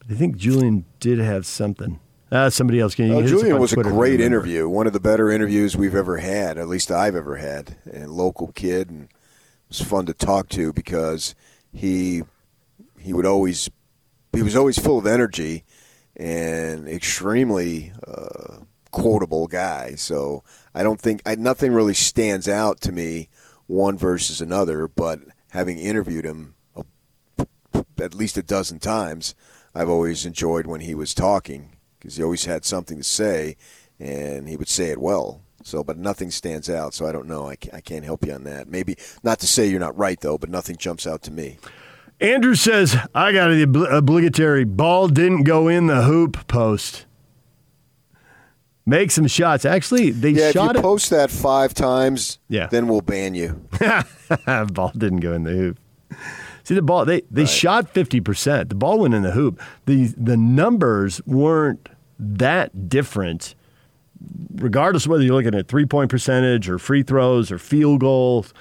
But 0.00 0.10
I 0.10 0.14
think 0.14 0.36
Julian 0.36 0.86
did 0.98 1.18
have 1.18 1.46
something. 1.46 2.00
Uh, 2.30 2.50
somebody 2.50 2.78
else 2.80 2.94
can. 2.94 3.10
Uh, 3.10 3.26
Julian 3.26 3.58
was 3.58 3.72
Twitter 3.72 3.88
a 3.88 3.92
great 3.92 4.20
interview, 4.20 4.68
one 4.68 4.86
of 4.86 4.92
the 4.92 5.00
better 5.00 5.30
interviews 5.30 5.76
we've 5.76 5.94
ever 5.94 6.18
had, 6.18 6.58
at 6.58 6.68
least 6.68 6.90
I've 6.90 7.16
ever 7.16 7.36
had. 7.36 7.76
And 7.90 8.10
local 8.10 8.52
kid, 8.52 8.90
and 8.90 9.04
it 9.04 9.10
was 9.68 9.80
fun 9.80 10.04
to 10.06 10.14
talk 10.14 10.48
to 10.50 10.72
because 10.72 11.34
he 11.72 12.22
he 12.98 13.12
would 13.14 13.24
always 13.24 13.70
he 14.32 14.42
was 14.42 14.56
always 14.56 14.78
full 14.78 14.98
of 14.98 15.06
energy 15.06 15.64
and 16.16 16.86
extremely 16.86 17.92
uh, 18.06 18.58
quotable 18.90 19.46
guy. 19.46 19.94
So 19.94 20.44
I 20.74 20.82
don't 20.82 21.00
think 21.00 21.22
I, 21.24 21.34
nothing 21.36 21.72
really 21.72 21.94
stands 21.94 22.46
out 22.46 22.82
to 22.82 22.92
me 22.92 23.30
one 23.66 23.96
versus 23.96 24.42
another. 24.42 24.86
But 24.86 25.20
having 25.50 25.78
interviewed 25.78 26.26
him 26.26 26.56
a, 26.76 26.84
at 27.98 28.14
least 28.14 28.36
a 28.36 28.42
dozen 28.42 28.80
times, 28.80 29.34
I've 29.74 29.88
always 29.88 30.26
enjoyed 30.26 30.66
when 30.66 30.82
he 30.82 30.94
was 30.94 31.14
talking 31.14 31.77
because 31.98 32.16
he 32.16 32.22
always 32.22 32.44
had 32.44 32.64
something 32.64 32.98
to 32.98 33.04
say, 33.04 33.56
and 33.98 34.48
he 34.48 34.56
would 34.56 34.68
say 34.68 34.90
it 34.90 35.00
well. 35.00 35.42
So, 35.64 35.82
but 35.82 35.98
nothing 35.98 36.30
stands 36.30 36.70
out. 36.70 36.94
So 36.94 37.06
I 37.06 37.12
don't 37.12 37.26
know. 37.26 37.48
I 37.48 37.56
can't, 37.56 37.74
I 37.74 37.80
can't 37.80 38.04
help 38.04 38.24
you 38.24 38.32
on 38.32 38.44
that. 38.44 38.68
Maybe 38.68 38.96
not 39.22 39.38
to 39.40 39.46
say 39.46 39.66
you're 39.66 39.80
not 39.80 39.96
right 39.98 40.18
though, 40.20 40.38
but 40.38 40.50
nothing 40.50 40.76
jumps 40.76 41.06
out 41.06 41.22
to 41.22 41.30
me. 41.30 41.58
Andrew 42.20 42.54
says 42.54 42.96
I 43.14 43.32
got 43.32 43.48
the 43.48 43.88
obligatory 43.90 44.64
ball 44.64 45.08
didn't 45.08 45.44
go 45.44 45.68
in 45.68 45.86
the 45.86 46.02
hoop 46.02 46.46
post. 46.48 47.06
Make 48.86 49.10
some 49.10 49.26
shots. 49.26 49.66
Actually, 49.66 50.12
they 50.12 50.30
yeah, 50.30 50.50
shot 50.50 50.70
if 50.70 50.74
you 50.76 50.80
it. 50.80 50.82
post 50.82 51.10
that 51.10 51.30
five 51.30 51.74
times, 51.74 52.38
yeah. 52.48 52.68
then 52.68 52.88
we'll 52.88 53.02
ban 53.02 53.34
you. 53.34 53.68
ball 54.72 54.92
didn't 54.96 55.20
go 55.20 55.34
in 55.34 55.42
the 55.42 55.50
hoop. 55.50 55.78
See 56.68 56.74
the 56.74 56.82
ball 56.82 57.06
they 57.06 57.22
they 57.30 57.44
right. 57.44 57.48
shot 57.48 57.94
50%. 57.94 58.68
The 58.68 58.74
ball 58.74 58.98
went 58.98 59.14
in 59.14 59.22
the 59.22 59.30
hoop. 59.30 59.58
The 59.86 60.08
the 60.18 60.36
numbers 60.36 61.18
weren't 61.24 61.88
that 62.18 62.90
different 62.90 63.54
regardless 64.56 65.06
of 65.06 65.12
whether 65.12 65.22
you're 65.22 65.34
looking 65.34 65.54
at 65.54 65.66
three-point 65.66 66.10
percentage 66.10 66.68
or 66.68 66.78
free 66.78 67.02
throws 67.02 67.50
or 67.50 67.58
field 67.58 68.00
goals. 68.00 68.52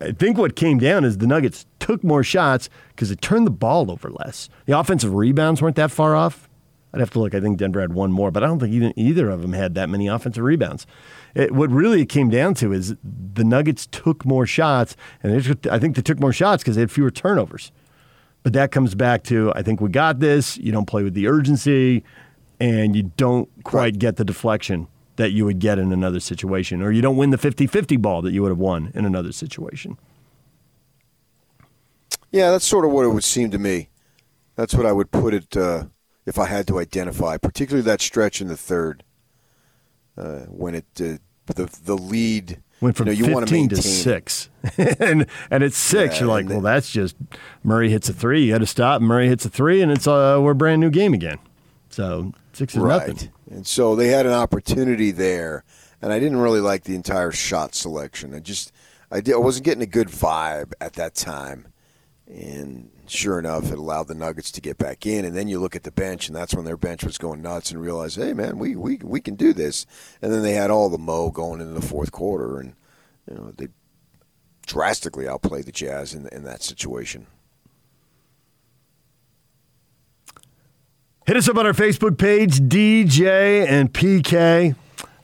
I 0.00 0.12
think 0.12 0.38
what 0.38 0.54
came 0.54 0.78
down 0.78 1.04
is 1.04 1.18
the 1.18 1.26
Nuggets 1.26 1.66
took 1.80 2.04
more 2.04 2.22
shots 2.22 2.68
because 2.90 3.08
they 3.08 3.16
turned 3.16 3.48
the 3.48 3.50
ball 3.50 3.90
over 3.90 4.10
less. 4.10 4.48
The 4.66 4.78
offensive 4.78 5.12
rebounds 5.12 5.60
weren't 5.60 5.74
that 5.74 5.90
far 5.90 6.14
off. 6.14 6.48
I'd 6.92 7.00
have 7.00 7.10
to 7.10 7.20
look. 7.20 7.34
I 7.34 7.40
think 7.40 7.58
Denver 7.58 7.80
had 7.80 7.92
one 7.92 8.10
more, 8.10 8.30
but 8.30 8.42
I 8.42 8.46
don't 8.46 8.58
think 8.58 8.72
even 8.72 8.92
either 8.98 9.30
of 9.30 9.42
them 9.42 9.52
had 9.52 9.74
that 9.76 9.88
many 9.88 10.08
offensive 10.08 10.42
rebounds. 10.42 10.86
It, 11.34 11.52
what 11.52 11.70
really 11.70 12.02
it 12.02 12.08
came 12.08 12.30
down 12.30 12.54
to 12.54 12.72
is 12.72 12.96
the 13.04 13.44
Nuggets 13.44 13.86
took 13.86 14.24
more 14.24 14.46
shots, 14.46 14.96
and 15.22 15.42
took, 15.44 15.66
I 15.68 15.78
think 15.78 15.96
they 15.96 16.02
took 16.02 16.18
more 16.18 16.32
shots 16.32 16.62
because 16.62 16.76
they 16.76 16.82
had 16.82 16.90
fewer 16.90 17.10
turnovers. 17.10 17.70
But 18.42 18.54
that 18.54 18.72
comes 18.72 18.94
back 18.94 19.22
to 19.24 19.52
I 19.54 19.62
think 19.62 19.80
we 19.80 19.90
got 19.90 20.20
this. 20.20 20.56
You 20.58 20.72
don't 20.72 20.86
play 20.86 21.02
with 21.04 21.14
the 21.14 21.28
urgency, 21.28 22.02
and 22.58 22.96
you 22.96 23.04
don't 23.16 23.48
quite 23.64 23.98
get 23.98 24.16
the 24.16 24.24
deflection 24.24 24.88
that 25.16 25.32
you 25.32 25.44
would 25.44 25.58
get 25.58 25.78
in 25.78 25.92
another 25.92 26.18
situation, 26.18 26.82
or 26.82 26.90
you 26.90 27.02
don't 27.02 27.16
win 27.16 27.30
the 27.30 27.38
50 27.38 27.66
50 27.66 27.96
ball 27.98 28.22
that 28.22 28.32
you 28.32 28.42
would 28.42 28.48
have 28.48 28.58
won 28.58 28.90
in 28.94 29.04
another 29.04 29.32
situation. 29.32 29.98
Yeah, 32.32 32.50
that's 32.50 32.64
sort 32.64 32.84
of 32.84 32.92
what 32.92 33.04
it 33.04 33.08
would 33.08 33.24
seem 33.24 33.50
to 33.50 33.58
me. 33.58 33.88
That's 34.54 34.74
what 34.74 34.86
I 34.86 34.92
would 34.92 35.10
put 35.10 35.34
it 35.34 35.56
uh, 35.56 35.86
if 36.30 36.38
I 36.38 36.46
had 36.46 36.68
to 36.68 36.78
identify, 36.78 37.36
particularly 37.36 37.82
that 37.82 38.00
stretch 38.00 38.40
in 38.40 38.46
the 38.46 38.56
third 38.56 39.02
uh, 40.16 40.42
when 40.46 40.76
it 40.76 40.86
uh, 41.00 41.18
the 41.46 41.66
the 41.84 41.96
lead 41.96 42.62
went 42.80 42.96
from 42.96 43.08
you 43.08 43.24
know, 43.24 43.28
you 43.28 43.40
15 43.40 43.68
to 43.70 43.76
six, 43.82 44.48
and 44.78 45.26
and 45.50 45.64
it's 45.64 45.76
six. 45.76 46.14
Yeah, 46.14 46.20
you're 46.20 46.28
like, 46.28 46.48
well, 46.48 46.60
that's 46.60 46.88
just 46.88 47.16
Murray 47.64 47.90
hits 47.90 48.08
a 48.08 48.12
three. 48.12 48.44
You 48.44 48.52
got 48.52 48.58
to 48.58 48.66
stop. 48.66 49.02
Murray 49.02 49.26
hits 49.26 49.44
a 49.44 49.50
three, 49.50 49.82
and 49.82 49.90
it's 49.90 50.06
uh, 50.06 50.38
we're 50.40 50.52
a 50.52 50.54
brand 50.54 50.80
new 50.80 50.90
game 50.90 51.14
again. 51.14 51.38
So 51.88 52.32
six 52.52 52.76
is 52.76 52.80
right. 52.80 53.08
nothing. 53.08 53.32
And 53.50 53.66
so 53.66 53.96
they 53.96 54.06
had 54.08 54.24
an 54.24 54.32
opportunity 54.32 55.10
there, 55.10 55.64
and 56.00 56.12
I 56.12 56.20
didn't 56.20 56.38
really 56.38 56.60
like 56.60 56.84
the 56.84 56.94
entire 56.94 57.32
shot 57.32 57.74
selection. 57.74 58.36
I 58.36 58.38
just 58.38 58.70
I, 59.10 59.20
did, 59.20 59.34
I 59.34 59.38
wasn't 59.38 59.64
getting 59.64 59.82
a 59.82 59.86
good 59.86 60.06
vibe 60.06 60.74
at 60.80 60.92
that 60.92 61.16
time, 61.16 61.66
and 62.28 62.88
sure 63.10 63.38
enough, 63.38 63.70
it 63.70 63.78
allowed 63.78 64.08
the 64.08 64.14
Nuggets 64.14 64.50
to 64.52 64.60
get 64.60 64.78
back 64.78 65.06
in. 65.06 65.24
And 65.24 65.36
then 65.36 65.48
you 65.48 65.58
look 65.60 65.76
at 65.76 65.82
the 65.82 65.90
bench, 65.90 66.28
and 66.28 66.36
that's 66.36 66.54
when 66.54 66.64
their 66.64 66.76
bench 66.76 67.04
was 67.04 67.18
going 67.18 67.42
nuts, 67.42 67.70
and 67.70 67.80
realized, 67.80 68.16
hey 68.16 68.32
man, 68.32 68.58
we 68.58 68.76
we 68.76 68.98
we 69.02 69.20
can 69.20 69.34
do 69.34 69.52
this. 69.52 69.86
And 70.22 70.32
then 70.32 70.42
they 70.42 70.52
had 70.52 70.70
all 70.70 70.88
the 70.88 70.98
mo 70.98 71.30
going 71.30 71.60
into 71.60 71.74
the 71.74 71.86
fourth 71.86 72.12
quarter, 72.12 72.58
and 72.58 72.74
you 73.28 73.36
know 73.36 73.52
they 73.56 73.68
drastically 74.66 75.26
outplayed 75.28 75.66
the 75.66 75.72
Jazz 75.72 76.14
in 76.14 76.26
in 76.28 76.44
that 76.44 76.62
situation. 76.62 77.26
Hit 81.26 81.36
us 81.36 81.48
up 81.48 81.58
on 81.58 81.66
our 81.66 81.72
Facebook 81.72 82.18
page, 82.18 82.58
DJ 82.58 83.64
and 83.68 83.92
PK. 83.92 84.74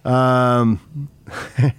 Um, 0.05 1.09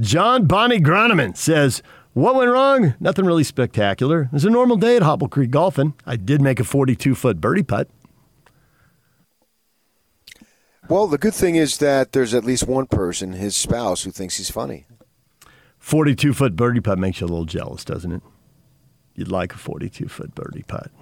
John 0.00 0.46
Bonnie 0.46 0.80
Groneman 0.80 1.36
says, 1.36 1.82
What 2.14 2.36
went 2.36 2.50
wrong? 2.52 2.94
Nothing 3.00 3.26
really 3.26 3.42
spectacular. 3.42 4.22
It 4.22 4.32
was 4.32 4.44
a 4.44 4.50
normal 4.50 4.76
day 4.76 4.94
at 4.94 5.02
Hobble 5.02 5.28
Creek 5.28 5.50
Golfing. 5.50 5.94
I 6.06 6.14
did 6.14 6.40
make 6.40 6.60
a 6.60 6.64
42 6.64 7.16
foot 7.16 7.40
birdie 7.40 7.64
putt. 7.64 7.88
Well, 10.88 11.08
the 11.08 11.18
good 11.18 11.34
thing 11.34 11.56
is 11.56 11.78
that 11.78 12.12
there's 12.12 12.32
at 12.32 12.44
least 12.44 12.68
one 12.68 12.86
person, 12.86 13.32
his 13.32 13.56
spouse, 13.56 14.04
who 14.04 14.12
thinks 14.12 14.36
he's 14.36 14.50
funny. 14.50 14.86
42 15.80 16.34
foot 16.34 16.54
birdie 16.54 16.80
putt 16.80 17.00
makes 17.00 17.20
you 17.20 17.26
a 17.26 17.28
little 17.28 17.46
jealous, 17.46 17.84
doesn't 17.84 18.12
it? 18.12 18.22
You'd 19.16 19.28
like 19.32 19.52
a 19.52 19.58
42 19.58 20.06
foot 20.06 20.36
birdie 20.36 20.62
putt. 20.62 20.92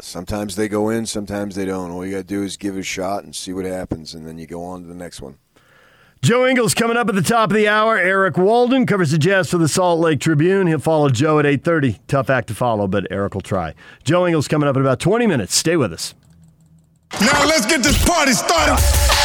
Sometimes 0.00 0.56
they 0.56 0.68
go 0.68 0.90
in, 0.90 1.06
sometimes 1.06 1.54
they 1.54 1.64
don't. 1.64 1.90
All 1.90 2.04
you 2.04 2.12
got 2.12 2.18
to 2.18 2.24
do 2.24 2.42
is 2.42 2.58
give 2.58 2.76
it 2.76 2.80
a 2.80 2.84
shot 2.84 3.24
and 3.24 3.34
see 3.34 3.54
what 3.54 3.64
happens, 3.64 4.12
and 4.12 4.26
then 4.26 4.36
you 4.36 4.46
go 4.46 4.62
on 4.62 4.82
to 4.82 4.88
the 4.88 4.94
next 4.94 5.22
one. 5.22 5.38
Joe 6.22 6.46
Ingles 6.46 6.72
coming 6.72 6.96
up 6.96 7.08
at 7.08 7.16
the 7.16 7.22
top 7.22 7.50
of 7.50 7.56
the 7.56 7.66
hour. 7.66 7.98
Eric 7.98 8.38
Walden 8.38 8.86
covers 8.86 9.10
the 9.10 9.18
Jazz 9.18 9.50
for 9.50 9.58
the 9.58 9.66
Salt 9.66 9.98
Lake 9.98 10.20
Tribune. 10.20 10.68
He'll 10.68 10.78
follow 10.78 11.08
Joe 11.08 11.40
at 11.40 11.44
8.30. 11.44 11.98
Tough 12.06 12.30
act 12.30 12.46
to 12.46 12.54
follow, 12.54 12.86
but 12.86 13.08
Eric 13.10 13.34
will 13.34 13.40
try. 13.40 13.74
Joe 14.04 14.24
Ingles 14.24 14.46
coming 14.46 14.68
up 14.68 14.76
in 14.76 14.82
about 14.82 15.00
20 15.00 15.26
minutes. 15.26 15.52
Stay 15.52 15.76
with 15.76 15.92
us. 15.92 16.14
Now 17.20 17.44
let's 17.44 17.66
get 17.66 17.82
this 17.82 18.02
party 18.04 18.34
started. 18.34 18.80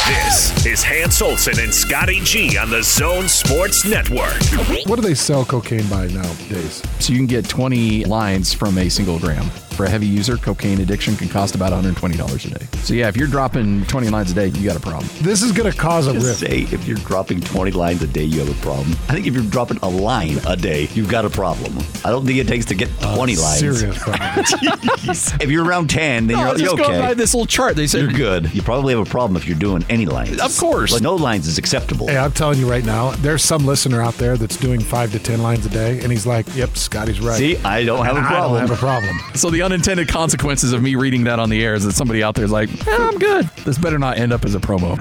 This 0.08 0.66
is 0.66 0.84
Hans 0.84 1.22
Olsen 1.22 1.60
and 1.60 1.72
Scotty 1.72 2.20
G 2.22 2.58
on 2.58 2.72
the 2.72 2.82
Zone 2.82 3.28
Sports 3.28 3.86
Network. 3.86 4.42
What 4.88 4.96
do 4.96 5.02
they 5.04 5.14
sell 5.14 5.46
cocaine 5.46 5.88
by 5.90 6.08
nowadays? 6.08 6.82
So 7.00 7.14
you 7.14 7.20
can 7.20 7.28
get 7.28 7.48
20 7.48 8.06
lines 8.06 8.54
from 8.54 8.76
a 8.80 8.90
single 8.90 9.20
gram. 9.20 9.52
For 9.78 9.86
a 9.86 9.90
heavy 9.90 10.08
user, 10.08 10.38
cocaine 10.38 10.82
addiction 10.82 11.16
can 11.16 11.30
cost 11.30 11.54
about 11.54 11.72
$120 11.72 12.46
a 12.56 12.60
day. 12.60 12.66
So 12.80 12.96
yeah, 12.96 13.10
if 13.10 13.16
you're 13.16 13.28
dropping 13.28 13.86
20 13.86 14.10
lines 14.10 14.32
a 14.32 14.34
day, 14.34 14.48
you 14.48 14.66
got 14.68 14.76
a 14.76 14.80
problem. 14.80 15.08
This 15.22 15.44
is 15.44 15.52
going 15.52 15.72
to 15.72 15.78
cause 15.78 16.08
a 16.08 16.14
Just 16.14 16.26
rift. 16.26 16.40
say 16.40 16.62
if 16.76 16.88
you're 16.88 16.98
dropping 16.98 17.42
20 17.42 17.70
lines 17.74 18.02
a 18.02 18.08
day, 18.08 18.24
you 18.24 18.40
have 18.40 18.50
a 18.50 18.60
problem. 18.64 18.94
I 19.08 19.14
think 19.14 19.28
if 19.28 19.36
you're 19.36 19.44
dropping 19.44 19.78
a 19.84 19.88
line 19.88 20.40
a 20.48 20.56
day, 20.56 20.88
you've 20.96 21.10
got 21.12 21.26
a 21.26 21.30
problem. 21.30 21.78
I 22.04 22.10
don't 22.10 22.26
think 22.26 22.40
it 22.40 22.48
takes 22.48 22.66
to 22.66 22.74
get 22.76 22.90
20 23.02 23.36
lines. 23.36 23.60
Serious 23.60 23.98
problem. 24.02 24.46
If 25.40 25.52
you're 25.52 25.64
around 25.64 25.90
10, 25.90 26.28
then 26.28 26.38
No, 26.38 26.44
you're, 26.48 26.52
just 26.58 26.64
you're 26.64 26.76
go 26.78 26.84
okay. 26.86 27.00
by 27.00 27.14
this 27.14 27.34
little 27.36 27.46
chart. 27.46 27.76
They 27.76 27.86
said 27.88 28.02
you're 28.02 28.12
good. 28.12 28.54
You 28.54 28.62
probably 28.64 28.94
have 28.96 29.06
a 29.08 29.10
problem 29.10 29.38
if 29.38 29.48
you're 29.48 29.58
doing 29.60 29.86
any 29.90 30.06
lines. 30.08 30.40
Of 30.42 30.58
course. 30.58 30.92
Like 30.92 31.02
no 31.04 31.16
lines 31.16 31.48
is 31.48 31.58
acceptable. 31.60 32.08
Hey, 32.08 32.18
I'm 32.18 32.32
telling 32.32 32.58
you 32.60 32.70
right 32.70 32.84
now, 32.84 33.12
there's 33.18 33.44
some 33.44 33.66
listener 33.66 34.02
out 34.02 34.16
there 34.16 34.38
that's 34.38 34.58
doing 34.58 34.80
five 34.82 35.12
to 35.12 35.20
ten 35.20 35.42
lines 35.44 35.66
a 35.66 35.70
day, 35.70 36.00
and 36.02 36.12
he's 36.12 36.26
like, 36.26 36.46
"Yep, 36.56 36.76
Scotty's 36.78 37.20
right." 37.22 37.38
See, 37.38 37.58
I 37.58 37.84
don't 37.86 38.06
have 38.06 38.18
And 38.18 38.26
a 38.26 38.28
I 38.28 38.32
problem. 38.32 38.60
don't 38.60 38.70
have 38.70 38.78
a 38.78 38.80
problem. 38.80 39.16
So 39.36 39.50
the 39.50 39.62
unintended 39.68 40.08
consequences 40.08 40.72
of 40.72 40.82
me 40.82 40.96
reading 40.96 41.26
that 41.26 41.40
on 41.40 41.50
the 41.50 41.62
air 41.62 41.74
is 41.74 41.84
that 41.84 41.92
somebody 41.92 42.24
out 42.24 42.36
there 42.36 42.46
is 42.46 42.52
like, 42.52 42.70
eh, 42.88 42.98
I'm 42.98 43.20
good. 43.20 43.46
This 43.66 43.78
better 43.78 44.00
not 44.00 44.18
end 44.18 44.32
up 44.32 44.46
as 44.46 44.56
a 44.56 44.60
promo. 44.60 44.98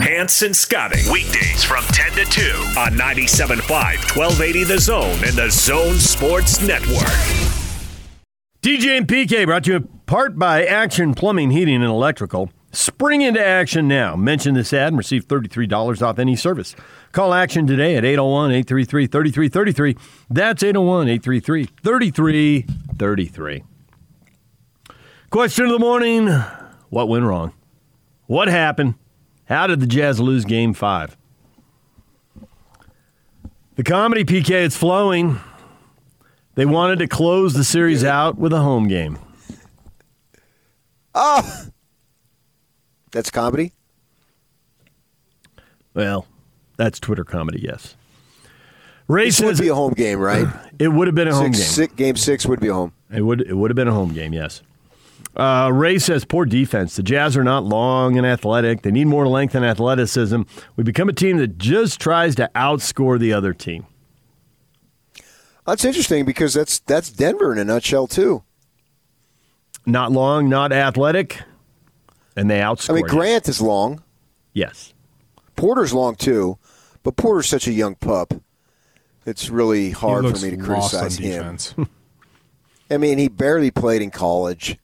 Hans 0.00 0.40
and 0.40 0.56
Scotty. 0.56 1.02
Weekdays 1.12 1.62
from 1.62 1.84
10 1.84 2.12
to 2.12 2.24
2 2.24 2.40
on 2.80 2.92
97.5, 2.92 3.60
1280 4.16 4.64
The 4.64 4.78
Zone 4.78 5.18
and 5.22 5.36
the 5.36 5.50
Zone 5.50 5.96
Sports 5.96 6.66
Network. 6.66 7.12
DJ 8.62 8.96
and 8.96 9.06
PK 9.06 9.44
brought 9.44 9.64
to 9.64 9.70
you 9.72 9.76
in 9.76 9.88
part 10.06 10.38
by 10.38 10.64
Action 10.64 11.12
Plumbing, 11.12 11.50
Heating, 11.50 11.74
and 11.74 11.84
Electrical. 11.84 12.48
Spring 12.72 13.20
into 13.20 13.44
action 13.44 13.86
now. 13.86 14.16
Mention 14.16 14.54
this 14.54 14.72
ad 14.72 14.88
and 14.88 14.96
receive 14.96 15.28
$33 15.28 16.00
off 16.00 16.18
any 16.18 16.36
service. 16.36 16.74
Call 17.12 17.34
Action 17.34 17.66
today 17.66 17.96
at 17.96 18.04
801 18.06 18.50
833 18.50 19.06
3333. 19.08 19.96
That's 20.30 20.62
801 20.62 21.08
833 21.08 21.64
3333. 21.82 23.64
Question 25.30 25.66
of 25.66 25.70
the 25.70 25.78
morning 25.78 26.26
What 26.88 27.08
went 27.08 27.24
wrong? 27.24 27.52
What 28.26 28.48
happened? 28.48 28.94
How 29.44 29.66
did 29.66 29.80
the 29.80 29.86
Jazz 29.86 30.20
lose 30.20 30.44
game 30.44 30.74
five? 30.74 31.16
The 33.76 33.84
comedy 33.84 34.24
PK 34.24 34.50
is 34.50 34.76
flowing. 34.76 35.38
They 36.54 36.66
wanted 36.66 36.98
to 36.98 37.06
close 37.06 37.54
the 37.54 37.64
series 37.64 38.04
out 38.04 38.38
with 38.38 38.52
a 38.52 38.58
home 38.60 38.88
game. 38.88 39.18
Oh, 41.14 41.66
that's 43.10 43.30
comedy. 43.30 43.72
Well, 45.94 46.26
that's 46.76 47.00
Twitter 47.00 47.24
comedy, 47.24 47.60
yes. 47.62 47.96
This 49.08 49.40
would 49.40 49.58
be 49.58 49.68
a 49.68 49.74
home 49.74 49.92
game, 49.94 50.20
right? 50.20 50.46
it 50.78 50.88
would 50.88 51.08
have 51.08 51.14
been 51.16 51.28
a 51.28 51.34
home 51.34 51.46
game. 51.46 51.54
six- 51.54 51.94
game 51.94 52.16
six 52.16 52.46
would 52.46 52.60
be 52.60 52.68
a 52.68 52.74
home. 52.74 52.92
It 53.12 53.22
would 53.22 53.40
it 53.40 53.54
would 53.54 53.70
have 53.70 53.76
been 53.76 53.88
a 53.88 53.92
home 53.92 54.12
game, 54.12 54.32
yes. 54.32 54.62
Uh, 55.36 55.70
Ray 55.72 55.98
says 55.98 56.24
poor 56.24 56.44
defense. 56.44 56.96
The 56.96 57.02
Jazz 57.02 57.36
are 57.36 57.44
not 57.44 57.64
long 57.64 58.18
and 58.18 58.26
athletic. 58.26 58.82
They 58.82 58.90
need 58.90 59.06
more 59.06 59.28
length 59.28 59.54
and 59.54 59.64
athleticism. 59.64 60.42
We 60.76 60.84
become 60.84 61.08
a 61.08 61.12
team 61.12 61.38
that 61.38 61.56
just 61.56 62.00
tries 62.00 62.34
to 62.36 62.50
outscore 62.54 63.18
the 63.18 63.32
other 63.32 63.54
team. 63.54 63.86
That's 65.66 65.84
interesting 65.84 66.24
because 66.24 66.54
that's 66.54 66.80
that's 66.80 67.10
Denver 67.10 67.52
in 67.52 67.58
a 67.58 67.64
nutshell 67.64 68.08
too. 68.08 68.42
Not 69.86 70.10
long, 70.10 70.48
not 70.48 70.72
athletic, 70.72 71.40
and 72.36 72.50
they 72.50 72.58
outscore. 72.58 72.90
I 72.90 72.94
mean, 72.94 73.04
you. 73.04 73.10
Grant 73.10 73.48
is 73.48 73.60
long. 73.60 74.02
Yes. 74.52 74.92
Porter's 75.54 75.92
long 75.92 76.16
too, 76.16 76.58
but 77.02 77.16
Porter's 77.16 77.48
such 77.48 77.68
a 77.68 77.72
young 77.72 77.94
pup. 77.94 78.34
It's 79.26 79.48
really 79.50 79.90
hard 79.90 80.24
for 80.24 80.44
me 80.44 80.50
to 80.50 80.56
criticize 80.56 81.18
him. 81.18 81.56
I 82.90 82.96
mean, 82.96 83.18
he 83.18 83.28
barely 83.28 83.70
played 83.70 84.02
in 84.02 84.10
college. 84.10 84.76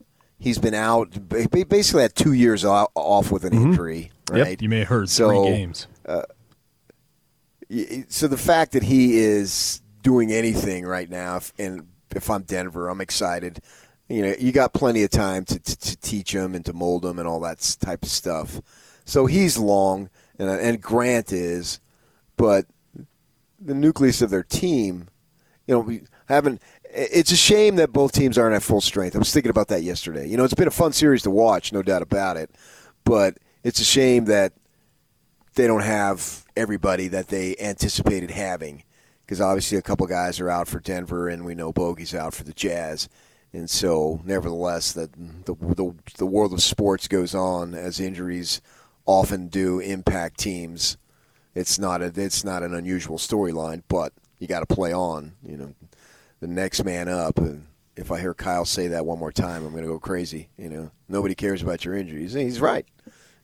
He's 0.46 0.58
been 0.58 0.74
out. 0.74 1.28
ba- 1.28 1.66
Basically, 1.68 2.02
had 2.02 2.14
two 2.14 2.32
years 2.32 2.64
off 2.64 3.32
with 3.32 3.42
an 3.42 3.52
mm-hmm. 3.52 3.64
injury. 3.64 4.12
Right. 4.30 4.62
You 4.62 4.68
may 4.68 4.78
have 4.78 4.86
heard 4.88 5.10
So, 5.10 5.28
three 5.28 5.42
games. 5.42 5.88
Uh, 6.06 6.22
y- 7.68 8.04
So 8.08 8.28
the 8.28 8.36
fact 8.36 8.70
that 8.70 8.84
he 8.84 9.18
is 9.18 9.82
doing 10.04 10.30
anything 10.30 10.86
right 10.86 11.10
now, 11.10 11.38
if, 11.38 11.52
and 11.58 11.88
if 12.14 12.30
I'm 12.30 12.42
Denver, 12.42 12.88
I'm 12.88 13.00
excited. 13.00 13.58
You 14.08 14.22
know, 14.22 14.34
you 14.38 14.52
got 14.52 14.72
plenty 14.72 15.02
of 15.02 15.10
time 15.10 15.44
to, 15.46 15.58
to, 15.58 15.76
to 15.76 15.96
teach 15.96 16.32
him 16.32 16.54
and 16.54 16.64
to 16.66 16.72
mold 16.72 17.04
him 17.04 17.18
and 17.18 17.26
all 17.26 17.40
that 17.40 17.76
type 17.80 18.04
of 18.04 18.08
stuff. 18.08 18.60
So 19.04 19.26
he's 19.26 19.58
long, 19.58 20.10
and, 20.38 20.48
uh, 20.48 20.58
and 20.60 20.80
Grant 20.80 21.32
is, 21.32 21.80
but 22.36 22.66
the 23.60 23.74
nucleus 23.74 24.22
of 24.22 24.30
their 24.30 24.44
team, 24.44 25.08
you 25.66 25.74
know, 25.74 25.80
we 25.80 26.02
haven't. 26.28 26.62
It's 26.98 27.30
a 27.30 27.36
shame 27.36 27.76
that 27.76 27.92
both 27.92 28.12
teams 28.12 28.38
aren't 28.38 28.56
at 28.56 28.62
full 28.62 28.80
strength. 28.80 29.14
I 29.14 29.18
was 29.18 29.32
thinking 29.32 29.50
about 29.50 29.68
that 29.68 29.82
yesterday. 29.82 30.26
You 30.26 30.38
know, 30.38 30.44
it's 30.44 30.54
been 30.54 30.66
a 30.66 30.70
fun 30.70 30.92
series 30.92 31.22
to 31.24 31.30
watch, 31.30 31.72
no 31.72 31.82
doubt 31.82 32.00
about 32.00 32.38
it. 32.38 32.50
But 33.04 33.38
it's 33.62 33.80
a 33.80 33.84
shame 33.84 34.24
that 34.26 34.54
they 35.54 35.66
don't 35.66 35.82
have 35.82 36.44
everybody 36.56 37.08
that 37.08 37.28
they 37.28 37.54
anticipated 37.58 38.30
having 38.30 38.82
because 39.26 39.40
obviously 39.40 39.76
a 39.76 39.82
couple 39.82 40.06
guys 40.06 40.40
are 40.40 40.48
out 40.48 40.68
for 40.68 40.80
Denver 40.80 41.28
and 41.28 41.44
we 41.44 41.54
know 41.54 41.72
Bogey's 41.72 42.14
out 42.14 42.32
for 42.32 42.44
the 42.44 42.52
Jazz. 42.52 43.08
And 43.52 43.68
so, 43.68 44.20
nevertheless, 44.24 44.92
that 44.92 45.12
the, 45.12 45.54
the 45.54 45.94
the 46.18 46.26
world 46.26 46.52
of 46.52 46.62
sports 46.62 47.08
goes 47.08 47.34
on 47.34 47.74
as 47.74 48.00
injuries 48.00 48.60
often 49.06 49.48
do 49.48 49.80
impact 49.80 50.38
teams. 50.38 50.96
It's 51.54 51.78
not 51.78 52.02
a 52.02 52.12
it's 52.14 52.44
not 52.44 52.62
an 52.62 52.74
unusual 52.74 53.18
storyline, 53.18 53.82
but 53.88 54.12
you 54.38 54.46
got 54.46 54.60
to 54.60 54.74
play 54.74 54.92
on. 54.92 55.32
You 55.42 55.56
know, 55.56 55.74
the 56.46 56.52
next 56.52 56.84
man 56.84 57.08
up. 57.08 57.38
And 57.38 57.66
if 57.96 58.12
I 58.12 58.20
hear 58.20 58.34
Kyle 58.34 58.64
say 58.64 58.88
that 58.88 59.04
one 59.04 59.18
more 59.18 59.32
time, 59.32 59.64
I'm 59.64 59.72
going 59.72 59.82
to 59.82 59.88
go 59.88 59.98
crazy. 59.98 60.48
You 60.56 60.68
know, 60.68 60.90
nobody 61.08 61.34
cares 61.34 61.62
about 61.62 61.84
your 61.84 61.96
injuries. 61.96 62.32
He's 62.34 62.60
right. 62.60 62.86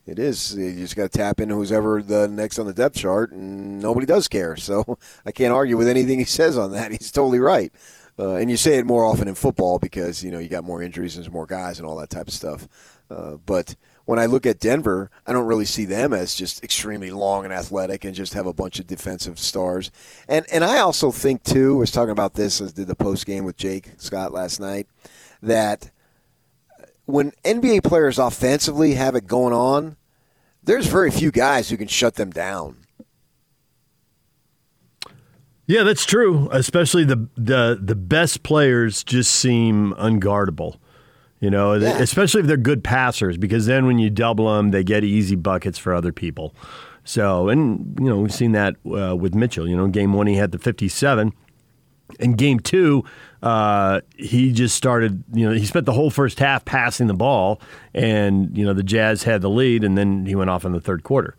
It 0.07 0.19
is. 0.19 0.57
You 0.57 0.75
just 0.75 0.97
got 0.97 1.11
to 1.11 1.19
tap 1.19 1.41
into 1.41 1.55
who's 1.55 1.73
ever 1.73 2.03
the 2.03 2.27
next 2.29 2.59
on 2.59 2.67
the 2.67 2.73
depth 2.73 2.97
chart, 2.97 3.33
and 3.33 3.81
nobody 3.81 4.07
does 4.07 4.27
care. 4.29 4.57
So 4.57 4.99
I 5.27 5.33
can't 5.33 5.53
argue 5.53 5.77
with 5.77 5.89
anything 5.89 6.19
he 6.19 6.25
says 6.25 6.59
on 6.59 6.73
that. 6.73 6.91
He's 6.93 7.13
totally 7.13 7.39
right. 7.39 7.73
Uh, 8.19 8.35
and 8.35 8.51
you 8.51 8.57
say 8.57 8.77
it 8.77 8.87
more 8.87 9.05
often 9.05 9.27
in 9.27 9.35
football 9.35 9.79
because 9.79 10.23
you 10.23 10.31
know 10.31 10.39
you 10.39 10.49
got 10.49 10.65
more 10.65 10.83
injuries 10.83 11.17
and 11.17 11.25
there's 11.25 11.33
more 11.33 11.47
guys 11.47 11.79
and 11.79 11.87
all 11.87 11.97
that 11.97 12.11
type 12.11 12.29
of 12.29 12.35
stuff. 12.35 12.69
Uh, 13.11 13.37
but 13.47 13.75
when 14.05 14.19
I 14.19 14.27
look 14.27 14.47
at 14.47 14.59
Denver, 14.59 15.11
I 15.27 15.33
don't 15.33 15.47
really 15.47 15.65
see 15.65 15.85
them 15.85 16.13
as 16.13 16.35
just 16.35 16.63
extremely 16.65 17.11
long 17.11 17.45
and 17.45 17.55
athletic 17.55 18.05
and 18.05 18.15
just 18.15 18.35
have 18.35 18.47
a 18.47 18.53
bunch 18.53 18.79
of 18.79 18.87
defensive 18.87 19.39
stars. 19.39 19.91
And 20.29 20.47
and 20.53 20.65
I 20.65 20.79
also 20.79 21.11
think 21.11 21.43
too, 21.43 21.77
I 21.77 21.79
was 21.81 21.91
talking 21.91 22.11
about 22.11 22.35
this 22.35 22.61
as 22.61 22.73
did 22.73 22.89
the 22.89 22.95
post 22.95 23.27
game 23.27 23.45
with 23.45 23.57
Jake 23.57 23.91
Scott 23.97 24.33
last 24.33 24.61
night, 24.61 24.89
that 25.41 25.91
when 27.07 27.33
NBA 27.45 27.85
players 27.85 28.19
offensively 28.19 28.95
have 28.95 29.15
it 29.15 29.27
going 29.27 29.55
on, 29.55 29.97
there's 30.63 30.87
very 30.87 31.11
few 31.11 31.31
guys 31.31 31.71
who 31.71 31.77
can 31.77 31.89
shut 31.89 32.15
them 32.15 32.31
down. 32.31 32.82
Yeah, 35.67 35.85
that's 35.85 36.05
true. 36.05 36.49
Especially 36.53 37.05
the 37.05 37.29
the 37.37 37.79
the 37.81 37.95
best 37.95 38.43
players 38.43 39.05
just 39.05 39.33
seem 39.35 39.93
unguardable. 39.95 40.77
You 41.41 41.51
know, 41.51 41.75
Yeah. 41.75 41.99
especially 41.99 42.41
if 42.43 42.47
they're 42.47 42.57
good 42.57 42.85
passers, 42.85 43.37
because 43.37 43.67
then 43.67 43.87
when 43.87 43.99
you 43.99 44.11
double 44.11 44.55
them, 44.55 44.71
they 44.71 44.85
get 44.85 45.03
easy 45.05 45.35
buckets 45.37 45.79
for 45.79 45.93
other 45.95 46.13
people. 46.13 46.55
So, 47.05 47.49
and 47.49 47.97
you 48.01 48.09
know, 48.09 48.19
we've 48.19 48.33
seen 48.33 48.53
that 48.53 48.77
uh, 48.87 49.17
with 49.17 49.35
Mitchell. 49.35 49.69
You 49.69 49.77
know, 49.77 49.89
game 49.89 50.13
one 50.13 50.27
he 50.29 50.37
had 50.37 50.53
the 50.53 50.59
fifty-seven. 50.59 51.33
In 52.21 52.35
game 52.35 52.61
two, 52.61 53.05
uh, 53.43 54.03
he 54.17 54.53
just 54.53 54.77
started. 54.77 55.25
You 55.33 55.49
know, 55.49 55.55
he 55.55 55.65
spent 55.65 55.87
the 55.87 55.93
whole 55.93 56.11
first 56.11 56.39
half 56.39 56.65
passing 56.65 57.07
the 57.07 57.15
ball, 57.15 57.61
and 57.95 58.57
you 58.57 58.65
know 58.65 58.73
the 58.75 58.83
Jazz 58.83 59.23
had 59.25 59.41
the 59.43 59.51
lead, 59.51 59.83
and 59.83 59.97
then 59.97 60.27
he 60.27 60.35
went 60.35 60.51
off 60.51 60.65
in 60.65 60.73
the 60.73 60.81
third 60.81 61.03
quarter. 61.03 61.37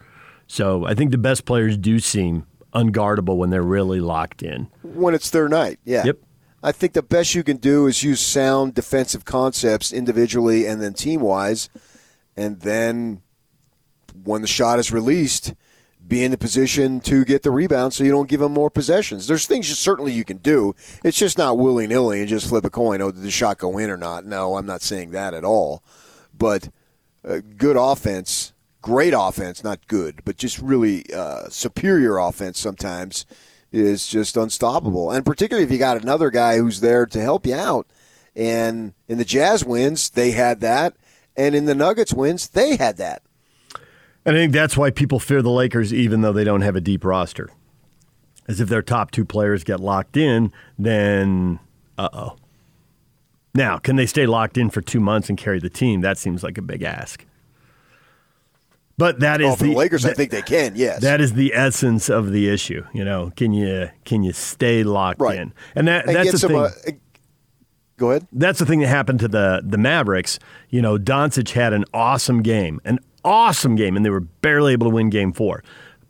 So 0.47 0.85
I 0.85 0.93
think 0.95 1.11
the 1.11 1.17
best 1.17 1.45
players 1.45 1.77
do 1.77 1.99
seem 1.99 2.45
unguardable 2.73 3.37
when 3.37 3.49
they're 3.49 3.61
really 3.61 3.99
locked 3.99 4.41
in. 4.43 4.67
when 4.81 5.13
it's 5.13 5.29
their 5.29 5.47
night. 5.49 5.79
Yeah. 5.83 6.03
Yep. 6.05 6.17
I 6.61 6.71
think 6.71 6.93
the 6.93 7.03
best 7.03 7.35
you 7.35 7.43
can 7.43 7.57
do 7.57 7.87
is 7.87 8.03
use 8.03 8.21
sound 8.21 8.73
defensive 8.73 9.25
concepts 9.25 9.91
individually 9.91 10.65
and 10.65 10.81
then 10.81 10.93
team 10.93 11.19
wise, 11.21 11.69
and 12.37 12.61
then 12.61 13.21
when 14.23 14.41
the 14.41 14.47
shot 14.47 14.79
is 14.79 14.91
released, 14.91 15.53
be 16.05 16.23
in 16.23 16.31
the 16.31 16.37
position 16.37 16.99
to 17.01 17.23
get 17.23 17.43
the 17.43 17.51
rebound 17.51 17.93
so 17.93 18.03
you 18.03 18.11
don't 18.11 18.29
give 18.29 18.39
them 18.41 18.53
more 18.53 18.69
possessions. 18.69 19.27
There's 19.27 19.45
things 19.45 19.69
you, 19.69 19.75
certainly 19.75 20.11
you 20.11 20.25
can 20.25 20.37
do. 20.37 20.75
It's 21.03 21.17
just 21.17 21.37
not 21.37 21.57
willy 21.57 21.87
nilly 21.87 22.19
and 22.19 22.27
just 22.27 22.47
flip 22.47 22.65
a 22.65 22.69
coin. 22.69 23.01
Oh, 23.01 23.11
did 23.11 23.23
the 23.23 23.31
shot 23.31 23.57
go 23.57 23.77
in 23.77 23.89
or 23.89 23.97
not? 23.97 24.25
No, 24.25 24.57
I'm 24.57 24.65
not 24.65 24.81
saying 24.81 25.11
that 25.11 25.33
at 25.33 25.45
all. 25.45 25.81
But 26.37 26.69
uh, 27.27 27.39
good 27.57 27.77
offense, 27.77 28.42
great 28.83 29.13
offense, 29.17 29.63
not 29.63 29.87
good, 29.87 30.21
but 30.25 30.37
just 30.37 30.59
really 30.59 31.05
uh, 31.11 31.49
superior 31.49 32.17
offense 32.17 32.59
sometimes 32.59 33.25
is 33.71 34.05
just 34.05 34.37
unstoppable. 34.37 35.09
And 35.09 35.25
particularly 35.25 35.65
if 35.65 35.71
you 35.71 35.79
got 35.79 35.99
another 35.99 36.29
guy 36.29 36.57
who's 36.57 36.81
there 36.81 37.07
to 37.07 37.19
help 37.19 37.47
you 37.47 37.55
out. 37.55 37.87
And 38.35 38.93
in 39.07 39.17
the 39.17 39.25
Jazz 39.25 39.65
wins, 39.65 40.11
they 40.11 40.31
had 40.31 40.59
that. 40.59 40.95
And 41.35 41.55
in 41.55 41.65
the 41.65 41.73
Nuggets 41.73 42.13
wins, 42.13 42.49
they 42.49 42.75
had 42.75 42.97
that. 42.97 43.23
And 44.25 44.35
I 44.35 44.39
think 44.39 44.53
that's 44.53 44.77
why 44.77 44.91
people 44.91 45.19
fear 45.19 45.41
the 45.41 45.49
Lakers, 45.49 45.93
even 45.93 46.21
though 46.21 46.33
they 46.33 46.43
don't 46.43 46.61
have 46.61 46.75
a 46.75 46.81
deep 46.81 47.03
roster. 47.03 47.49
As 48.47 48.59
if 48.59 48.69
their 48.69 48.81
top 48.81 49.11
two 49.11 49.25
players 49.25 49.63
get 49.63 49.79
locked 49.79 50.17
in, 50.17 50.51
then 50.77 51.59
uh 51.97 52.09
oh. 52.11 52.35
Now, 53.55 53.77
can 53.77 53.95
they 53.95 54.07
stay 54.07 54.25
locked 54.25 54.57
in 54.57 54.69
for 54.69 54.81
two 54.81 54.99
months 54.99 55.29
and 55.29 55.37
carry 55.37 55.59
the 55.59 55.69
team? 55.69 56.01
That 56.01 56.17
seems 56.17 56.43
like 56.43 56.57
a 56.57 56.61
big 56.61 56.83
ask. 56.83 57.25
But 58.97 59.21
that 59.21 59.41
is 59.41 59.47
Oh, 59.53 59.55
for 59.55 59.63
the, 59.63 59.73
Lakers, 59.73 60.05
I 60.05 60.13
think 60.13 60.29
they 60.31 60.41
can, 60.43 60.73
yes. 60.75 61.01
That 61.01 61.19
is 61.19 61.33
the 61.33 61.53
essence 61.55 62.09
of 62.09 62.31
the 62.31 62.47
issue. 62.49 62.85
You 62.93 63.03
know, 63.03 63.31
can 63.35 63.51
you 63.53 63.89
can 64.05 64.21
you 64.23 64.33
stay 64.33 64.83
locked 64.83 65.19
Right. 65.19 65.39
in? 65.39 65.53
And 65.75 65.87
that 65.87 66.05
And 66.05 66.15
that's 66.15 66.31
the 66.33 66.37
some, 66.37 66.51
thing. 66.51 66.59
uh, 66.59 66.69
Go 67.97 68.09
ahead. 68.11 68.27
That's 68.31 68.59
the 68.59 68.65
thing 68.65 68.79
that 68.81 68.87
happened 68.87 69.19
to 69.21 69.27
the 69.27 69.61
the 69.65 69.77
Mavericks. 69.77 70.37
You 70.69 70.81
know, 70.81 70.97
Doncic 70.97 71.51
had 71.51 71.73
an 71.73 71.85
awesome 71.93 72.41
game, 72.41 72.79
an 72.85 72.99
awesome 73.23 73.75
game, 73.75 73.95
and 73.95 74.05
they 74.05 74.09
were 74.09 74.19
barely 74.19 74.73
able 74.73 74.87
to 74.89 74.93
win 74.95 75.09
Game 75.09 75.31
Four. 75.31 75.63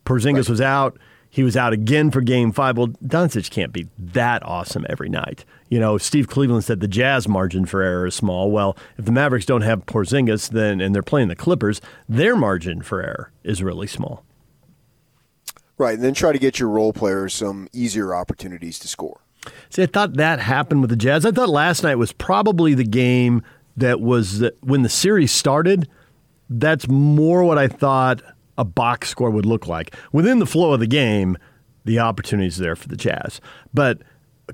Porzingis 0.05 0.49
was 0.49 0.61
out. 0.61 0.97
He 1.29 1.43
was 1.43 1.57
out 1.57 1.73
again 1.73 2.11
for 2.11 2.21
Game 2.21 2.51
Five. 2.51 2.77
Well, 2.77 2.87
Doncic 3.05 3.49
can't 3.49 3.71
be 3.73 3.87
that 3.97 4.43
awesome 4.45 4.85
every 4.89 5.09
night. 5.09 5.45
You 5.73 5.79
know, 5.79 5.97
Steve 5.97 6.27
Cleveland 6.27 6.63
said 6.63 6.81
the 6.81 6.87
Jazz 6.87 7.27
margin 7.27 7.65
for 7.65 7.81
error 7.81 8.05
is 8.05 8.13
small. 8.13 8.51
Well, 8.51 8.77
if 8.99 9.05
the 9.05 9.11
Mavericks 9.11 9.47
don't 9.47 9.63
have 9.63 9.87
Porzingis, 9.87 10.51
then 10.51 10.79
and 10.79 10.93
they're 10.93 11.01
playing 11.01 11.29
the 11.29 11.35
Clippers, 11.35 11.81
their 12.07 12.35
margin 12.35 12.83
for 12.83 13.01
error 13.01 13.31
is 13.43 13.63
really 13.63 13.87
small. 13.87 14.23
Right, 15.79 15.95
and 15.95 16.03
then 16.03 16.13
try 16.13 16.31
to 16.31 16.37
get 16.37 16.59
your 16.59 16.69
role 16.69 16.93
players 16.93 17.33
some 17.33 17.69
easier 17.73 18.13
opportunities 18.13 18.77
to 18.79 18.87
score. 18.87 19.21
See, 19.71 19.81
I 19.81 19.87
thought 19.87 20.13
that 20.13 20.39
happened 20.39 20.81
with 20.81 20.91
the 20.91 20.95
Jazz. 20.95 21.25
I 21.25 21.31
thought 21.31 21.49
last 21.49 21.81
night 21.81 21.95
was 21.95 22.11
probably 22.11 22.75
the 22.75 22.83
game 22.83 23.41
that 23.75 23.99
was 23.99 24.37
the, 24.37 24.53
when 24.61 24.83
the 24.83 24.89
series 24.89 25.31
started. 25.31 25.89
That's 26.51 26.87
more 26.87 27.43
what 27.43 27.57
I 27.57 27.67
thought 27.67 28.21
a 28.59 28.63
box 28.63 29.09
score 29.09 29.31
would 29.31 29.47
look 29.47 29.65
like. 29.65 29.95
Within 30.11 30.37
the 30.37 30.45
flow 30.45 30.71
of 30.71 30.79
the 30.79 30.85
game, 30.85 31.35
the 31.83 31.97
opportunities 31.97 32.57
there 32.57 32.75
for 32.75 32.87
the 32.87 32.95
Jazz. 32.95 33.41
But 33.73 34.03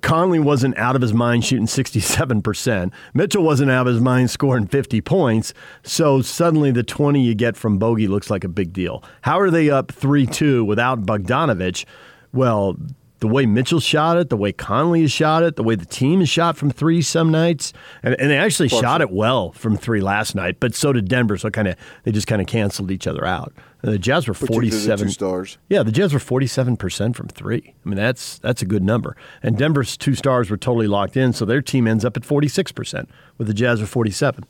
Conley 0.02 0.40
wasn't 0.40 0.78
out 0.78 0.96
of 0.96 1.02
his 1.02 1.14
mind 1.14 1.44
shooting 1.44 1.66
67%. 1.66 2.92
Mitchell 3.14 3.44
wasn't 3.44 3.72
out 3.72 3.88
of 3.88 3.94
his 3.94 4.02
mind 4.02 4.30
scoring 4.30 4.68
50 4.68 5.02
points. 5.02 5.54
So 5.84 6.22
suddenly 6.22 6.72
the 6.72 6.84
20 6.84 7.22
you 7.22 7.34
get 7.34 7.58
from 7.58 7.80
Bogey 7.80 8.08
looks 8.08 8.30
like 8.30 8.44
a 8.44 8.50
big 8.50 8.72
deal. 8.72 9.04
How 9.22 9.40
are 9.40 9.50
they 9.50 9.70
up 9.70 9.92
3 9.92 10.28
2 10.28 10.64
without 10.64 11.06
Bogdanovich? 11.06 11.86
Well, 12.32 12.78
the 13.20 13.28
way 13.28 13.46
Mitchell 13.46 13.80
shot 13.80 14.18
it, 14.18 14.30
the 14.30 14.38
way 14.38 14.52
Conley 14.52 15.02
has 15.02 15.12
shot 15.12 15.44
it, 15.44 15.56
the 15.56 15.64
way 15.64 15.76
the 15.76 15.86
team 15.86 16.20
has 16.20 16.30
shot 16.30 16.56
from 16.56 16.72
three 16.72 17.02
some 17.02 17.32
nights, 17.32 17.74
and, 18.02 18.16
and 18.16 18.30
they 18.30 18.38
actually 18.38 18.70
shot 18.70 19.02
it 19.02 19.12
well 19.12 19.52
from 19.52 19.76
three 19.76 20.00
last 20.00 20.36
night, 20.36 20.58
but 20.60 20.74
so 20.74 20.94
did 20.94 21.10
Denver. 21.10 21.38
So 21.38 21.50
kind 21.50 21.68
of 21.68 21.76
they 22.04 22.12
just 22.12 22.28
kind 22.28 22.42
of 22.42 22.48
canceled 22.48 22.92
each 22.92 23.08
other 23.08 23.26
out. 23.26 23.54
And 23.82 23.94
the 23.94 24.00
Jazz 24.00 24.28
were 24.28 24.34
forty 24.34 24.70
seven 24.72 25.10
stars. 25.10 25.58
Yeah, 25.70 25.84
the 25.84 25.92
Jazz 25.92 26.14
were 26.14 26.20
forty 26.20 26.48
seven 26.48 26.76
percent 26.76 27.16
from 27.16 27.30
three. 27.30 27.74
I 27.86 27.90
mean 27.90 27.96
that's 27.96 28.38
that's 28.40 28.62
a 28.62 28.66
good 28.66 28.84
number. 28.84 29.16
And 29.42 29.58
Denver's 29.58 29.96
two 29.96 30.16
stars 30.16 30.50
were 30.50 30.58
totally 30.58 30.88
locked 30.88 31.16
in, 31.16 31.32
so 31.32 31.46
their 31.46 31.62
team 31.62 31.88
ends 31.88 32.04
up 32.04 32.18
at 32.18 32.26
forty 32.26 32.50
six 32.50 32.72
percent, 32.74 33.10
with 33.38 33.48
the 33.48 33.54
Jazz 33.54 33.82
at 33.82 33.88
forty 33.88 34.12
seven. 34.12 34.44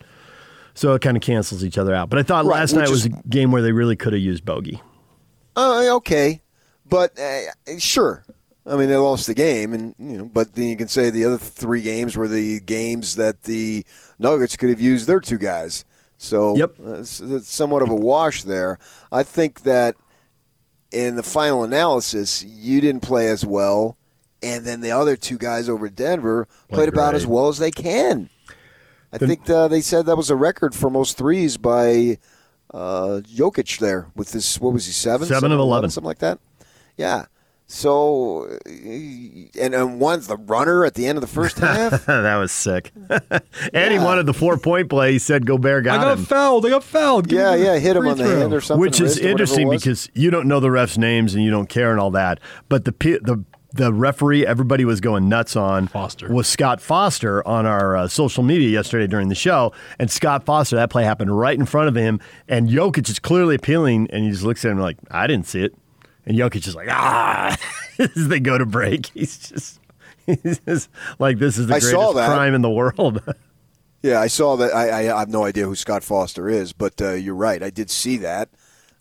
So 0.73 0.93
it 0.93 1.01
kind 1.01 1.15
of 1.15 1.21
cancels 1.21 1.63
each 1.63 1.77
other 1.77 1.93
out. 1.93 2.09
But 2.09 2.19
I 2.19 2.23
thought 2.23 2.45
Right, 2.45 2.55
last 2.59 2.73
night 2.73 2.89
was 2.89 3.05
a 3.05 3.09
game 3.09 3.51
where 3.51 3.61
they 3.61 3.71
really 3.71 3.95
could 3.95 4.13
have 4.13 4.21
used 4.21 4.45
Bogey. 4.45 4.81
Uh, 5.55 5.95
okay, 5.97 6.41
but 6.87 7.17
uh, 7.19 7.77
sure. 7.77 8.23
I 8.65 8.75
mean, 8.77 8.89
they 8.89 8.97
lost 8.97 9.27
the 9.27 9.33
game, 9.33 9.73
and 9.73 9.95
you 9.97 10.17
know, 10.19 10.25
but 10.25 10.53
then 10.53 10.67
you 10.67 10.77
can 10.77 10.87
say 10.87 11.09
the 11.09 11.25
other 11.25 11.37
three 11.37 11.81
games 11.81 12.15
were 12.15 12.27
the 12.27 12.59
games 12.61 13.15
that 13.15 13.43
the 13.43 13.83
Nuggets 14.19 14.55
could 14.57 14.69
have 14.69 14.81
used 14.81 15.07
their 15.07 15.19
two 15.19 15.37
guys. 15.37 15.85
So, 16.21 16.55
Yep. 16.57 16.75
uh, 16.85 16.93
it's, 16.99 17.21
it's 17.21 17.49
somewhat 17.51 17.81
of 17.81 17.89
a 17.89 17.95
wash 17.95 18.43
there. 18.43 18.77
I 19.11 19.23
think 19.23 19.61
that 19.63 19.95
in 20.91 21.15
the 21.15 21.23
final 21.23 21.63
analysis, 21.63 22.43
you 22.43 22.81
didn't 22.81 23.01
play 23.01 23.29
as 23.29 23.45
well, 23.45 23.97
and 24.43 24.65
then 24.65 24.81
the 24.81 24.91
other 24.91 25.15
two 25.15 25.37
guys 25.37 25.69
over 25.69 25.87
Denver 25.89 26.45
played 26.67 26.89
about 26.89 27.15
as 27.15 27.25
well 27.25 27.47
as 27.47 27.57
they 27.57 27.71
can. 27.71 28.29
I 29.13 29.17
think 29.17 29.49
uh, 29.49 29.69
they 29.69 29.81
said 29.81 30.05
that 30.07 30.17
was 30.17 30.29
a 30.29 30.35
record 30.35 30.75
for 30.75 30.89
most 30.89 31.17
threes 31.17 31.55
by 31.57 32.19
uh, 32.73 33.21
Jokic 33.23 33.79
there 33.79 34.07
with 34.13 34.31
this. 34.33 34.59
What 34.59 34.73
was 34.73 34.85
he 34.85 34.91
seven? 34.91 35.25
Seven 35.27 35.51
of 35.53 35.59
11. 35.59 35.89
something 35.89 36.05
like 36.05 36.19
that. 36.19 36.39
Yeah. 36.97 37.25
So, 37.71 38.47
uh, 38.49 38.57
and, 38.67 39.75
and 39.75 39.99
one's 39.99 40.25
the 40.25 40.37
runner 40.37 40.85
at 40.85 40.95
the 40.95 41.05
end 41.05 41.19
of 41.19 41.21
the 41.21 41.27
first 41.27 41.59
half. 41.59 42.03
that 42.07 42.35
was 42.37 42.51
sick. 42.51 42.91
and 43.73 43.93
he 43.93 43.99
wanted 43.99 44.25
the 44.25 44.33
four 44.33 44.57
point 44.57 44.89
play. 44.89 45.11
He 45.11 45.19
said 45.19 45.45
Gobert 45.45 45.83
got, 45.83 45.99
I 45.99 46.03
got 46.03 46.17
him. 46.17 46.25
fouled. 46.25 46.65
I 46.65 46.69
got 46.69 46.83
fouled. 46.83 47.27
Give 47.27 47.37
yeah, 47.37 47.53
yeah, 47.53 47.77
hit 47.77 47.95
him 47.95 48.01
free 48.01 48.09
on 48.09 48.17
the 48.17 48.23
throw. 48.23 48.39
hand 48.39 48.53
or 48.55 48.61
something. 48.61 48.81
Which 48.81 48.99
is 48.99 49.01
wrist 49.01 49.19
or 49.19 49.21
whatever 49.21 49.27
it 49.27 49.31
interesting 49.31 49.69
because 49.69 50.09
you 50.15 50.31
don't 50.31 50.47
know 50.47 50.59
the 50.59 50.69
refs' 50.69 50.97
names 50.97 51.35
and 51.35 51.43
you 51.43 51.51
don't 51.51 51.69
care 51.69 51.91
and 51.91 51.99
all 51.99 52.09
that. 52.11 52.39
But 52.69 52.85
the 52.85 52.91
the 52.91 53.45
the 53.71 53.93
referee 53.93 54.47
everybody 54.47 54.83
was 54.83 54.99
going 54.99 55.29
nuts 55.29 55.55
on 55.55 55.89
Foster. 55.89 56.33
was 56.33 56.47
Scott 56.47 56.81
Foster 56.81 57.47
on 57.47 57.67
our 57.67 57.95
uh, 57.95 58.07
social 58.07 58.41
media 58.41 58.69
yesterday 58.69 59.05
during 59.05 59.29
the 59.29 59.35
show. 59.35 59.73
And 59.99 60.09
Scott 60.09 60.43
Foster, 60.43 60.75
that 60.75 60.89
play 60.89 61.03
happened 61.03 61.37
right 61.37 61.57
in 61.57 61.67
front 61.67 61.87
of 61.87 61.93
him, 61.93 62.19
and 62.47 62.67
Jokic 62.67 63.07
is 63.09 63.19
clearly 63.19 63.53
appealing, 63.53 64.09
and 64.09 64.23
he 64.23 64.31
just 64.31 64.43
looks 64.43 64.65
at 64.65 64.71
him 64.71 64.79
like, 64.79 64.97
"I 65.11 65.27
didn't 65.27 65.45
see 65.45 65.63
it." 65.63 65.75
And 66.29 66.37
Jokic 66.37 66.67
is 66.67 66.75
like, 66.75 66.87
"Ah!" 66.89 67.57
as 67.99 68.27
they 68.29 68.39
go 68.39 68.57
to 68.57 68.65
break, 68.65 69.07
he's 69.13 69.37
just. 69.49 69.79
He's 70.27 70.59
just 70.59 70.89
like 71.17 71.39
this 71.39 71.57
is 71.57 71.65
the 71.65 71.73
I 71.73 71.79
greatest 71.79 72.13
crime 72.13 72.53
in 72.53 72.61
the 72.61 72.69
world. 72.69 73.21
Yeah, 74.01 74.21
I 74.21 74.27
saw 74.27 74.55
that. 74.55 74.73
I, 74.73 74.99
I 74.99 75.03
have 75.19 75.27
no 75.27 75.43
idea 75.43 75.65
who 75.65 75.75
Scott 75.75 76.03
Foster 76.05 76.47
is, 76.47 76.71
but 76.71 77.01
uh, 77.01 77.13
you're 77.15 77.35
right. 77.35 77.61
I 77.61 77.69
did 77.69 77.89
see 77.89 78.15
that. 78.17 78.47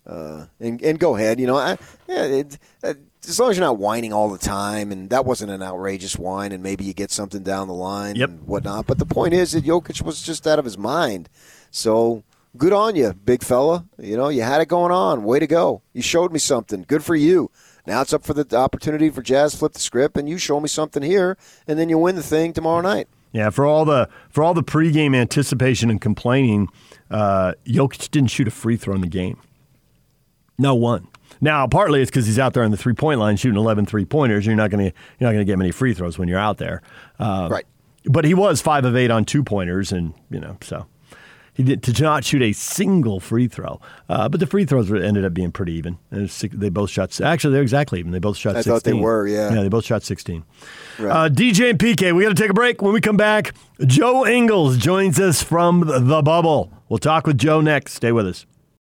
Uh, 0.04 0.46
and 0.58 0.82
and 0.82 0.98
go 0.98 1.14
ahead. 1.14 1.38
You 1.38 1.46
know, 1.46 1.56
I, 1.56 1.78
yeah, 2.08 2.24
it, 2.24 2.58
uh, 2.82 2.94
as 3.24 3.38
long 3.38 3.52
as 3.52 3.56
you're 3.56 3.64
not 3.66 3.78
whining 3.78 4.12
all 4.12 4.28
the 4.28 4.38
time, 4.38 4.90
and 4.90 5.08
that 5.10 5.24
wasn't 5.24 5.52
an 5.52 5.62
outrageous 5.62 6.16
whine, 6.18 6.50
and 6.50 6.64
maybe 6.64 6.82
you 6.82 6.94
get 6.94 7.12
something 7.12 7.44
down 7.44 7.68
the 7.68 7.74
line 7.74 8.16
Yep. 8.16 8.28
and 8.28 8.46
whatnot. 8.48 8.88
But 8.88 8.98
the 8.98 9.06
point 9.06 9.34
is 9.34 9.52
that 9.52 9.64
Jokic 9.64 10.02
was 10.02 10.20
just 10.20 10.48
out 10.48 10.58
of 10.58 10.64
his 10.64 10.76
mind. 10.76 11.28
So 11.70 12.24
good 12.56 12.72
on 12.72 12.96
you, 12.96 13.12
big 13.12 13.42
fella. 13.42 13.84
You 13.98 14.16
know, 14.16 14.28
you 14.28 14.42
had 14.42 14.60
it 14.60 14.68
going 14.68 14.92
on. 14.92 15.24
Way 15.24 15.38
to 15.38 15.46
go. 15.46 15.82
You 15.92 16.02
showed 16.02 16.32
me 16.32 16.38
something. 16.38 16.84
Good 16.86 17.04
for 17.04 17.14
you. 17.16 17.50
Now 17.86 18.02
it's 18.02 18.12
up 18.12 18.24
for 18.24 18.34
the 18.34 18.56
opportunity 18.56 19.08
for 19.10 19.22
Jazz 19.22 19.54
flip 19.54 19.72
the 19.72 19.80
script, 19.80 20.16
and 20.16 20.28
you 20.28 20.38
show 20.38 20.60
me 20.60 20.68
something 20.68 21.02
here, 21.02 21.38
and 21.66 21.78
then 21.78 21.88
you 21.88 21.98
win 21.98 22.16
the 22.16 22.22
thing 22.22 22.52
tomorrow 22.52 22.82
night. 22.82 23.08
Yeah, 23.32 23.50
for 23.50 23.64
all 23.66 23.84
the 23.84 24.08
for 24.30 24.42
all 24.42 24.54
the 24.54 24.62
pregame 24.62 25.14
anticipation 25.16 25.90
and 25.90 26.00
complaining, 26.00 26.68
uh, 27.10 27.52
Jokic 27.66 28.10
didn't 28.10 28.30
shoot 28.30 28.48
a 28.48 28.50
free 28.50 28.76
throw 28.76 28.94
in 28.94 29.00
the 29.00 29.06
game. 29.06 29.40
No 30.58 30.74
one. 30.74 31.08
Now, 31.40 31.66
partly 31.66 32.02
it's 32.02 32.10
because 32.10 32.26
he's 32.26 32.38
out 32.38 32.52
there 32.54 32.64
on 32.64 32.70
the 32.70 32.76
three 32.76 32.94
point 32.94 33.20
line 33.20 33.36
shooting 33.36 33.58
11 33.58 33.86
three 33.86 34.04
pointers. 34.04 34.44
You're 34.44 34.56
not 34.56 34.70
going 34.70 34.90
to 34.90 34.96
you're 35.18 35.28
not 35.28 35.32
going 35.32 35.38
to 35.38 35.44
get 35.44 35.58
many 35.58 35.70
free 35.70 35.94
throws 35.94 36.18
when 36.18 36.28
you're 36.28 36.38
out 36.38 36.58
there. 36.58 36.82
Uh, 37.18 37.48
Right. 37.50 37.66
But 38.04 38.24
he 38.24 38.32
was 38.32 38.62
five 38.62 38.84
of 38.84 38.96
eight 38.96 39.10
on 39.10 39.24
two 39.24 39.42
pointers, 39.44 39.92
and 39.92 40.14
you 40.30 40.40
know 40.40 40.56
so 40.62 40.86
He 41.58 41.64
did 41.64 41.82
to 41.82 42.02
not 42.04 42.24
shoot 42.24 42.40
a 42.40 42.52
single 42.52 43.18
free 43.18 43.48
throw, 43.48 43.80
uh, 44.08 44.28
but 44.28 44.38
the 44.38 44.46
free 44.46 44.64
throws 44.64 44.92
ended 44.92 45.24
up 45.24 45.34
being 45.34 45.50
pretty 45.50 45.72
even. 45.72 45.98
Six- 46.28 46.54
They 46.56 46.68
both 46.68 46.88
shot. 46.88 47.20
Actually, 47.20 47.52
they're 47.54 47.62
exactly 47.62 47.98
even. 47.98 48.12
They 48.12 48.20
both 48.20 48.36
shot. 48.36 48.54
I 48.54 48.60
16. 48.60 48.72
thought 48.72 48.84
they 48.84 48.92
were, 48.92 49.26
yeah. 49.26 49.52
Yeah, 49.52 49.62
they 49.62 49.68
both 49.68 49.84
shot 49.84 50.04
sixteen. 50.04 50.44
Right. 51.00 51.10
Uh, 51.26 51.28
DJ 51.28 51.70
and 51.70 51.78
PK, 51.78 52.14
we 52.14 52.22
got 52.22 52.28
to 52.28 52.34
take 52.40 52.50
a 52.50 52.54
break. 52.54 52.80
When 52.80 52.92
we 52.92 53.00
come 53.00 53.16
back, 53.16 53.54
Joe 53.84 54.24
Ingles 54.24 54.76
joins 54.78 55.18
us 55.18 55.42
from 55.42 55.80
the 55.84 56.22
bubble. 56.22 56.72
We'll 56.88 56.98
talk 56.98 57.26
with 57.26 57.36
Joe 57.38 57.60
next. 57.60 57.94
Stay 57.94 58.12
with 58.12 58.28
us. 58.28 58.46